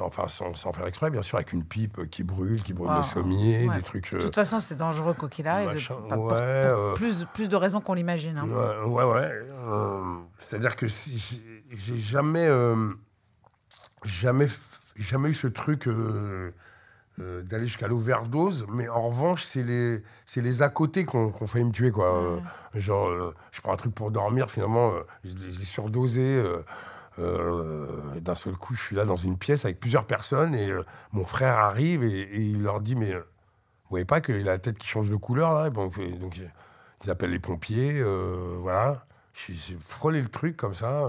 enfin, 0.00 0.28
sans, 0.28 0.54
sans 0.54 0.72
faire 0.72 0.86
exprès, 0.86 1.10
bien 1.10 1.22
sûr, 1.22 1.36
avec 1.36 1.52
une 1.52 1.64
pipe 1.64 2.08
qui 2.10 2.24
brûle, 2.24 2.62
qui 2.62 2.72
brûle 2.74 2.90
Ah, 2.92 2.98
le 2.98 3.02
sommier, 3.02 3.68
ouais. 3.68 3.76
des 3.76 3.82
trucs. 3.82 4.10
De 4.12 4.16
euh, 4.16 4.20
toute 4.20 4.34
façon, 4.34 4.58
c'est 4.60 4.74
dangereux 4.76 5.14
quoi 5.14 5.28
qu'il 5.28 5.46
arrive. 5.46 5.68
machin, 5.68 5.94
Pas 6.08 6.14
pour- 6.14 6.24
ouais, 6.26 6.32
pour 6.32 6.38
euh, 6.80 6.94
plus, 6.94 7.24
plus 7.34 7.48
de 7.48 7.56
raisons 7.56 7.80
qu'on 7.80 7.94
l'imagine. 7.94 8.36
hein. 8.38 8.48
Ouais, 8.86 9.04
ouais. 9.04 9.12
ouais. 9.12 9.42
Euh, 9.50 10.16
C'est-à-dire 10.38 10.76
que 10.76 10.88
si, 10.88 11.42
j'ai- 11.70 11.96
jamais, 11.96 12.46
euh, 12.46 12.92
jamais, 14.04 14.46
jamais 14.96 15.28
eu 15.30 15.34
ce 15.34 15.46
truc 15.46 15.86
euh, 15.88 16.50
euh, 17.20 17.42
d'aller 17.42 17.66
jusqu'à 17.66 17.86
l'overdose, 17.86 18.66
mais 18.68 18.88
en 18.88 19.08
revanche, 19.08 19.44
c'est 19.44 19.62
les, 19.62 20.02
c'est 20.26 20.40
les 20.40 20.62
à 20.62 20.68
côté 20.68 21.04
qu'on 21.04 21.32
failli 21.46 21.64
me 21.64 21.70
tuer, 21.70 21.92
quoi. 21.92 22.12
Euh, 22.12 22.40
genre, 22.74 23.08
euh, 23.08 23.34
je 23.52 23.60
prends 23.60 23.72
un 23.72 23.76
truc 23.76 23.94
pour 23.94 24.10
dormir, 24.10 24.50
finalement, 24.50 24.92
je, 25.22 25.30
je 25.30 25.58
l'ai 25.58 25.64
surdosé. 25.64 26.42
et 27.18 28.20
D'un 28.20 28.34
seul 28.34 28.54
coup, 28.54 28.74
je 28.74 28.80
suis 28.80 28.96
là 28.96 29.04
dans 29.04 29.16
une 29.16 29.38
pièce 29.38 29.64
avec 29.64 29.78
plusieurs 29.78 30.06
personnes 30.06 30.54
et 30.54 30.72
mon 31.12 31.24
frère 31.24 31.56
arrive 31.56 32.02
et, 32.02 32.22
et 32.22 32.40
il 32.40 32.64
leur 32.64 32.80
dit 32.80 32.96
mais 32.96 33.12
vous 33.12 33.90
voyez 33.90 34.04
pas 34.04 34.20
qu'il 34.20 34.48
a 34.48 34.52
la 34.52 34.58
tête 34.58 34.78
qui 34.78 34.88
change 34.88 35.08
de 35.10 35.16
couleur 35.16 35.52
là? 35.52 35.66
Euh, 35.66 35.70
donc 36.18 36.40
ils 37.04 37.10
appellent 37.10 37.30
les 37.30 37.38
pompiers, 37.38 38.02
voilà. 38.60 39.06
J'ai 39.34 39.76
frôlé 39.80 40.20
le 40.20 40.28
truc 40.28 40.56
comme 40.56 40.74
ça. 40.74 41.08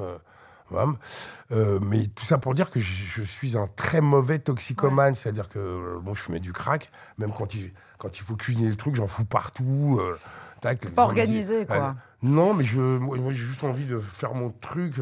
Euh, 1.52 1.80
mais 1.82 2.08
tout 2.08 2.26
ça 2.26 2.38
pour 2.38 2.54
dire 2.56 2.72
que 2.72 2.80
je, 2.80 2.92
je 3.06 3.22
suis 3.24 3.58
un 3.58 3.68
très 3.76 4.02
mauvais 4.02 4.40
toxicomane, 4.40 5.16
c'est-à-dire 5.16 5.50
que 5.50 5.60
euh, 5.60 6.00
bon, 6.02 6.14
je 6.16 6.22
fumais 6.22 6.40
du 6.40 6.54
crack, 6.54 6.92
même 7.18 7.32
quand 7.32 7.54
il, 7.54 7.72
quand 7.98 8.18
il 8.18 8.24
faut 8.24 8.36
cuisiner 8.36 8.70
le 8.70 8.76
truc, 8.76 8.96
j'en 8.96 9.08
fous 9.08 9.26
partout. 9.26 10.00
euh, 10.02 10.18
tac, 10.62 10.90
Pas 10.94 11.04
organisé, 11.04 11.66
quoi. 11.66 11.76
Euh, 11.76 11.92
non, 12.24 12.54
mais 12.54 12.64
je, 12.64 12.80
moi, 12.80 13.18
j'ai 13.32 13.38
juste 13.38 13.64
envie 13.64 13.86
de 13.86 14.00
faire 14.00 14.34
mon 14.34 14.50
truc. 14.50 14.96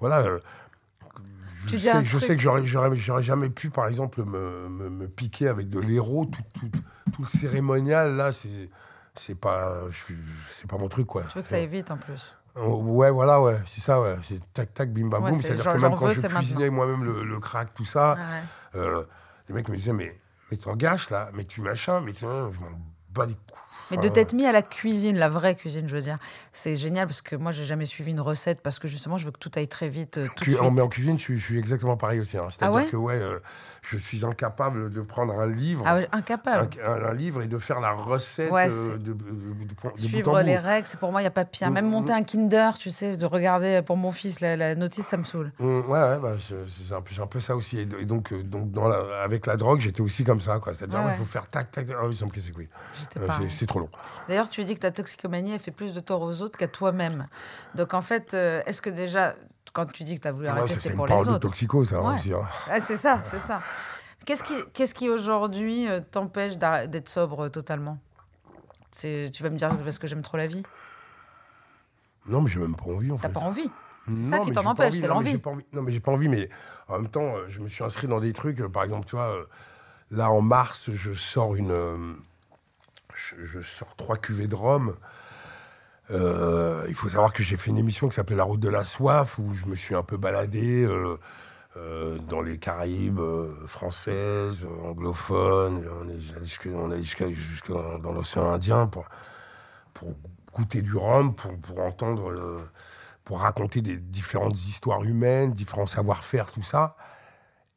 voilà. 0.00 0.24
je 1.64 1.68
Tu 1.68 1.76
dis 1.76 1.82
sais, 1.82 2.04
je 2.04 2.18
sais 2.18 2.34
que 2.36 2.42
j'aurais, 2.42 2.64
j'aurais, 2.64 2.96
j'aurais 2.96 3.22
jamais 3.22 3.50
pu, 3.50 3.70
par 3.70 3.86
exemple, 3.86 4.24
me, 4.24 4.68
me, 4.68 4.88
me 4.88 5.06
piquer 5.06 5.48
avec 5.48 5.68
de 5.68 5.78
l'héros, 5.80 6.24
tout, 6.24 6.42
tout, 6.54 6.70
tout 7.12 7.22
le 7.22 7.28
cérémonial, 7.28 8.16
là, 8.16 8.32
c'est, 8.32 8.70
c'est 9.14 9.34
pas, 9.34 9.82
je 9.90 10.14
c'est 10.48 10.68
pas 10.68 10.78
mon 10.78 10.88
truc, 10.88 11.06
quoi. 11.06 11.22
Tu 11.24 11.36
veux 11.36 11.42
que 11.42 11.48
ça 11.48 11.56
aille 11.56 11.66
vite 11.66 11.90
en 11.90 11.98
plus. 11.98 12.36
Oh, 12.56 12.76
Ouais, 12.82 13.10
voilà, 13.10 13.40
ouais, 13.40 13.58
c'est 13.66 13.80
ça, 13.80 14.00
ouais. 14.00 14.16
C'est 14.22 14.40
tac, 14.52 14.74
tac, 14.74 14.92
bim, 14.92 15.08
bam, 15.08 15.22
Ouais, 15.24 15.30
boum. 15.30 15.40
c'est 15.40 15.48
C'est-à-dire 15.48 15.72
que 15.72 15.78
même 15.78 15.94
quand 15.94 16.06
veux, 16.06 16.12
je 16.14 16.26
cuisinais 16.26 16.70
moi-même 16.70 17.04
le, 17.04 17.24
le 17.24 17.40
crack, 17.40 17.72
tout 17.74 17.84
ça, 17.84 18.14
Ouais. 18.14 18.78
euh, 18.80 19.04
les 19.48 19.54
mecs 19.54 19.68
me 19.68 19.76
disaient, 19.76 19.92
mais, 19.94 20.18
mais 20.50 20.56
t'en 20.58 20.76
gâches, 20.76 21.10
là, 21.10 21.30
mais 21.34 21.44
tu 21.44 21.60
machin, 21.62 22.00
mais 22.02 22.12
tiens, 22.12 22.50
je 22.52 22.58
m'en 22.60 22.70
bats 23.10 23.26
les 23.26 23.34
couilles. 23.34 23.58
Mais 23.92 24.02
de 24.02 24.08
t'être 24.08 24.32
mis 24.32 24.46
à 24.46 24.52
la 24.52 24.62
cuisine, 24.62 25.16
la 25.18 25.28
vraie 25.28 25.54
cuisine, 25.54 25.88
je 25.88 25.94
veux 25.94 26.02
dire, 26.02 26.16
c'est 26.52 26.76
génial 26.76 27.06
parce 27.06 27.22
que 27.22 27.36
moi, 27.36 27.52
j'ai 27.52 27.64
jamais 27.64 27.84
suivi 27.86 28.10
une 28.10 28.20
recette 28.20 28.60
parce 28.62 28.78
que 28.78 28.88
justement, 28.88 29.18
je 29.18 29.24
veux 29.26 29.30
que 29.30 29.38
tout 29.38 29.50
aille 29.56 29.68
très 29.68 29.88
vite, 29.88 30.18
euh, 30.18 30.26
tout 30.36 30.44
de 30.44 30.50
Cu- 30.50 30.58
en, 30.58 30.62
suite. 30.64 30.72
mais 30.74 30.82
en 30.82 30.88
cuisine, 30.88 31.18
je 31.18 31.22
suis, 31.22 31.38
je 31.38 31.44
suis 31.44 31.58
exactement 31.58 31.96
pareil 31.96 32.20
aussi. 32.20 32.36
hein. 32.38 32.46
C'est-à-dire 32.50 32.78
Ah 32.78 32.84
ouais 32.84 32.90
que 32.90 32.96
ouais, 32.96 33.14
euh, 33.20 33.38
je 33.82 33.96
suis 33.98 34.24
incapable 34.24 34.90
de 34.90 35.00
prendre 35.02 35.38
un 35.38 35.46
livre, 35.46 35.84
Ah 35.86 35.94
ouais, 35.96 36.08
incapable. 36.12 36.68
un, 36.84 36.90
un- 36.92 37.04
un 37.04 37.14
livre 37.14 37.42
et 37.42 37.48
de 37.48 37.58
faire 37.58 37.80
la 37.80 37.92
recette 37.92 38.50
Ouais, 38.50 38.68
euh, 38.70 38.96
de, 38.96 39.12
de, 39.12 39.12
de- 39.12 39.14
de- 39.14 39.92
de 39.94 40.00
Suivre 40.00 40.40
les 40.42 40.56
règles, 40.56 40.86
c'est 40.86 40.98
pour 40.98 41.10
moi, 41.12 41.20
il 41.20 41.24
n'y 41.24 41.28
a 41.28 41.30
pas 41.32 41.44
pire. 41.44 41.70
Même 41.70 41.86
Mm, 41.86 41.90
monter 41.90 42.12
un 42.12 42.22
Kinder, 42.22 42.70
tu 42.78 42.90
sais, 42.90 43.16
de 43.16 43.26
regarder 43.26 43.82
pour 43.82 43.96
mon 43.96 44.10
fils 44.12 44.40
la, 44.40 44.56
la 44.56 44.74
notice, 44.74 45.06
ça 45.06 45.16
me 45.16 45.24
saoule. 45.24 45.52
Hum, 45.60 45.80
ouais, 45.90 45.98
ouais, 46.00 46.18
bah, 46.18 46.34
c'est 46.38 46.94
un, 46.94 47.00
peu- 47.00 47.10
j'ai 47.14 47.22
un 47.22 47.26
peu 47.26 47.40
ça 47.40 47.56
aussi. 47.56 47.78
Et, 47.78 47.84
donc, 48.04 48.32
euh, 48.32 48.42
donc 48.42 48.70
dans 48.70 48.88
la- 48.88 49.22
avec 49.22 49.46
la 49.46 49.56
drogue, 49.56 49.80
j'étais 49.80 50.00
aussi 50.00 50.24
comme 50.24 50.40
ça. 50.40 50.58
quoi. 50.60 50.72
C'est-à-dire, 50.74 51.00
il 51.12 51.16
faut 51.18 51.24
faire 51.24 51.46
tac, 51.48 51.70
tac. 51.70 51.86
Ah 51.90 52.06
oui, 52.06 52.16
ça 52.16 52.24
me 52.24 52.30
casse 52.30 52.46
les 52.46 52.52
couilles. 52.52 52.68
C'est 53.48 53.66
trop 53.66 53.80
long. 53.82 53.90
D'ailleurs, 54.28 54.48
tu 54.48 54.64
dis 54.64 54.74
que 54.74 54.80
ta 54.80 54.90
toxicomanie, 54.90 55.52
elle 55.52 55.60
fait 55.60 55.70
plus 55.70 55.94
de 55.94 56.00
tort 56.00 56.22
aux 56.22 56.42
autres 56.42 56.58
qu'à 56.58 56.68
toi-même. 56.68 57.26
Donc, 57.74 57.94
en 57.94 58.02
fait, 58.02 58.34
euh, 58.34 58.62
est-ce 58.66 58.80
que 58.82 58.90
déjà, 58.90 59.34
quand 59.72 59.86
tu 59.92 60.04
dis 60.04 60.16
que 60.16 60.20
tu 60.22 60.28
as 60.28 60.32
voulu 60.32 60.46
Ouais, 60.46 60.52
arrêter, 60.52 60.74
c'est 60.80 60.94
pour 60.94 61.06
les 61.06 61.10
parole 61.12 61.26
de 61.26 61.30
autres 61.32 61.40
toxico, 61.40 61.84
ça. 61.84 61.96
hein, 61.98 62.14
Ouais. 62.16 62.32
hein. 62.34 62.42
Ah, 62.70 62.80
c'est 62.80 62.96
ça, 62.96 63.20
c'est 63.24 63.38
ça. 63.40 63.60
Qu'est-ce 64.24 64.42
qui, 64.44 64.54
qu'est-ce 64.72 64.94
qui 64.94 65.08
aujourd'hui 65.08 65.88
euh, 65.88 66.00
t'empêche 66.00 66.56
d'être 66.56 67.08
sobre 67.08 67.46
euh, 67.46 67.48
totalement? 67.48 67.98
C'est- 68.92 69.30
Tu 69.32 69.42
vas 69.42 69.50
me 69.50 69.56
dire 69.56 69.70
parce 69.82 69.98
que 69.98 70.06
j'aime 70.06 70.22
trop 70.22 70.36
la 70.36 70.46
vie. 70.46 70.62
Non, 72.26 72.40
mais 72.40 72.48
j'ai 72.50 72.60
même 72.60 72.76
pas 72.76 72.84
envie, 72.84 73.10
en 73.10 73.16
T'as 73.16 73.28
fait. 73.28 73.34
pas 73.34 73.40
envie? 73.40 73.68
C'est 74.04 74.10
Non, 74.12 74.30
ça 74.30 74.38
qui 74.40 74.48
mais 74.50 74.54
t'en 74.54 74.66
empêche, 74.66 74.94
c'est 74.94 75.00
Non, 75.08 75.14
l'envie. 75.14 75.40
Non, 75.72 75.82
mais 75.82 75.92
j'ai 75.92 76.00
pas 76.00 76.12
envie, 76.12 76.28
mais 76.28 76.48
en 76.88 76.98
même 76.98 77.08
temps, 77.08 77.34
je 77.48 77.60
me 77.60 77.68
suis 77.68 77.82
inscrit 77.84 78.06
dans 78.06 78.20
des 78.20 78.32
trucs. 78.32 78.60
Par 78.68 78.82
exemple, 78.84 79.06
tu 79.06 79.16
vois, 79.16 79.34
là, 80.10 80.30
en 80.30 80.40
mars, 80.40 80.90
je 80.92 81.12
sors 81.14 81.56
une. 81.56 81.72
Je, 83.14 83.60
sors 83.60 83.94
trois 83.96 84.16
cuvées 84.16 84.48
de 84.48 84.54
rhum. 84.54 84.94
Euh, 86.10 86.84
il 86.88 86.94
faut 86.94 87.08
savoir 87.08 87.32
que 87.32 87.42
j'ai 87.42 87.56
fait 87.56 87.70
une 87.70 87.78
émission 87.78 88.08
qui 88.08 88.16
s'appelait 88.16 88.36
La 88.36 88.44
route 88.44 88.60
de 88.60 88.68
la 88.68 88.84
soif, 88.84 89.38
où 89.38 89.54
je 89.54 89.66
me 89.66 89.76
suis 89.76 89.94
un 89.94 90.02
peu 90.02 90.16
baladé 90.16 90.84
euh, 90.84 91.16
euh, 91.76 92.18
dans 92.28 92.42
les 92.42 92.58
Caraïbes 92.58 93.20
françaises, 93.66 94.68
anglophones. 94.84 95.86
On 96.02 96.90
est 96.90 97.02
jusqu'à- 97.02 97.30
jusque 97.30 97.72
dans, 97.72 98.12
l'océan 98.12 98.50
Indien 98.52 98.86
pour, 98.88 99.06
pour 99.94 100.14
goûter 100.52 100.82
du 100.82 100.96
rhum, 100.96 101.34
pour, 101.34 101.58
pour 101.60 101.80
entendre, 101.80 102.60
pour 103.24 103.40
raconter 103.40 103.80
des 103.80 103.96
différentes 103.96 104.58
histoires 104.66 105.04
humaines, 105.04 105.52
différents 105.52 105.86
savoir-faire, 105.86 106.50
tout 106.52 106.62
ça. 106.62 106.96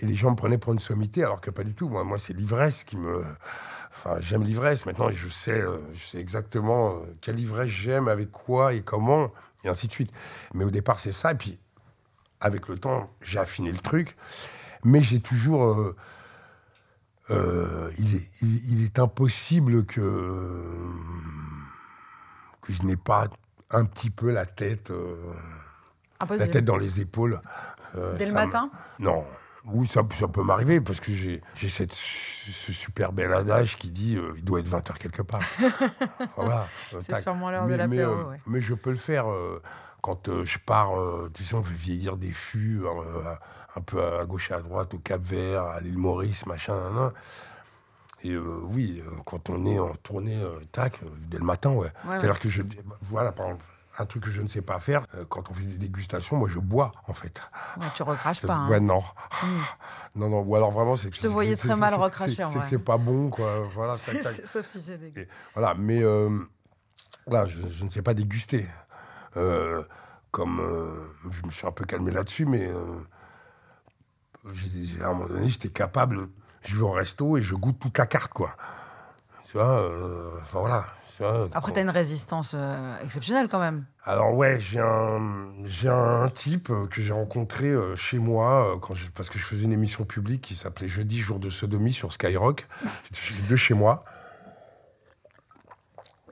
Et 0.02 0.06
les 0.06 0.16
gens 0.16 0.32
me 0.32 0.36
prenaient 0.36 0.58
pour 0.58 0.74
une 0.74 0.80
sommité, 0.80 1.24
alors 1.24 1.40
que 1.40 1.50
pas 1.50 1.64
du 1.64 1.74
tout. 1.74 1.88
Moi, 1.88 2.04
moi 2.04 2.20
c'est 2.20 2.34
l'ivresse 2.34 2.84
qui 2.84 2.98
me. 2.98 3.24
Enfin, 3.92 4.18
j'aime 4.20 4.44
l'ivresse. 4.44 4.86
Maintenant, 4.86 5.10
je 5.10 5.28
sais, 5.30 5.62
euh, 5.62 5.78
je 5.94 6.04
sais 6.04 6.18
exactement 6.20 6.96
euh, 6.98 7.16
quelle 7.22 7.40
ivresse 7.40 7.70
j'aime, 7.70 8.10
avec 8.10 8.30
quoi 8.30 8.74
et 8.74 8.82
comment, 8.82 9.32
et 9.64 9.70
ainsi 9.70 9.88
de 9.88 9.92
suite. 9.94 10.12
Mais 10.54 10.66
au 10.66 10.70
départ, 10.70 11.00
c'est 11.00 11.14
ça. 11.14 11.32
Et 11.32 11.36
puis, 11.36 11.58
avec 12.42 12.68
le 12.68 12.78
temps, 12.78 13.10
j'ai 13.22 13.40
affiné 13.40 13.72
le 13.72 13.78
truc. 13.80 14.18
Mais 14.84 15.02
j'ai 15.02 15.22
toujours. 15.22 15.64
euh, 15.64 15.96
euh, 17.32 17.90
il, 17.98 18.16
est, 18.18 18.30
il- 18.42 18.74
il 18.74 18.84
est 18.84 19.00
impossible 19.00 19.86
que, 19.86 20.62
que 22.62 22.74
je 22.74 22.84
n'ai 22.84 22.98
pas 22.98 23.28
un 23.72 23.86
petit 23.86 24.10
peu 24.10 24.30
la 24.30 24.46
tête, 24.46 24.92
euh, 24.92 25.16
la 26.38 26.48
tête 26.52 26.66
dans 26.66 26.78
les 26.78 27.00
épaules. 27.00 27.42
Dès 28.18 28.26
le 28.28 28.34
matin? 28.34 28.70
Non. 29.00 29.24
Oui, 29.68 29.88
ça, 29.88 30.04
ça 30.12 30.28
peut 30.28 30.44
m'arriver 30.44 30.80
parce 30.80 31.00
que 31.00 31.12
j'ai 31.12 31.42
cette 31.70 31.94
ce 31.94 32.72
super 32.72 33.12
bel 33.12 33.34
adage 33.34 33.78
qui 33.78 33.90
dit 33.90 34.16
euh, 34.16 34.34
il 34.38 34.44
doit 34.44 34.60
être 34.60 34.70
20h 34.70 34.98
quelque 34.98 35.22
part. 35.22 35.42
voilà. 36.36 36.68
C'est 37.00 37.20
sûrement 37.20 37.50
l'heure 37.50 37.68
de 37.68 37.74
l'apéro, 37.74 37.90
Mais, 37.90 38.00
euh, 38.00 38.30
ouais. 38.30 38.38
mais 38.48 38.62
je 38.62 38.74
peux 38.76 38.92
le 38.92 38.98
faire 38.98 39.30
euh, 39.32 39.62
quand 40.02 40.44
je 40.44 40.60
pars, 40.60 40.94
tu 41.34 41.44
sais, 41.44 41.56
on 41.56 41.64
fait 41.64 41.74
vieillir 41.74 42.16
des 42.16 42.32
fûts 42.32 42.84
un 43.76 43.82
peu 43.82 44.20
à 44.20 44.24
gauche 44.26 44.52
et 44.52 44.54
à 44.54 44.62
droite, 44.62 44.94
au 44.94 45.00
Cap 45.00 45.22
Vert, 45.22 45.64
à 45.64 45.80
l'île 45.80 45.98
Maurice, 45.98 46.46
machin, 46.46 46.76
nan, 46.76 46.94
nan. 46.94 47.12
Et 48.24 48.38
oui, 48.38 49.02
quand 49.26 49.50
on 49.50 49.66
est 49.66 49.80
en 49.80 49.96
tournée, 49.96 50.38
tac, 50.72 51.00
dès 51.28 51.40
le 51.40 51.44
matin, 51.44 51.72
ouais. 51.72 51.90
C'est-à-dire 52.10 52.40
que 52.40 52.50
je. 52.50 52.62
Voilà, 53.02 53.32
par 53.32 53.48
exemple, 53.48 53.66
un 53.98 54.06
truc 54.06 54.24
que 54.24 54.30
je 54.30 54.42
ne 54.42 54.48
sais 54.48 54.62
pas 54.62 54.80
faire, 54.80 55.06
euh, 55.16 55.26
quand 55.30 55.50
on 55.50 55.54
fait 55.54 55.64
des 55.64 55.78
dégustations, 55.78 56.36
moi 56.38 56.50
je 56.50 56.60
bois, 56.60 56.92
en 57.08 57.14
fait. 57.14 57.42
Ouais, 57.80 57.86
tu 57.96 58.04
recraches 58.04 58.42
pas. 58.46 58.54
hein. 58.54 58.70
Ouais, 58.70 58.80
non. 58.80 59.02
Non, 60.16 60.30
non, 60.30 60.40
ou 60.42 60.56
alors 60.56 60.72
vraiment, 60.72 60.96
c'est 60.96 61.10
que. 61.10 61.16
Je 61.16 61.22
te 61.22 61.28
voyais 61.28 61.56
très 61.56 61.76
mal 61.76 61.94
recracher, 61.94 62.36
c'est- 62.46 62.60
que 62.60 62.66
c'est 62.66 62.80
pas 62.80 62.98
bon, 62.98 63.30
quoi. 63.30 63.68
Voilà, 63.74 63.96
tac, 64.06 64.42
Sauf 64.46 64.66
si 64.66 64.82
c'est 64.82 64.98
dégueu. 64.98 65.22
Et 65.22 65.28
voilà, 65.54 65.74
mais 65.76 66.02
euh, 66.04 66.30
là, 67.28 67.46
je, 67.46 67.60
je 67.70 67.84
ne 67.84 67.90
sais 67.90 68.02
pas 68.02 68.14
déguster. 68.14 68.68
Euh, 69.38 69.84
comme 70.32 70.60
euh, 70.60 71.14
je 71.32 71.46
me 71.46 71.52
suis 71.52 71.66
un 71.68 71.72
peu 71.72 71.86
calmé 71.86 72.12
là-dessus, 72.12 72.46
mais 72.46 72.70
j'ai- 74.54 75.02
à 75.02 75.08
un 75.08 75.14
moment 75.14 75.28
donné, 75.28 75.48
j'étais 75.50 75.70
capable. 75.70 76.28
Je 76.64 76.76
vais 76.76 76.82
au 76.84 76.92
resto 76.92 77.38
et 77.38 77.42
je 77.42 77.56
goûte 77.56 77.80
toute 77.80 77.98
la 77.98 78.06
carte, 78.06 78.34
quoi. 78.34 78.56
Tu 79.46 79.58
vois, 79.58 80.38
enfin 80.42 80.60
voilà. 80.60 80.86
Après, 81.24 81.50
quand- 81.62 81.72
tu 81.72 81.80
as 81.80 81.82
une 81.82 81.90
résistance 81.90 82.52
euh, 82.56 82.98
exceptionnelle 83.04 83.48
quand 83.50 83.60
même. 83.60 83.86
alors 84.04 84.34
ouais, 84.36 84.60
j'ai 84.60 84.80
un, 84.80 85.48
j'ai 85.66 85.90
un 85.90 86.30
type 86.30 86.70
euh, 86.70 86.88
que 86.88 87.02
j'ai 87.02 87.14
rencontré 87.14 87.70
euh, 87.70 87.96
chez 87.96 88.20
moi 88.20 88.78
quand 88.82 88.94
je- 88.96 89.10
parce 89.10 89.30
que 89.30 89.40
je 89.40 89.44
faisais 89.46 89.64
une 89.66 89.72
émission 89.74 90.04
publique 90.06 90.42
qui 90.42 90.56
s'appelait 90.56 90.88
Jeudi 90.88 91.20
jour 91.20 91.40
de 91.40 91.50
sodomie 91.50 91.94
sur 91.94 92.12
Skyrock, 92.12 92.68
de 93.50 93.56
chez 93.56 93.74
moi. 93.74 94.04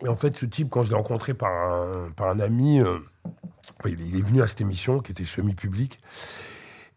Et 0.01 0.07
en 0.09 0.17
fait, 0.17 0.35
ce 0.35 0.45
type, 0.45 0.69
quand 0.69 0.83
je 0.83 0.89
l'ai 0.89 0.95
rencontré 0.95 1.33
par 1.33 1.51
un, 1.51 2.11
par 2.11 2.27
un 2.27 2.39
ami, 2.41 2.81
euh, 2.81 2.97
il, 3.85 4.01
est, 4.01 4.05
il 4.05 4.17
est 4.19 4.21
venu 4.21 4.41
à 4.41 4.47
cette 4.47 4.59
émission 4.61 4.99
qui 4.99 5.11
était 5.13 5.23
semi-publique. 5.23 6.01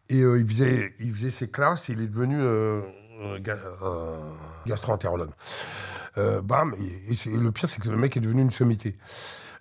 Et 0.09 0.23
euh, 0.23 0.41
il, 0.41 0.47
faisait, 0.49 0.93
il 0.99 1.13
faisait 1.13 1.31
ses 1.31 1.49
classes 1.49 1.89
et 1.89 1.93
il 1.93 2.01
est 2.01 2.07
devenu 2.09 2.37
euh, 2.41 2.81
gastro-entérologue. 4.67 5.31
Euh, 6.19 6.41
bam, 6.43 6.75
et, 6.79 7.13
et 7.13 7.15
c'est- 7.15 7.31
et 7.31 7.37
le 7.37 7.53
pire, 7.53 7.69
c'est 7.69 7.81
que 7.81 7.89
le 7.89 7.97
mec 7.97 8.17
est 8.17 8.21
devenu 8.21 8.43
une 8.43 8.51
sommité. 8.53 8.97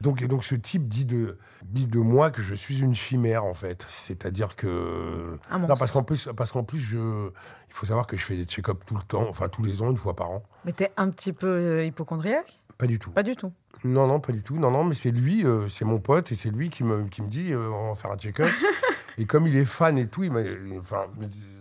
Donc, 0.01 0.21
et 0.21 0.27
donc 0.27 0.43
ce 0.43 0.55
type 0.55 0.87
dit 0.87 1.05
de, 1.05 1.37
dit 1.63 1.87
de 1.87 1.99
moi 1.99 2.29
que 2.29 2.41
je 2.41 2.53
suis 2.53 2.79
une 2.79 2.95
chimère, 2.95 3.45
en 3.45 3.53
fait. 3.53 3.85
C'est-à-dire 3.89 4.55
que... 4.55 5.37
Un 5.49 5.59
non, 5.59 5.67
parce 5.67 5.91
qu'en 5.91 6.03
plus, 6.03 6.29
parce 6.35 6.51
qu'en 6.51 6.63
plus 6.63 6.79
je, 6.79 6.97
il 7.29 7.73
faut 7.73 7.85
savoir 7.85 8.05
que 8.05 8.17
je 8.17 8.23
fais 8.25 8.35
des 8.35 8.43
check-up 8.45 8.83
tout 8.85 8.95
le 8.95 9.03
temps, 9.03 9.25
enfin 9.29 9.47
tous 9.47 9.63
les 9.63 9.81
ans, 9.81 9.89
une 9.91 9.97
fois 9.97 10.15
par 10.15 10.29
an. 10.31 10.43
Mais 10.65 10.73
tu 10.73 10.83
es 10.83 10.91
un 10.97 11.09
petit 11.09 11.31
peu 11.33 11.47
euh, 11.47 11.85
hypochondriaque? 11.85 12.59
Pas 12.77 12.87
du 12.87 12.99
tout. 12.99 13.11
Pas 13.11 13.23
du 13.23 13.35
tout. 13.37 13.53
Non, 13.85 14.05
non, 14.07 14.19
pas 14.19 14.33
du 14.33 14.41
tout. 14.43 14.57
Non, 14.57 14.69
non, 14.69 14.83
mais 14.83 14.95
c'est 14.95 15.11
lui, 15.11 15.45
euh, 15.45 15.67
c'est 15.69 15.85
mon 15.85 15.99
pote, 15.99 16.29
et 16.31 16.35
c'est 16.35 16.49
lui 16.51 16.69
qui 16.69 16.83
me, 16.83 17.05
qui 17.07 17.21
me 17.21 17.27
dit 17.29 17.53
euh, 17.53 17.69
on 17.71 17.89
va 17.89 17.95
faire 17.95 18.11
un 18.11 18.17
check-up. 18.17 18.49
et 19.17 19.25
comme 19.25 19.47
il 19.47 19.55
est 19.55 19.65
fan 19.65 19.97
et 19.97 20.07
tout, 20.07 20.23
il 20.25 20.31
enfin, 20.77 21.03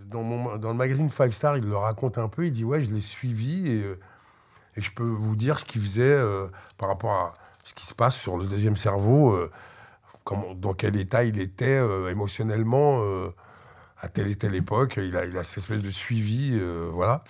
dans, 0.08 0.22
mon, 0.24 0.56
dans 0.58 0.70
le 0.70 0.76
magazine 0.76 1.08
Five 1.08 1.30
Star, 1.32 1.56
il 1.56 1.64
le 1.64 1.76
raconte 1.76 2.18
un 2.18 2.28
peu. 2.28 2.46
Il 2.46 2.52
dit 2.52 2.64
Ouais, 2.64 2.82
je 2.82 2.92
l'ai 2.92 3.00
suivi, 3.00 3.68
et, 3.70 3.84
et 4.76 4.82
je 4.82 4.92
peux 4.92 5.04
vous 5.04 5.36
dire 5.36 5.58
ce 5.58 5.64
qu'il 5.64 5.80
faisait 5.80 6.02
euh, 6.02 6.46
par 6.78 6.88
rapport 6.88 7.12
à 7.12 7.32
ce 7.62 7.74
qui 7.74 7.86
se 7.86 7.94
passe 7.94 8.16
sur 8.16 8.36
le 8.36 8.46
deuxième 8.46 8.76
cerveau, 8.76 9.32
euh, 9.32 9.50
dans 10.56 10.74
quel 10.74 10.96
état 10.96 11.24
il 11.24 11.38
était 11.40 11.78
euh, 11.78 12.10
émotionnellement 12.10 13.00
à 13.98 14.08
telle 14.08 14.28
et 14.28 14.36
telle 14.36 14.54
époque. 14.54 14.96
Il 14.96 15.16
a, 15.16 15.44
cette 15.44 15.58
espèce 15.58 15.82
de 15.82 15.90
suivi, 15.90 16.60
voilà. 16.92 17.22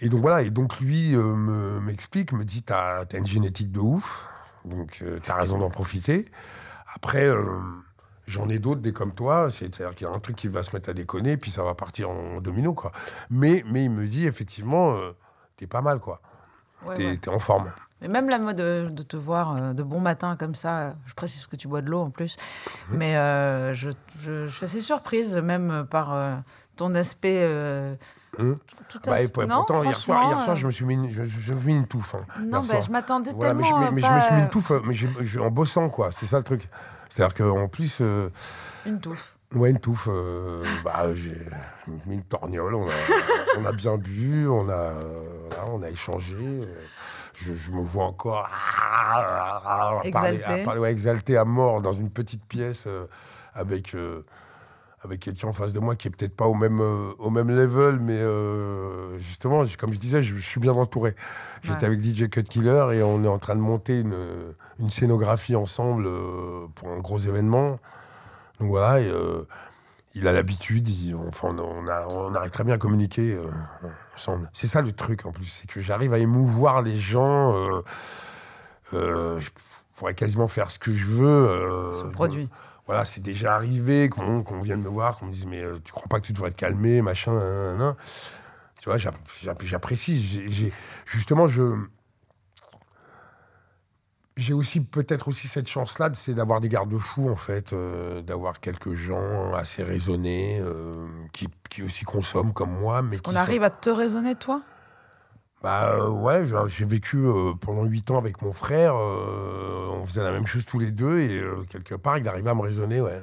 Et 0.00 0.08
donc 0.08 0.20
voilà, 0.20 0.42
et 0.42 0.50
donc 0.50 0.80
lui 0.80 1.14
me- 1.16 1.80
m'explique, 1.80 2.32
me 2.32 2.44
dit 2.44 2.62
t'as 2.62 3.04
as 3.04 3.16
une 3.16 3.26
génétique 3.26 3.72
de 3.72 3.80
ouf, 3.80 4.26
donc 4.64 5.02
t'as 5.22 5.34
raison 5.34 5.58
d'en 5.58 5.70
profiter. 5.70 6.26
Après, 6.94 7.28
j'en 8.26 8.48
ai 8.48 8.58
d'autres 8.58 8.80
des 8.80 8.92
comme 8.92 9.14
toi, 9.14 9.50
c'est-à-dire 9.50 9.94
qu'il 9.94 10.06
y 10.06 10.10
a 10.10 10.12
un 10.12 10.20
truc 10.20 10.36
qui 10.36 10.48
va 10.48 10.62
se 10.62 10.74
mettre 10.74 10.88
à 10.90 10.94
déconner, 10.94 11.36
puis 11.36 11.50
ça 11.50 11.62
va 11.62 11.74
partir 11.74 12.10
en 12.10 12.40
domino, 12.40 12.74
quoi. 12.74 12.92
Mais, 13.28 13.64
mais 13.66 13.84
il 13.84 13.90
me 13.90 14.06
dit 14.06 14.26
effectivement, 14.26 14.96
t'es 15.56 15.66
pas 15.66 15.82
mal, 15.82 15.98
quoi. 15.98 16.20
Ouais, 16.86 16.94
T'es 16.94 17.06
ouais. 17.06 17.34
en 17.34 17.38
forme. 17.38 17.70
Mais 18.00 18.08
même 18.08 18.28
la 18.28 18.38
mode 18.38 18.56
de, 18.56 18.88
de 18.90 19.02
te 19.02 19.16
voir 19.16 19.56
euh, 19.56 19.72
de 19.72 19.82
bon 19.82 20.00
matin 20.00 20.36
comme 20.38 20.54
ça, 20.54 20.78
euh, 20.78 20.90
je 21.06 21.14
précise 21.14 21.46
que 21.46 21.56
tu 21.56 21.66
bois 21.66 21.80
de 21.82 21.90
l'eau 21.90 22.00
en 22.00 22.10
plus, 22.10 22.36
mais 22.92 23.16
euh, 23.16 23.74
je, 23.74 23.90
je- 24.20 24.46
je 24.46 24.52
suis 24.54 24.64
assez 24.64 24.80
surprise 24.80 25.36
même 25.36 25.84
par 25.90 26.14
euh, 26.14 26.36
ton 26.76 26.94
aspect. 26.94 27.40
euh, 27.42 27.94
Hum. 28.38 28.56
tout 28.90 28.98
à 29.06 29.10
Bah, 29.10 29.20
et 29.20 29.24
fait- 29.24 29.32
pour- 29.32 29.46
Non, 29.46 29.56
pourtant, 29.56 29.82
hier 29.82 29.96
soir, 29.96 30.24
hier 30.28 30.38
soir, 30.38 30.50
euh, 30.50 30.54
je 30.54 30.66
me 30.66 30.70
suis 30.70 30.84
mis 30.84 30.94
une, 30.94 31.10
je, 31.10 31.22
me 31.22 31.26
suis 31.26 31.52
mis 31.64 31.74
une 31.74 31.86
touffe. 31.86 32.14
hein, 32.14 32.24
Non, 32.44 32.60
bah, 32.62 32.78
je 32.80 32.90
m'attendais 32.92 33.32
Voilà, 33.34 33.54
mais 33.54 33.64
je, 33.64 33.68
tellement. 33.68 33.80
mais- 33.90 33.90
mais 33.90 34.02
je 34.02 34.06
me 34.14 34.20
suis 34.20 34.34
mis 34.34 34.40
euh, 34.40 34.44
une 34.44 34.50
touffe, 34.50 34.72
mais 34.84 34.94
j'ai- 34.94 35.10
j'ai- 35.22 35.40
en 35.40 35.50
bossant, 35.50 35.88
quoi. 35.88 36.12
C'est 36.12 36.26
ça 36.26 36.36
le 36.36 36.44
truc. 36.44 36.68
C'est-à-dire 37.08 37.34
qu'en 37.34 37.68
plus, 37.68 37.98
euh, 38.02 38.28
Une 38.86 39.00
touffe. 39.00 39.36
Ouais, 39.54 39.70
une 39.70 39.80
touffe. 39.80 40.08
euh, 40.12 40.62
bah, 40.84 41.12
j'ai 41.14 41.40
mis 42.06 42.16
une 42.16 42.22
torgnole. 42.22 42.74
On 42.74 42.86
a, 42.86 42.92
on 43.60 43.64
a 43.64 43.72
bien 43.72 43.96
bu, 43.96 44.46
on 44.46 44.68
a, 44.68 44.72
euh, 44.72 45.37
voilà, 45.50 45.70
on 45.70 45.82
a 45.82 45.90
échangé. 45.90 46.36
euh, 46.38 46.64
Je, 47.34 47.54
je 47.54 47.70
me 47.72 47.80
vois 47.80 48.04
encore 48.04 48.48
à 48.48 50.00
parler, 50.12 50.36
Exalté. 50.36 50.60
à 50.62 50.64
parler, 50.64 50.80
ouais, 50.80 50.92
exalté 50.92 51.36
à 51.36 51.44
mort 51.44 51.80
dans 51.80 51.92
une 51.92 52.10
petite 52.10 52.44
pièce 52.44 52.84
euh, 52.86 53.06
avec, 53.54 53.94
euh, 53.94 54.24
avec 55.04 55.20
quelqu'un 55.20 55.48
en 55.48 55.52
face 55.52 55.72
de 55.72 55.80
moi 55.80 55.94
qui 55.96 56.08
est 56.08 56.10
peut-être 56.10 56.36
pas 56.36 56.46
au 56.46 56.54
même, 56.54 56.80
euh, 56.80 57.12
au 57.18 57.30
même 57.30 57.48
level, 57.54 57.98
mais 58.00 58.16
euh, 58.18 59.18
justement, 59.18 59.64
comme 59.78 59.92
je 59.92 59.98
disais, 59.98 60.22
je, 60.22 60.34
je 60.34 60.40
suis 60.40 60.60
bien 60.60 60.72
entouré. 60.72 61.14
J'étais 61.62 61.86
Ouais. 61.86 61.94
avec 61.96 62.00
DJ 62.02 62.28
Cut 62.28 62.42
Killer 62.44 62.88
et 62.94 63.02
on 63.02 63.22
est 63.24 63.28
en 63.28 63.38
train 63.38 63.54
de 63.56 63.60
monter 63.60 64.00
une, 64.00 64.16
une 64.78 64.90
scénographie 64.90 65.54
ensemble 65.56 66.06
euh, 66.06 66.66
pour 66.74 66.88
un 66.88 66.98
gros 67.00 67.18
événement. 67.18 67.78
Donc 68.60 68.70
voilà, 68.70 69.00
et, 69.00 69.08
il 70.18 70.28
a 70.28 70.32
l'habitude, 70.32 70.88
enfin, 71.28 71.54
on, 71.58 71.86
a- 71.88 72.06
on 72.08 72.34
arrive 72.34 72.50
très 72.50 72.64
bien 72.64 72.74
à 72.74 72.78
communiquer 72.78 73.34
euh, 73.34 73.44
ensemble. 74.16 74.50
C'est 74.52 74.66
ça 74.66 74.82
le 74.82 74.92
truc 74.92 75.24
en 75.26 75.32
plus, 75.32 75.44
c'est 75.46 75.66
que 75.68 75.80
j'arrive 75.80 76.12
à 76.12 76.18
émouvoir 76.18 76.82
les 76.82 76.98
gens. 76.98 77.56
euh, 77.56 77.82
euh, 78.94 79.38
je 79.40 79.50
pourrais 79.96 80.14
quasiment 80.14 80.48
faire 80.48 80.70
ce 80.70 80.78
que 80.78 80.92
je 80.92 81.04
veux. 81.06 81.90
Ce 81.92 82.04
produit. 82.12 82.48
voilà, 82.86 83.04
c'est 83.04 83.20
déjà 83.22 83.54
arrivé 83.54 84.08
qu'on 84.08 84.42
qu'on 84.42 84.60
vienne 84.60 84.80
me 84.82 84.88
voir, 84.88 85.16
qu'on 85.18 85.26
me 85.26 85.32
dise 85.32 85.46
mais 85.46 85.62
tu 85.84 85.92
crois 85.92 86.08
pas 86.08 86.20
que 86.20 86.26
tu 86.26 86.32
devrais 86.32 86.50
te 86.50 86.56
calmer, 86.56 87.02
machin, 87.02 87.32
nan, 87.32 87.42
nan, 87.42 87.78
nan. 87.78 87.94
Tu 88.80 88.88
vois, 88.88 88.96
j'app- 88.98 89.16
j'app- 89.42 89.62
j'apprécie. 89.64 90.72
Justement, 91.04 91.48
je 91.48 91.62
j'ai 94.38 94.52
aussi 94.54 94.80
peut-être 94.80 95.28
aussi 95.28 95.48
cette 95.48 95.68
chance-là, 95.68 96.10
c'est 96.14 96.32
d'avoir 96.34 96.60
des 96.60 96.68
garde-fous 96.68 97.28
en 97.28 97.36
fait, 97.36 97.72
euh, 97.72 98.22
d'avoir 98.22 98.60
quelques 98.60 98.94
gens 98.94 99.52
assez 99.54 99.82
raisonnés 99.82 100.60
euh, 100.60 101.06
qui, 101.32 101.48
qui 101.68 101.82
aussi 101.82 102.04
consomment 102.04 102.52
comme 102.52 102.70
moi, 102.78 103.02
mais 103.02 103.12
Est-ce 103.16 103.22
qu'on 103.22 103.32
sont- 103.32 103.36
arrive 103.36 103.62
à 103.64 103.70
te 103.70 103.90
raisonner, 103.90 104.34
toi? 104.36 104.62
Bah 105.60 105.92
euh, 105.94 106.08
ouais, 106.08 106.46
j'ai- 106.68 106.84
vécu 106.84 107.26
pendant 107.60 107.82
huit 107.84 108.10
ans 108.12 108.18
avec 108.18 108.42
mon 108.42 108.52
frère. 108.52 108.94
on 108.94 110.06
faisait 110.06 110.22
la 110.22 110.30
même 110.30 110.46
chose 110.46 110.64
tous 110.66 110.78
les 110.78 110.92
deux 110.92 111.18
et 111.18 111.42
quelque 111.68 111.96
part, 111.96 112.16
il 112.18 112.28
arrivait 112.28 112.50
à 112.50 112.54
me 112.54 112.60
raisonner. 112.62 113.00
Ouais, 113.00 113.20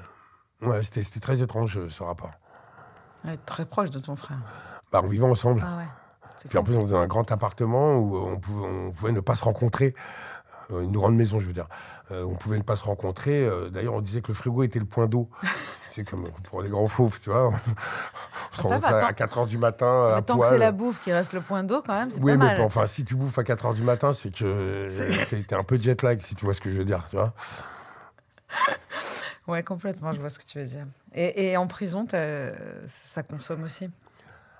ouais 0.64 0.84
c'était 0.84 1.02
c'était 1.02 1.22
très 1.22 1.42
étrange 1.42 1.80
ce 1.88 2.04
rapport. 2.04 2.32
Ouais, 3.24 3.40
Très 3.46 3.66
proche 3.66 3.90
de 3.90 4.00
ton 4.00 4.18
frère. 4.18 4.38
Bah, 4.92 5.00
on 5.04 5.08
vivait 5.08 5.24
ensemble. 5.26 5.64
Ah 5.66 5.78
ouais. 5.78 5.88
C'est 6.38 6.50
Puis 6.50 6.58
en 6.58 6.64
plus, 6.64 6.76
on 6.76 6.82
faisait 6.82 6.98
un 6.98 7.08
grand 7.08 7.32
appartement 7.32 7.96
où 8.00 8.18
on 8.18 8.38
pouvait, 8.38 8.68
on 8.68 8.92
pouvait 8.92 9.12
ne 9.14 9.22
pas 9.22 9.38
se 9.38 9.44
rencontrer. 9.46 9.96
Euh, 10.72 10.82
Une 10.82 10.92
grande 10.94 11.16
maison, 11.16 11.40
je 11.40 11.46
veux 11.48 11.54
dire. 11.54 11.68
Euh, 12.12 12.24
on 12.24 12.36
pouvait 12.36 12.58
ne 12.58 12.64
pas 12.64 12.76
se 12.76 12.84
rencontrer. 12.84 13.46
Euh, 13.46 13.70
D'ailleurs, 13.70 13.94
on 13.94 14.02
disait 14.02 14.22
que 14.22 14.30
le 14.30 14.34
frigo 14.34 14.64
était 14.64 14.80
le 14.80 14.86
point 14.86 15.08
d'eau. 15.08 15.30
C'est 15.92 16.04
comme 16.04 16.28
pour 16.50 16.62
les 16.62 16.70
grands 16.70 16.88
fauves, 16.90 17.20
tu 17.22 17.30
vois. 17.30 17.48
On 17.48 17.52
se 18.52 18.58
ça 18.58 18.64
rencontrait 18.64 18.92
va, 18.92 18.98
à 18.98 19.02
tant- 19.10 19.14
4 19.14 19.40
h 19.40 19.48
du 19.48 19.58
matin. 19.58 20.14
à 20.18 20.22
tant 20.22 20.38
que 20.38 20.46
c'est 20.46 20.58
la 20.58 20.74
bouffe 20.74 21.02
qui 21.04 21.14
reste 21.14 21.32
le 21.32 21.40
point 21.40 21.64
d'eau, 21.64 21.82
quand 21.86 21.94
même, 21.98 22.12
c'est 22.12 22.20
Oui, 22.20 22.34
pas 22.34 22.38
mais 22.38 22.46
mal. 22.58 22.62
enfin, 22.64 22.86
si 22.86 23.06
tu 23.06 23.16
bouffes 23.16 23.38
à 23.40 23.46
4 23.46 23.66
h 23.68 23.74
du 23.76 23.82
matin, 23.84 24.12
c'est 24.12 24.30
que 24.30 24.88
t'es 25.30 25.44
t'es 25.44 25.56
un 25.56 25.64
peu 25.64 25.80
jet 25.80 26.02
lag, 26.04 26.20
si 26.20 26.36
tu 26.36 26.44
vois 26.44 26.54
ce 26.54 26.60
que 26.60 26.70
je 26.70 26.78
veux 26.80 26.84
dire, 26.86 27.06
tu 27.10 27.16
vois. 27.16 27.34
Ouais, 29.48 29.62
complètement, 29.62 30.12
je 30.12 30.20
vois 30.20 30.30
ce 30.30 30.40
que 30.40 30.44
tu 30.46 30.58
veux 30.58 30.66
dire. 30.66 30.86
Et, 31.14 31.52
et 31.52 31.58
en 31.58 31.68
prison, 31.68 32.06
ça 32.88 33.22
consomme 33.24 33.64
aussi? 33.64 33.90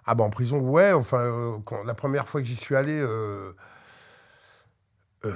Ah 0.06 0.14
bah 0.14 0.24
en 0.24 0.30
prison, 0.30 0.60
ouais. 0.60 0.92
Enfin, 0.94 1.60
quand, 1.66 1.84
la 1.86 1.96
première 1.96 2.28
fois 2.30 2.40
que 2.42 2.48
j'y 2.48 2.56
suis 2.56 2.76
allé, 2.76 3.00
euh, 3.00 3.56
euh, 5.26 5.36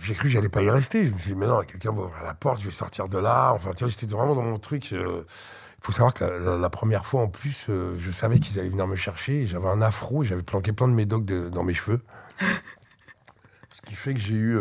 j'ai 0.00 0.14
cru 0.14 0.24
que 0.24 0.28
j'allais 0.30 0.48
pas 0.48 0.62
y 0.62 0.70
rester. 0.70 1.06
Je 1.06 1.12
me 1.12 1.18
suis 1.18 1.32
dit, 1.32 1.36
mais 1.38 1.46
non, 1.46 1.62
quelqu'un 1.62 1.90
va 1.92 2.02
ouvrir 2.02 2.22
la 2.24 2.34
porte, 2.34 2.60
je 2.60 2.66
vais 2.66 2.72
sortir 2.72 3.08
de 3.08 3.18
là. 3.18 3.52
Enfin, 3.54 3.70
tu 3.72 3.84
vois, 3.84 3.88
j'étais 3.88 4.06
vraiment 4.06 4.34
dans 4.34 4.42
mon 4.42 4.58
truc. 4.58 4.92
euh. 4.92 5.24
Il 5.26 5.86
faut 5.86 5.92
savoir 5.92 6.14
que 6.14 6.24
la, 6.24 6.38
la- 6.38 6.56
la 6.56 6.70
première 6.70 7.04
fois, 7.04 7.20
en 7.22 7.28
plus, 7.28 7.66
euh, 7.68 7.94
je 7.98 8.10
savais 8.10 8.38
qu'ils 8.38 8.58
allaient 8.58 8.70
venir 8.70 8.86
me 8.86 8.96
chercher. 8.96 9.44
J'avais 9.46 9.68
un 9.68 9.82
afro, 9.82 10.22
j'avais 10.24 10.42
planqué 10.42 10.72
plein 10.72 10.88
de 10.88 10.94
médocs 10.94 11.24
de- 11.26 11.48
dans 11.50 11.62
mes 11.62 11.74
cheveux. 11.74 12.00
Ce 13.72 13.82
qui 13.82 13.94
fait 13.94 14.14
que 14.14 14.20
j'ai 14.20 14.34
eu, 14.34 14.58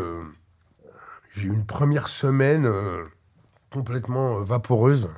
j'ai 1.35 1.43
eu 1.43 1.53
une 1.53 1.65
première 1.65 2.09
semaine 2.09 2.69
complètement 3.71 4.41
vaporeuse. 4.43 5.09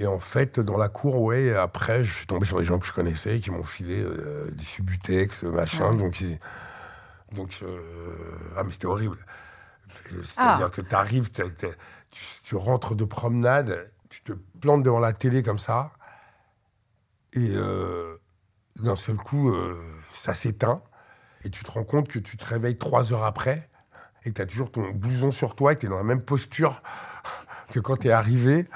Et 0.00 0.06
en 0.08 0.18
fait, 0.18 0.58
dans 0.58 0.76
la 0.76 0.88
cour, 0.88 1.20
ouais, 1.22 1.54
après, 1.54 2.04
je 2.04 2.12
suis 2.12 2.26
tombé 2.26 2.44
sur 2.46 2.58
des 2.58 2.64
gens 2.64 2.80
que 2.80 2.86
je 2.86 2.92
connaissais, 2.92 3.38
qui 3.38 3.50
m'ont 3.52 3.62
filé 3.62 4.04
des 4.50 4.64
subutex, 4.64 5.44
machin. 5.44 5.94
Donc, 5.94 6.20
ils- 6.20 6.38
donc 7.34 7.58
euh, 7.62 7.78
ah, 8.56 8.64
mais 8.64 8.72
c'était 8.72 8.86
horrible. 8.86 9.18
C'est-à-dire 10.22 10.66
Ah. 10.66 10.70
que 10.70 10.80
tu, 12.10 12.24
tu 12.42 12.56
rentres 12.56 12.94
de 12.94 13.04
promenade, 13.04 13.90
tu 14.08 14.22
te 14.22 14.32
plantes 14.60 14.82
devant 14.82 15.00
la 15.00 15.12
télé 15.12 15.42
comme 15.42 15.58
ça, 15.58 15.92
et 17.34 17.50
euh, 17.54 18.16
d'un 18.76 18.96
seul 18.96 19.16
coup, 19.16 19.50
euh, 19.50 19.76
ça 20.10 20.34
s'éteint, 20.34 20.82
et 21.44 21.50
tu 21.50 21.64
te 21.64 21.70
rends 21.70 21.84
compte 21.84 22.08
que 22.08 22.18
tu 22.18 22.36
te 22.36 22.44
réveilles 22.44 22.78
trois 22.78 23.12
heures 23.12 23.24
après, 23.24 23.68
et 24.24 24.32
tu 24.32 24.40
as 24.40 24.46
toujours 24.46 24.70
ton 24.70 24.90
blouson 24.92 25.30
sur 25.32 25.54
toi, 25.54 25.72
et 25.72 25.78
tu 25.78 25.86
es 25.86 25.88
dans 25.88 25.98
la 25.98 26.04
même 26.04 26.22
posture 26.22 26.82
que 27.72 27.80
quand 27.80 27.96
tu 27.98 28.08
es 28.08 28.12
arrivé. 28.12 28.66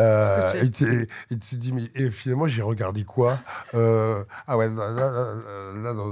Euh, 0.00 0.62
et, 0.62 0.70
tu 0.70 1.06
te 1.38 1.54
dis, 1.56 1.72
mais 1.72 1.90
et 1.94 2.10
finalement, 2.10 2.46
j'ai 2.48 2.62
regardé 2.62 3.04
quoi? 3.04 3.38
Euh, 3.74 4.24
Ah 4.46 4.56
ouais, 4.56 4.68
là, 4.68 4.90
là, 4.90 5.94
dans, 5.94 6.06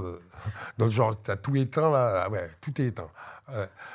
dans 0.78 0.85
le 0.85 0.91
genre, 0.91 1.20
t'as 1.20 1.37
tout 1.37 1.55
éteint, 1.57 1.91
là, 1.91 2.24
ah 2.26 2.30
ouais, 2.30 2.51
tout 2.61 2.80
est 2.80 2.87
éteint. 2.87 3.09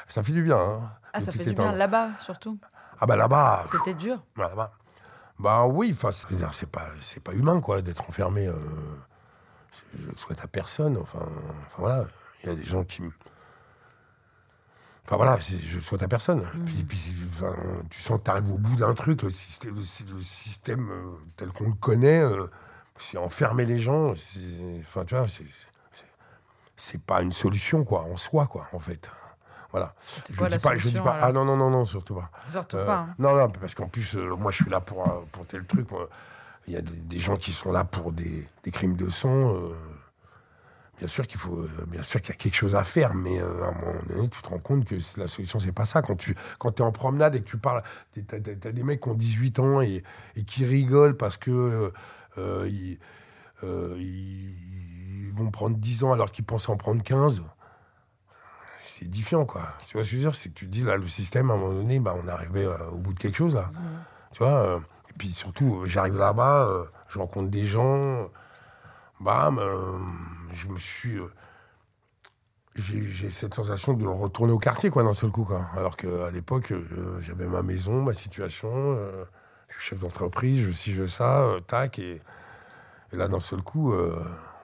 Ça 0.07 0.23
fait 0.23 0.31
du 0.31 0.43
bien, 0.43 0.57
hein, 0.57 0.91
Ah, 1.13 1.19
ça 1.19 1.31
fait 1.31 1.43
du 1.43 1.53
bien 1.53 1.71
là-bas, 1.75 2.09
surtout. 2.19 2.59
Ah 2.99 3.05
bah 3.05 3.15
là-bas, 3.15 3.63
C'était 3.71 3.93
dur. 3.93 4.21
bah, 4.35 4.49
là-bas. 4.49 4.71
Bah 5.39 5.65
oui, 5.67 5.95
c'est- 6.11 6.65
pas, 6.69 6.85
pas 7.23 7.33
humain, 7.33 7.61
quoi, 7.61 7.81
d'être 7.81 8.07
enfermé. 8.09 8.47
euh, 8.47 8.53
je 9.97 10.05
le 10.05 10.17
souhaite 10.17 10.41
à 10.43 10.47
personne, 10.47 10.97
enfin, 10.97 11.19
enfin, 11.21 11.77
voilà, 11.77 12.05
il 12.43 12.49
y 12.49 12.51
a 12.51 12.55
des 12.55 12.63
gens 12.63 12.83
qui 12.83 13.01
me... 13.01 13.09
Enfin 15.11 15.17
voilà, 15.17 15.39
je 15.39 15.79
souhaite 15.79 16.03
à 16.03 16.07
personne. 16.07 16.47
Puis, 16.67 16.83
puis 16.83 17.15
enfin, 17.33 17.55
tu 17.89 17.99
sens 17.99 18.19
que 18.19 18.25
tu 18.25 18.29
arrives 18.29 18.51
au 18.51 18.59
bout 18.59 18.75
d'un 18.75 18.93
truc, 18.93 19.23
le 19.23 19.31
système, 19.31 19.75
le, 19.75 19.81
sy- 19.83 20.05
le 20.13 20.21
système 20.21 20.87
euh, 20.91 21.15
tel 21.35 21.49
qu'on 21.49 21.65
le 21.69 21.73
connaît, 21.73 22.19
euh, 22.19 22.45
c'est 22.99 23.17
enfermer 23.17 23.65
les 23.65 23.79
gens, 23.79 24.11
enfin 24.11 25.05
tu 25.05 25.15
vois, 25.15 25.25
c'est- 25.27 25.43
pas 27.05 27.21
une 27.23 27.31
solution, 27.31 27.83
quoi, 27.83 28.01
en 28.03 28.17
soi, 28.17 28.45
quoi, 28.45 28.67
en 28.73 28.79
fait. 28.79 29.09
Voilà. 29.71 29.93
Je 30.31 30.37
quoi 30.37 30.47
dis 30.47 30.57
pas, 30.59 30.75
je 30.75 30.89
dis 30.89 30.99
pas, 30.99 31.17
ah 31.21 31.31
non, 31.31 31.43
non, 31.45 31.57
non, 31.57 31.69
non, 31.71 31.85
surtout 31.85 32.15
pas. 32.15 32.29
Surtout 32.47 32.77
Euh, 32.77 32.85
pas. 32.85 32.97
hein. 32.99 33.15
Non, 33.19 33.35
non, 33.35 33.49
parce 33.49 33.73
qu'en 33.75 33.87
plus, 33.87 34.15
euh, 34.15 34.35
moi, 34.35 34.51
je 34.51 34.57
suis 34.63 34.69
là 34.71 34.79
pour, 34.79 35.07
euh, 35.07 35.21
pour 35.31 35.45
tel 35.47 35.65
truc. 35.65 35.87
Il 36.67 36.73
y 36.73 36.77
a 36.77 36.81
des, 36.81 36.95
des 36.95 37.19
gens 37.19 37.35
qui 37.35 37.51
sont 37.51 37.71
là 37.71 37.83
pour 37.83 38.11
des, 38.11 38.47
des 38.63 38.71
crimes 38.71 38.95
de 38.95 39.09
sang. 39.09 39.55
Bien 40.99 41.07
sûr 41.07 41.25
qu'il 41.25 41.39
faut, 41.39 41.57
euh, 41.57 41.69
bien 41.87 42.03
sûr 42.03 42.21
qu'il 42.21 42.29
y 42.29 42.33
a 42.33 42.37
quelque 42.37 42.55
chose 42.55 42.75
à 42.75 42.83
faire, 42.83 43.13
mais 43.15 43.41
euh, 43.41 43.63
à 43.63 43.69
un 43.69 43.71
moment 43.73 44.03
donné, 44.07 44.29
tu 44.29 44.41
te 44.41 44.49
rends 44.49 44.59
compte 44.59 44.85
que 44.85 44.95
la 45.17 45.27
solution, 45.27 45.59
c'est 45.59 45.71
pas 45.71 45.85
ça. 45.85 46.01
Quand 46.01 46.15
tu 46.15 46.35
quand 46.59 46.79
es 46.79 46.83
en 46.83 46.91
promenade 46.91 47.35
et 47.35 47.41
que 47.41 47.49
tu 47.49 47.57
parles, 47.57 47.81
t'as 48.27 48.37
as, 48.37 48.71
des 48.71 48.83
mecs 48.83 49.01
qui 49.01 49.09
ont 49.09 49.15
18 49.15 49.59
ans 49.59 49.81
et, 49.81 50.03
et 50.35 50.43
qui 50.43 50.65
rigolent 50.65 51.17
parce 51.17 51.37
que 51.37 51.91
euh, 52.37 52.69
ils, 52.69 52.99
euh, 53.63 53.95
ils 53.97 55.31
vont 55.33 55.51
prendre 55.51 55.77
10 55.77 56.03
ans 56.03 56.11
alors 56.11 56.31
qu'ils 56.31 56.45
pensaient 56.45 56.71
en 56.71 56.77
prendre 56.77 57.01
15 57.01 57.41
c'est 58.81 59.05
édifiant, 59.05 59.45
quoi. 59.45 59.61
Tu 59.87 59.93
vois 59.95 60.03
ce 60.03 60.09
que 60.09 60.11
je 60.11 60.15
veux 60.15 60.29
dire? 60.29 60.35
C'est 60.35 60.49
que 60.49 60.55
tu 60.55 60.65
te 60.65 60.71
dis, 60.71 60.81
là, 60.81 60.97
le 60.97 61.07
système, 61.07 61.51
à 61.51 61.53
un 61.53 61.57
moment 61.57 61.73
donné, 61.73 61.99
bah, 61.99 62.15
on 62.17 62.27
euh, 62.27 62.77
au 62.91 62.97
bout 62.97 63.13
de 63.13 63.19
quelque 63.19 63.37
chose, 63.37 63.53
là. 63.53 63.69
Tu 64.31 64.39
vois 64.39 64.57
euh, 64.57 64.79
Et 65.09 65.13
puis 65.17 65.31
surtout, 65.31 65.83
j'arrive 65.85 66.17
là-bas, 66.17 66.67
je 67.07 67.19
rencontre 67.19 67.49
des 67.49 67.65
gens, 67.65 68.29
bam, 69.21 69.57
euh, 69.59 69.97
je 70.53 70.67
me 70.67 70.79
suis... 70.79 71.17
euh, 71.17 71.31
j'ai 72.75 73.05
j'ai 73.05 73.29
cette 73.31 73.53
sensation 73.53 73.93
de 73.93 74.05
retourner 74.07 74.53
au 74.53 74.57
quartier, 74.57 74.89
quoi, 74.89 75.03
d'un 75.03 75.13
seul 75.13 75.31
coup, 75.31 75.43
quoi. 75.43 75.65
Alors 75.75 75.97
qu'à 75.97 76.31
l'époque, 76.31 76.71
euh, 76.71 77.19
j'avais 77.21 77.47
ma 77.47 77.61
maison, 77.61 78.03
ma 78.03 78.13
situation, 78.13 78.69
je 79.67 79.73
suis 79.73 79.89
chef 79.89 79.99
d'entreprise, 79.99 80.65
je 80.65 80.71
ci, 80.71 80.93
je 80.93 81.05
ça, 81.05 81.45
tac, 81.67 81.99
et, 81.99 82.21
et 83.11 83.15
là, 83.17 83.27
d'un 83.27 83.41
seul 83.41 83.61
coup, 83.61 83.91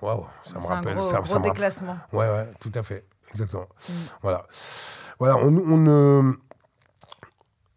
waouh, 0.01 0.25
ça 0.43 0.55
me 0.55 0.61
C'est 0.61 0.67
un 0.71 0.75
rappelle... 0.75 0.95
gros, 0.95 1.03
ça, 1.09 1.17
gros 1.17 1.25
ça 1.25 1.33
me 1.33 1.39
rappelle- 1.39 1.51
déclassement. 1.51 1.97
Ouais, 2.13 2.29
ouais, 2.29 2.47
tout 2.61 2.71
à 2.75 2.83
fait. 2.83 3.05
Exactement. 3.33 3.67
Mm. 3.89 3.93
Voilà. 4.21 4.45
Voilà, 5.19 5.37
on, 5.37 5.47
on 5.57 5.87
euh, 5.87 6.31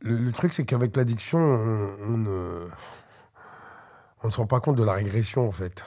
le, 0.00 0.16
le 0.18 0.32
truc, 0.32 0.52
c'est 0.52 0.64
qu'avec 0.64 0.94
l'addiction, 0.96 1.38
on, 1.38 2.66
on 4.22 4.26
ne 4.26 4.30
se 4.30 4.36
rend 4.36 4.46
pas 4.46 4.60
compte 4.60 4.76
de 4.76 4.84
la 4.84 4.92
régression, 4.92 5.48
en 5.48 5.52
fait. 5.52 5.82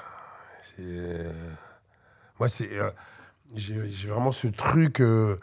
C'est- 0.82 1.32
Moi, 2.40 2.50
c'est. 2.50 2.70
euh, 2.80 2.90
j'ai 3.56 4.08
vraiment 4.08 4.32
ce 4.32 4.48
truc. 4.48 5.00
euh, 5.02 5.38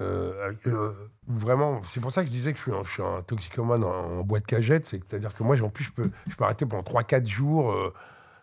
euh, 0.00 0.52
euh, 0.66 0.92
vraiment, 1.28 1.80
c'est 1.84 2.00
pour 2.00 2.10
ça 2.10 2.22
que 2.22 2.26
je 2.26 2.32
disais 2.32 2.52
que 2.52 2.58
je 2.58 2.62
suis 2.64 2.72
un, 2.72 2.82
je 2.82 2.90
suis 2.90 3.02
un 3.02 3.22
toxicomane 3.22 3.84
en, 3.84 3.88
en 3.88 4.24
boîte 4.24 4.44
cagette. 4.46 4.86
C'est-à-dire 4.86 5.32
que 5.34 5.42
moi, 5.42 5.56
en 5.62 5.70
plus, 5.70 5.84
je 5.84 5.92
peux, 5.92 6.10
je 6.28 6.34
peux 6.34 6.44
arrêter 6.44 6.66
pendant 6.66 6.82
3-4 6.82 7.26
jours, 7.26 7.70
euh, 7.72 7.92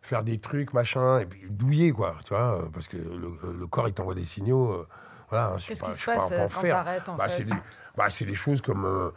faire 0.02 0.24
des 0.24 0.40
trucs, 0.40 0.74
machin, 0.74 1.20
et 1.20 1.26
puis 1.26 1.42
douiller, 1.50 1.92
quoi. 1.92 2.16
Tu 2.24 2.34
vois, 2.34 2.62
euh, 2.64 2.70
parce 2.74 2.88
que 2.88 2.98
le, 2.98 3.54
le 3.54 3.68
corps, 3.68 3.88
il 3.88 3.94
t'envoie 3.94 4.16
des 4.16 4.26
signaux. 4.26 4.72
euh, 4.72 4.88
voilà, 5.30 5.50
hein, 5.52 5.58
Qu'est-ce 5.58 5.84
qui 5.84 5.92
se 5.92 6.06
passe 6.06 6.32
euh, 6.32 6.38
quand 6.38 6.44
panfer. 6.54 6.72
t'arrêtes, 6.72 7.10
en 7.10 7.16
Bah, 7.18 7.28
fait 7.28 7.38
c'est 7.38 7.44
des, 7.44 7.54
bah, 7.98 8.08
des 8.22 8.36
choses 8.36 8.62
comme. 8.62 8.86
euh, 8.86 9.12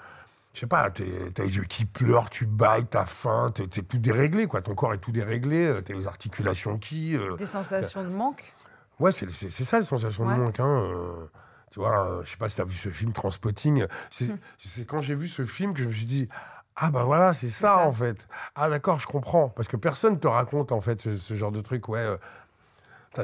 je 0.55 0.61
sais 0.61 0.67
pas, 0.67 0.91
t'as 0.91 1.03
les 1.45 1.57
yeux 1.57 1.65
qui 1.65 1.85
pleurent, 1.87 2.29
tu 2.31 2.47
bailles, 2.47 2.85
t'as 2.85 3.07
faim, 3.07 3.51
t'es 3.55 3.67
t'es 3.67 3.83
tout 3.83 3.99
déréglé, 3.99 4.47
quoi. 4.47 4.61
Ton 4.61 4.75
corps 4.75 4.93
est 4.93 4.99
tout 4.99 5.13
déréglé, 5.13 5.65
euh, 5.65 5.81
t'as 5.81 5.95
les 5.95 6.07
articulations 6.07 6.79
qui. 6.79 7.17
euh, 7.17 7.37
Des 7.37 7.47
sensations 7.47 8.03
de 8.05 8.09
manque? 8.11 8.53
Ouais, 9.01 9.13
c'est 9.13 9.29
ça 9.51 9.79
la 9.79 9.85
sensation 9.85 10.27
Ouais. 10.27 10.35
de 10.37 10.41
manque. 10.41 10.61
Hein. 10.61 10.83
euh, 10.83 11.27
tu 11.71 11.81
vois, 11.81 12.07
euh, 12.07 12.23
je 12.25 12.31
sais 12.33 12.37
pas 12.37 12.49
si 12.51 12.57
tu 12.57 12.61
as 12.61 12.65
vu 12.67 12.75
ce 12.75 12.91
film 12.91 13.13
Transpotting. 13.13 13.87
C'est 14.11 14.29
Hum. 14.31 14.39
quand 14.87 15.01
j'ai 15.01 15.15
vu 15.15 15.27
ce 15.29 15.47
film 15.47 15.73
que 15.73 15.83
je 15.83 15.89
me 15.89 15.93
suis 15.93 16.05
dit 16.05 16.29
Ah, 16.77 16.91
bah 16.91 17.03
voilà, 17.05 17.33
c'est 17.35 17.49
ça, 17.49 17.77
ça. 17.77 17.79
en 17.87 17.93
fait. 17.93 18.29
Ah, 18.55 18.69
d'accord, 18.69 19.01
je 19.01 19.07
comprends. 19.07 19.49
Parce 19.49 19.69
que 19.69 19.77
personne 19.79 20.21
te 20.21 20.27
raconte 20.29 20.71
en 20.73 20.81
fait 20.83 21.01
ce, 21.01 21.17
ce 21.17 21.35
genre 21.35 21.51
de 21.53 21.61
truc. 21.63 21.89
Ouais, 21.89 21.99
euh, 22.01 22.17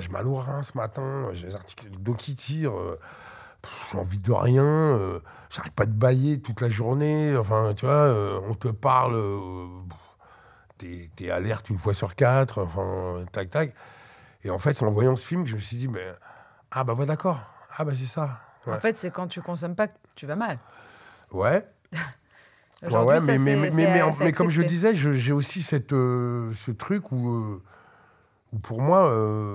j'ai 0.01 0.09
mal 0.09 0.27
au 0.27 0.35
rein 0.37 0.63
ce 0.63 0.77
matin, 0.77 1.29
j'ai 1.35 1.47
les 1.49 1.55
articulations 1.57 1.99
le 1.99 2.03
dos 2.05 2.15
qui 2.15 2.35
tirent. 2.35 2.73
J'ai 3.93 3.99
envie 3.99 4.19
de 4.19 4.33
rien, 4.33 4.65
euh, 4.65 5.21
j'arrête 5.51 5.73
pas 5.73 5.87
de 5.87 5.93
bailler 5.93 6.41
toute 6.41 6.61
la 6.61 6.71
journée. 6.71 7.37
Enfin, 7.37 7.75
tu 7.75 7.87
vois, 7.87 7.95
euh, 7.95 8.41
on 8.49 8.55
te 8.55 8.69
parle, 8.69 9.15
euh, 9.15 9.67
t'es 10.79 11.11
t'es 11.17 11.31
alerte 11.31 11.69
une 11.71 11.79
fois 11.79 11.95
sur 11.95 12.15
quatre, 12.15 12.63
enfin, 12.63 13.25
tac, 13.33 13.51
tac. 13.51 13.75
Et 14.45 14.51
en 14.51 14.59
fait, 14.59 14.75
c'est 14.75 14.85
en 14.85 14.91
voyant 14.91 15.17
ce 15.17 15.27
film 15.27 15.45
que 15.45 15.51
je 15.51 15.57
me 15.57 15.61
suis 15.61 15.77
dit, 15.77 15.89
mais 15.89 16.07
ah 16.71 16.85
bah 16.85 16.95
ouais, 16.95 17.07
d'accord, 17.07 17.41
ah 17.77 17.85
bah 17.85 17.93
c'est 17.95 18.07
ça. 18.07 18.31
Ouais, 18.67 18.75
En 18.75 18.81
fait, 18.81 18.97
c'est 18.99 19.11
quand 19.11 19.27
tu 19.29 19.41
consommes 19.43 19.75
pas 19.75 19.89
que 19.89 19.95
tu 20.15 20.27
vas 20.27 20.37
mal. 20.37 20.59
ouais, 21.33 21.67
ouais, 21.93 21.99
Aujourd'hui, 22.87 23.15
ouais, 23.15 23.21
ça, 23.21 23.33
mais, 23.39 23.57
mais, 23.57 23.71
mais, 23.71 24.03
mais, 24.21 24.33
comme 24.33 24.51
je 24.51 24.63
disais, 24.63 24.95
j'ai 24.95 25.33
aussi 25.33 25.63
cette, 25.63 25.93
euh, 25.93 26.53
ce 26.55 26.71
truc 26.71 27.11
où, 27.11 27.29
euh, 27.29 27.63
où 28.53 28.59
pour 28.61 28.81
moi, 28.81 29.03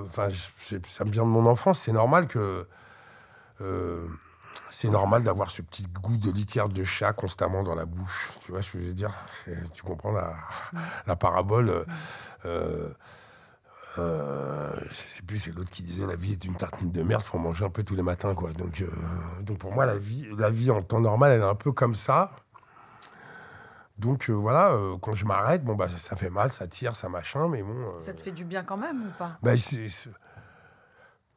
enfin, 0.05 0.29
ça 0.87 1.05
me 1.05 1.11
vient 1.11 1.23
de 1.23 1.29
mon 1.29 1.45
enfance, 1.45 1.81
c'est 1.85 1.93
normal 1.93 2.27
que. 2.27 2.67
Euh, 3.61 4.07
c'est 4.71 4.89
normal 4.89 5.23
d'avoir 5.23 5.51
ce 5.51 5.61
petit 5.61 5.83
goût 5.87 6.17
de 6.17 6.31
litière 6.31 6.69
de 6.69 6.83
chat 6.83 7.13
constamment 7.13 7.63
dans 7.63 7.75
la 7.75 7.85
bouche. 7.85 8.31
Tu 8.43 8.51
vois 8.51 8.61
ce 8.61 8.73
que 8.73 8.79
je 8.79 8.85
veux 8.85 8.93
dire? 8.93 9.13
Tu 9.73 9.83
comprends 9.83 10.11
la, 10.11 10.33
la 11.05 11.15
parabole 11.15 11.69
euh, 11.69 11.85
euh, 12.45 12.89
euh, 13.99 14.71
je 14.89 14.93
sais 14.93 15.21
plus, 15.21 15.37
c'est 15.37 15.51
l'autre 15.51 15.69
qui 15.69 15.83
disait 15.83 16.07
la 16.07 16.15
vie 16.15 16.31
est 16.31 16.43
une 16.45 16.55
tartine 16.57 16.91
de 16.91 17.03
merde, 17.03 17.21
faut 17.23 17.37
en 17.37 17.41
manger 17.41 17.63
un 17.65 17.69
peu 17.69 17.83
tous 17.83 17.95
les 17.95 18.01
matins, 18.01 18.33
quoi. 18.33 18.51
Donc, 18.53 18.81
euh, 18.81 18.87
donc 19.43 19.59
pour 19.59 19.71
moi, 19.71 19.85
la 19.85 19.97
vie, 19.97 20.27
la 20.37 20.49
vie 20.49 20.71
en 20.71 20.81
temps 20.81 20.99
normal, 20.99 21.33
elle 21.33 21.41
est 21.41 21.45
un 21.49 21.53
peu 21.55 21.71
comme 21.71 21.93
ça. 21.95 22.31
Donc 23.99 24.29
euh, 24.29 24.33
voilà, 24.33 24.71
euh, 24.71 24.97
quand 24.97 25.13
je 25.13 25.23
m'arrête, 25.25 25.63
bon 25.63 25.75
bah 25.75 25.87
ça, 25.87 25.99
ça 25.99 26.15
fait 26.15 26.31
mal, 26.31 26.51
ça 26.51 26.65
tire, 26.67 26.95
ça 26.95 27.07
machin, 27.09 27.47
mais 27.49 27.61
bon. 27.61 27.69
euh, 27.69 28.01
Ça 28.01 28.13
te 28.13 28.21
fait 28.23 28.31
du 28.31 28.43
bien 28.43 28.63
quand 28.63 28.77
même 28.77 28.99
ou 29.03 29.11
pas? 29.19 29.37
bah, 29.43 29.51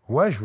ouais, 0.08 0.32
je. 0.32 0.44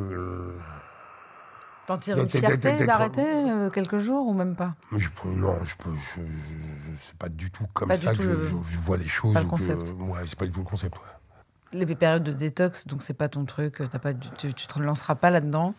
Euh, 1.91 1.95
T'en 1.95 1.99
tires 1.99 2.17
une 2.17 2.29
fierté 2.29 2.85
d'arrêter 2.85 3.21
euh, 3.25 3.69
quelques 3.69 3.97
jours 3.99 4.27
ou 4.27 4.33
même 4.33 4.55
pas? 4.55 4.75
Je 4.95 5.07
non, 5.25 5.55
je 5.65 5.75
peux. 5.75 5.91
Je, 5.95 6.21
je- 6.21 6.97
c'est 7.05 7.15
pas 7.17 7.29
du 7.29 7.51
tout 7.51 7.65
comme 7.73 7.89
Pas 7.89 7.97
ça 7.97 8.13
que 8.15 8.21
je, 8.23 8.31
le- 8.31 8.35
vois 8.35 8.97
les 8.97 9.07
choses. 9.07 9.33
pas 9.33 9.41
le 9.41 9.45
ou 9.47 9.49
que- 9.49 9.55
concept. 9.55 9.81
ouais, 9.99 10.19
c'est 10.27 10.37
pas 10.39 10.45
du 10.45 10.51
tout 10.51 10.59
le 10.59 10.65
concept. 10.65 10.95
ouais. 10.95 11.79
Les 11.85 11.95
périodes 11.95 12.23
de 12.23 12.33
détox, 12.33 12.87
donc 12.87 13.01
c'est 13.01 13.13
pas 13.13 13.29
ton 13.29 13.45
truc, 13.45 13.81
t'as 13.89 13.99
pas, 13.99 14.11
du- 14.13 14.29
tu, 14.37 14.53
tu 14.53 14.67
te 14.67 14.73
relanceras 14.73 15.15
pas 15.15 15.29
là-dedans. 15.29 15.73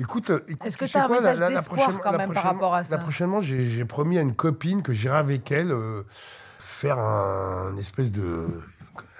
Écoute, 0.00 0.30
euh, 0.30 0.40
écoute 0.48 0.66
Est-ce 0.66 0.76
que 0.76 0.86
tu 0.86 0.96
as 0.96 1.04
un 1.04 1.06
quoi, 1.06 1.16
message 1.16 1.38
la- 1.38 1.50
la 1.50 1.56
d'espoir 1.56 1.80
prochaine- 1.82 2.00
quand 2.02 2.10
la 2.10 2.18
même 2.18 2.32
par 2.32 2.42
rapport 2.44 2.74
à 2.74 2.82
ça? 2.82 2.98
prochainement, 2.98 3.40
j'ai 3.42 3.68
j'ai 3.70 3.84
promis 3.84 4.18
à 4.18 4.22
une 4.22 4.34
copine 4.34 4.82
que 4.82 4.92
j'irai 4.92 5.18
avec 5.18 5.52
elle 5.52 5.70
euh, 5.72 6.02
faire 6.58 6.98
un, 6.98 7.76
espèce 7.76 8.10
de. 8.10 8.48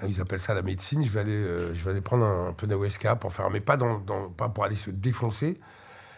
Ils 0.09 0.21
appellent 0.21 0.41
ça 0.41 0.55
la 0.55 0.63
médecine. 0.63 1.05
Je 1.05 1.11
vais 1.11 1.21
aller, 1.21 1.31
euh, 1.37 1.75
je 1.75 1.85
vais 1.85 1.91
aller 1.93 2.01
prendre 2.01 2.25
un, 2.25 2.53
peu 2.55 2.67
d'aweska 2.67 3.15
pour 3.17 3.33
faire, 3.33 3.51
mais 3.51 3.61
pas, 3.61 3.77
dans, 3.77 3.99
dans- 4.01 4.31
pas 4.31 4.49
pour 4.49 4.65
aller 4.65 4.75
se 4.75 4.91
défoncer, 4.91 5.61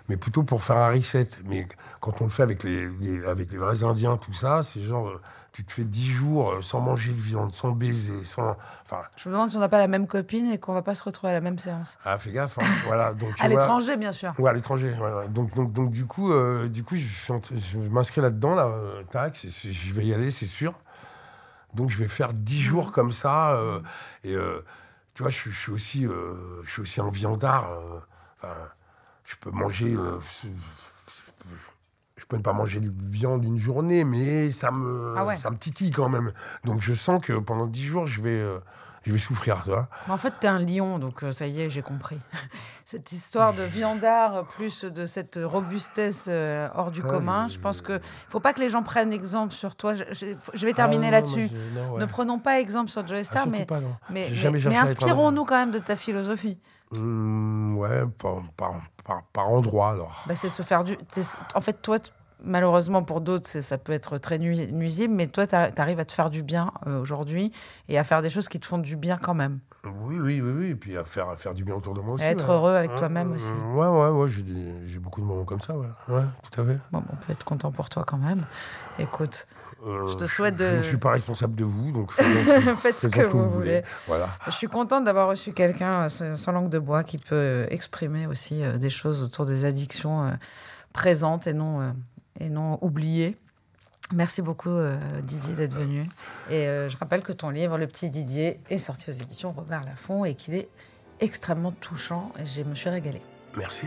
mais 0.09 0.17
plutôt 0.17 0.43
pour 0.43 0.63
faire 0.63 0.77
un 0.77 0.91
reset. 0.91 1.29
Mais 1.47 1.67
quand 2.01 2.21
on 2.21 2.25
le 2.25 2.31
fait 2.31 2.43
avec 2.43 2.63
les, 2.65 2.89
les- 2.99 3.25
avec 3.27 3.51
les 3.53 3.59
vrais 3.59 3.85
Indiens, 3.85 4.17
tout 4.17 4.33
ça, 4.33 4.63
c'est 4.63 4.81
genre, 4.81 5.09
euh, 5.09 5.21
tu 5.53 5.65
te 5.65 5.73
fais 5.73 5.85
10 5.85 6.11
jours 6.11 6.51
euh, 6.53 6.63
sans 6.63 6.81
manger 6.81 7.13
de 7.13 7.21
viande, 7.21 7.55
sans 7.55 7.73
baiser, 7.73 8.25
sans. 8.25 8.57
Enfin, 8.85 9.03
Je 9.17 9.29
me 9.29 9.35
demande 9.35 9.51
si 9.51 9.57
on 9.57 9.61
n'a 9.61 9.69
pas 9.69 9.79
la 9.79 9.89
même 9.89 10.07
copine 10.07 10.51
et 10.51 10.59
qu'on 10.59 10.73
va 10.75 10.83
pas 10.83 10.95
se 10.95 11.03
retrouver 11.03 11.31
à 11.31 11.35
la 11.35 11.41
même 11.41 11.59
séance. 11.59 11.99
ah, 12.05 12.17
fais 12.19 12.33
gaffe. 12.33 12.59
hein. 12.59 12.63
voilà. 12.87 13.15
Donc, 13.15 13.35
À 13.41 13.49
l'étranger, 13.49 13.97
bien 13.97 14.13
sûr. 14.13 14.33
Ouais, 14.39 14.51
à 14.51 14.55
l'étranger. 14.55 14.93
ouais, 15.01 15.13
ouais. 15.13 15.29
Donc, 15.29 15.55
donc, 15.55 15.73
donc, 15.73 15.91
du 15.91 16.07
coup, 16.07 16.33
euh, 16.33 16.69
du 16.69 16.83
coup, 16.85 16.97
je, 16.97 17.03
je 17.57 17.79
m'inscris 17.79 18.21
là-dedans, 18.21 18.55
là, 18.55 18.71
tac, 19.11 19.39
je 19.45 19.93
vais 19.93 20.07
y 20.07 20.15
aller, 20.15 20.31
c'est 20.31 20.47
sûr. 20.47 20.75
Donc, 21.75 21.91
je 21.91 21.97
vais 21.99 22.09
faire 22.09 22.33
10 22.33 22.61
jours 22.63 22.93
comme 22.93 23.13
ça. 23.13 23.53
euh, 23.53 23.81
et 24.25 24.35
euh, 24.35 24.61
tu 25.15 25.23
vois, 25.23 25.31
je, 25.31 25.37
suis- 25.37 25.51
je 25.51 25.59
suis 25.59 25.73
aussi, 25.73 26.07
euh, 26.07 26.35
je 26.65 26.71
suis 26.71 26.83
aussi 26.83 27.01
un 27.01 27.11
viandard. 27.11 27.71
euh, 27.73 27.99
enfin, 28.43 28.55
je 29.33 29.37
peux 29.41 29.51
manger. 29.51 29.95
euh, 29.95 30.19
je, 32.17 32.25
peux 32.27 32.37
ne 32.37 32.43
pas 32.43 32.53
manger 32.53 32.81
de 32.81 32.91
viande 33.07 33.45
une 33.45 33.59
journée, 33.59 34.05
mais 34.05 34.51
ça 34.53 34.71
me, 34.71 35.15
Ah 35.17 35.25
ouais. 35.25 35.37
ça 35.37 35.51
me 35.51 35.57
titille 35.57 35.91
quand 35.91 36.09
même. 36.09 36.33
Donc, 36.65 36.81
je 36.81 36.95
sens 36.95 37.21
que 37.25 37.35
pendant 37.39 37.67
10 37.67 37.83
jours, 37.85 38.07
je 38.07 38.21
vais, 38.23 38.31
euh, 38.39 38.59
je 39.05 39.13
vais 39.13 39.19
souffrir, 39.19 39.63
tu. 39.65 39.71
Mais 40.07 40.13
en 40.15 40.19
fait, 40.19 40.33
t'es 40.41 40.47
un 40.49 40.59
lion, 40.61 40.99
donc 40.99 41.23
euh, 41.25 41.33
ça 41.33 41.47
y 41.47 41.61
est, 41.61 41.69
j'ai 41.71 41.83
compris. 41.83 42.19
Cette 42.85 43.11
histoire 43.13 43.53
de 43.55 43.63
viandard, 43.63 44.45
plus 44.45 44.85
de 44.85 45.07
cette 45.07 45.39
robustesse 45.43 46.27
euh, 46.29 46.69
hors 46.75 46.91
du 46.91 47.01
Ah, 47.05 47.09
commun, 47.09 47.49
je- 47.49 47.55
je 47.55 47.59
pense 47.59 47.81
que 47.81 48.01
faut 48.29 48.41
pas 48.41 48.53
que 48.53 48.61
les 48.61 48.69
gens 48.71 48.83
prennent 48.83 49.13
exemple 49.13 49.53
sur 49.55 49.77
toi. 49.77 49.95
Je, 49.95 50.05
je- 50.13 50.27
je 50.53 50.67
vais 50.67 50.73
Ah, 50.73 50.77
terminer 50.77 51.11
là-dessus. 51.11 51.49
ouais. 51.49 52.01
Ne 52.01 52.05
prenons 52.07 52.39
pas 52.39 52.61
exemple 52.61 52.91
sur 52.91 53.07
Joe 53.09 53.19
Ah, 53.21 53.25
Star, 53.25 53.47
mais, 53.49 53.65
pas, 53.65 53.81
mais, 54.11 54.29
mais- 54.31 54.77
inspirons-nous 54.77 55.45
quand 55.45 55.57
même 55.59 55.71
de 55.71 55.79
ta 55.79 55.97
philosophie. 55.97 56.59
Hum, 56.93 57.77
ouais, 57.79 58.03
par, 58.19 58.35
par, 58.57 58.73
par, 59.05 59.23
par 59.33 59.49
endroit, 59.49 59.91
alors. 59.91 60.25
Bah, 60.27 60.35
c'est 60.35 60.49
se 60.49 60.63
faire 60.63 60.85
du. 60.85 60.97
En 61.55 61.61
fait, 61.61 61.81
toi, 61.81 61.99
malheureusement 62.45 63.03
pour 63.03 63.21
d'autres, 63.21 63.49
ça 63.49 63.79
peut 63.79 63.93
être 63.93 64.19
très 64.19 64.39
nui- 64.39 64.71
nuisible, 64.73 65.15
mais 65.15 65.27
toi, 65.27 65.47
tu 65.47 65.55
arrives 65.55 66.01
à 66.01 66.05
te 66.05 66.13
faire 66.13 66.29
du 66.31 66.43
bien 66.43 66.71
euh, 66.87 67.01
aujourd'hui 67.01 67.53
et 67.89 67.99
à 67.99 68.05
faire 68.05 68.21
des 68.23 68.31
choses 68.31 68.49
qui 68.49 68.61
te 68.61 68.67
font 68.67 68.79
du 68.79 68.97
bien 68.97 69.17
quand 69.17 69.35
même. 69.35 69.61
Oui, 69.85 70.19
oui, 70.21 70.41
oui, 70.41 70.53
oui. 70.55 70.67
Et 70.67 70.75
puis 70.77 70.97
à 70.97 71.05
faire, 71.05 71.29
à 71.29 71.37
faire 71.37 71.55
du 71.55 71.65
bien 71.65 71.75
autour 71.75 71.95
de 71.95 72.01
moi 72.01 72.15
aussi. 72.15 72.25
À 72.25 72.31
être 72.31 72.53
heureux 72.53 72.75
avec 72.75 72.95
toi-même 72.95 73.33
aussi. 73.33 73.51
Ouais, 73.75 73.87
ouais, 73.89 74.09
ouais. 74.11 74.29
J'ai, 74.29 74.99
beaucoup 74.99 75.21
de 75.21 75.27
moments 75.27 75.45
comme 75.45 75.61
ça, 75.61 75.77
ouais. 75.77 75.89
Ouais, 76.09 76.23
tout 76.51 76.61
à 76.61 76.65
fait. 76.65 76.79
Bon, 76.93 77.03
on 77.11 77.17
peut 77.17 77.33
être 77.33 77.45
content 77.45 77.73
pour 77.73 77.89
toi 77.89 78.05
quand 78.07 78.19
même. 78.19 78.45
Écoute, 78.99 79.47
Euh, 79.85 80.09
Je 80.09 80.15
te 80.17 80.27
souhaite 80.27 80.59
Je 80.59 80.65
de- 80.65 80.77
ne 80.79 80.83
suis 80.83 80.97
pas 80.97 81.11
responsable 81.13 81.55
de 81.57 81.65
vous, 81.65 81.91
donc 81.93 82.13
faisons- 82.13 82.77
faites 82.77 82.99
ce 83.01 83.09
que 83.09 83.23
vous 83.27 83.51
voulez. 83.51 83.83
Voilà. 84.07 84.29
Je 84.47 84.53
suis 84.53 84.69
contente 84.69 85.05
d'avoir 85.05 85.27
reçu 85.29 85.53
quelqu'un 85.53 86.09
euh, 86.21 86.37
sans 86.37 86.53
langue 86.53 86.69
de 86.71 86.79
bois 86.79 87.03
qui 87.03 87.19
peut 87.19 87.35
euh, 87.35 87.67
exprimer 87.69 88.27
aussi 88.27 88.63
des 88.79 88.91
choses 88.91 89.23
autour 89.23 89.45
des 89.47 89.65
addictions 89.65 90.31
présentes 90.93 91.47
et 91.47 91.53
non, 91.55 91.93
et 92.39 92.49
non 92.49 92.79
oubliées. 92.81 93.37
Merci 94.15 94.43
beaucoup 94.43 94.69
euh, 94.71 94.97
Didier 95.23 95.55
d'être 95.55 95.75
venu. 95.75 96.03
Et 96.51 96.69
euh, 96.69 96.89
je 96.89 96.97
rappelle 96.99 97.23
que 97.23 97.33
ton 97.33 97.49
livre, 97.51 97.79
Le 97.79 97.87
Petit 97.87 98.11
Didier, 98.11 98.61
est 98.69 98.79
sorti 98.79 99.09
aux 99.11 99.15
éditions 99.15 99.53
Robert 99.53 99.85
Laffont 99.85 100.25
et 100.27 100.35
qu'il 100.35 100.55
est 100.55 100.69
extrêmement 101.21 101.73
touchant 101.73 102.31
et 102.39 102.45
je 102.47 102.63
me 102.63 102.75
suis 102.75 102.91
régalée. 102.91 103.23
Merci. 103.57 103.87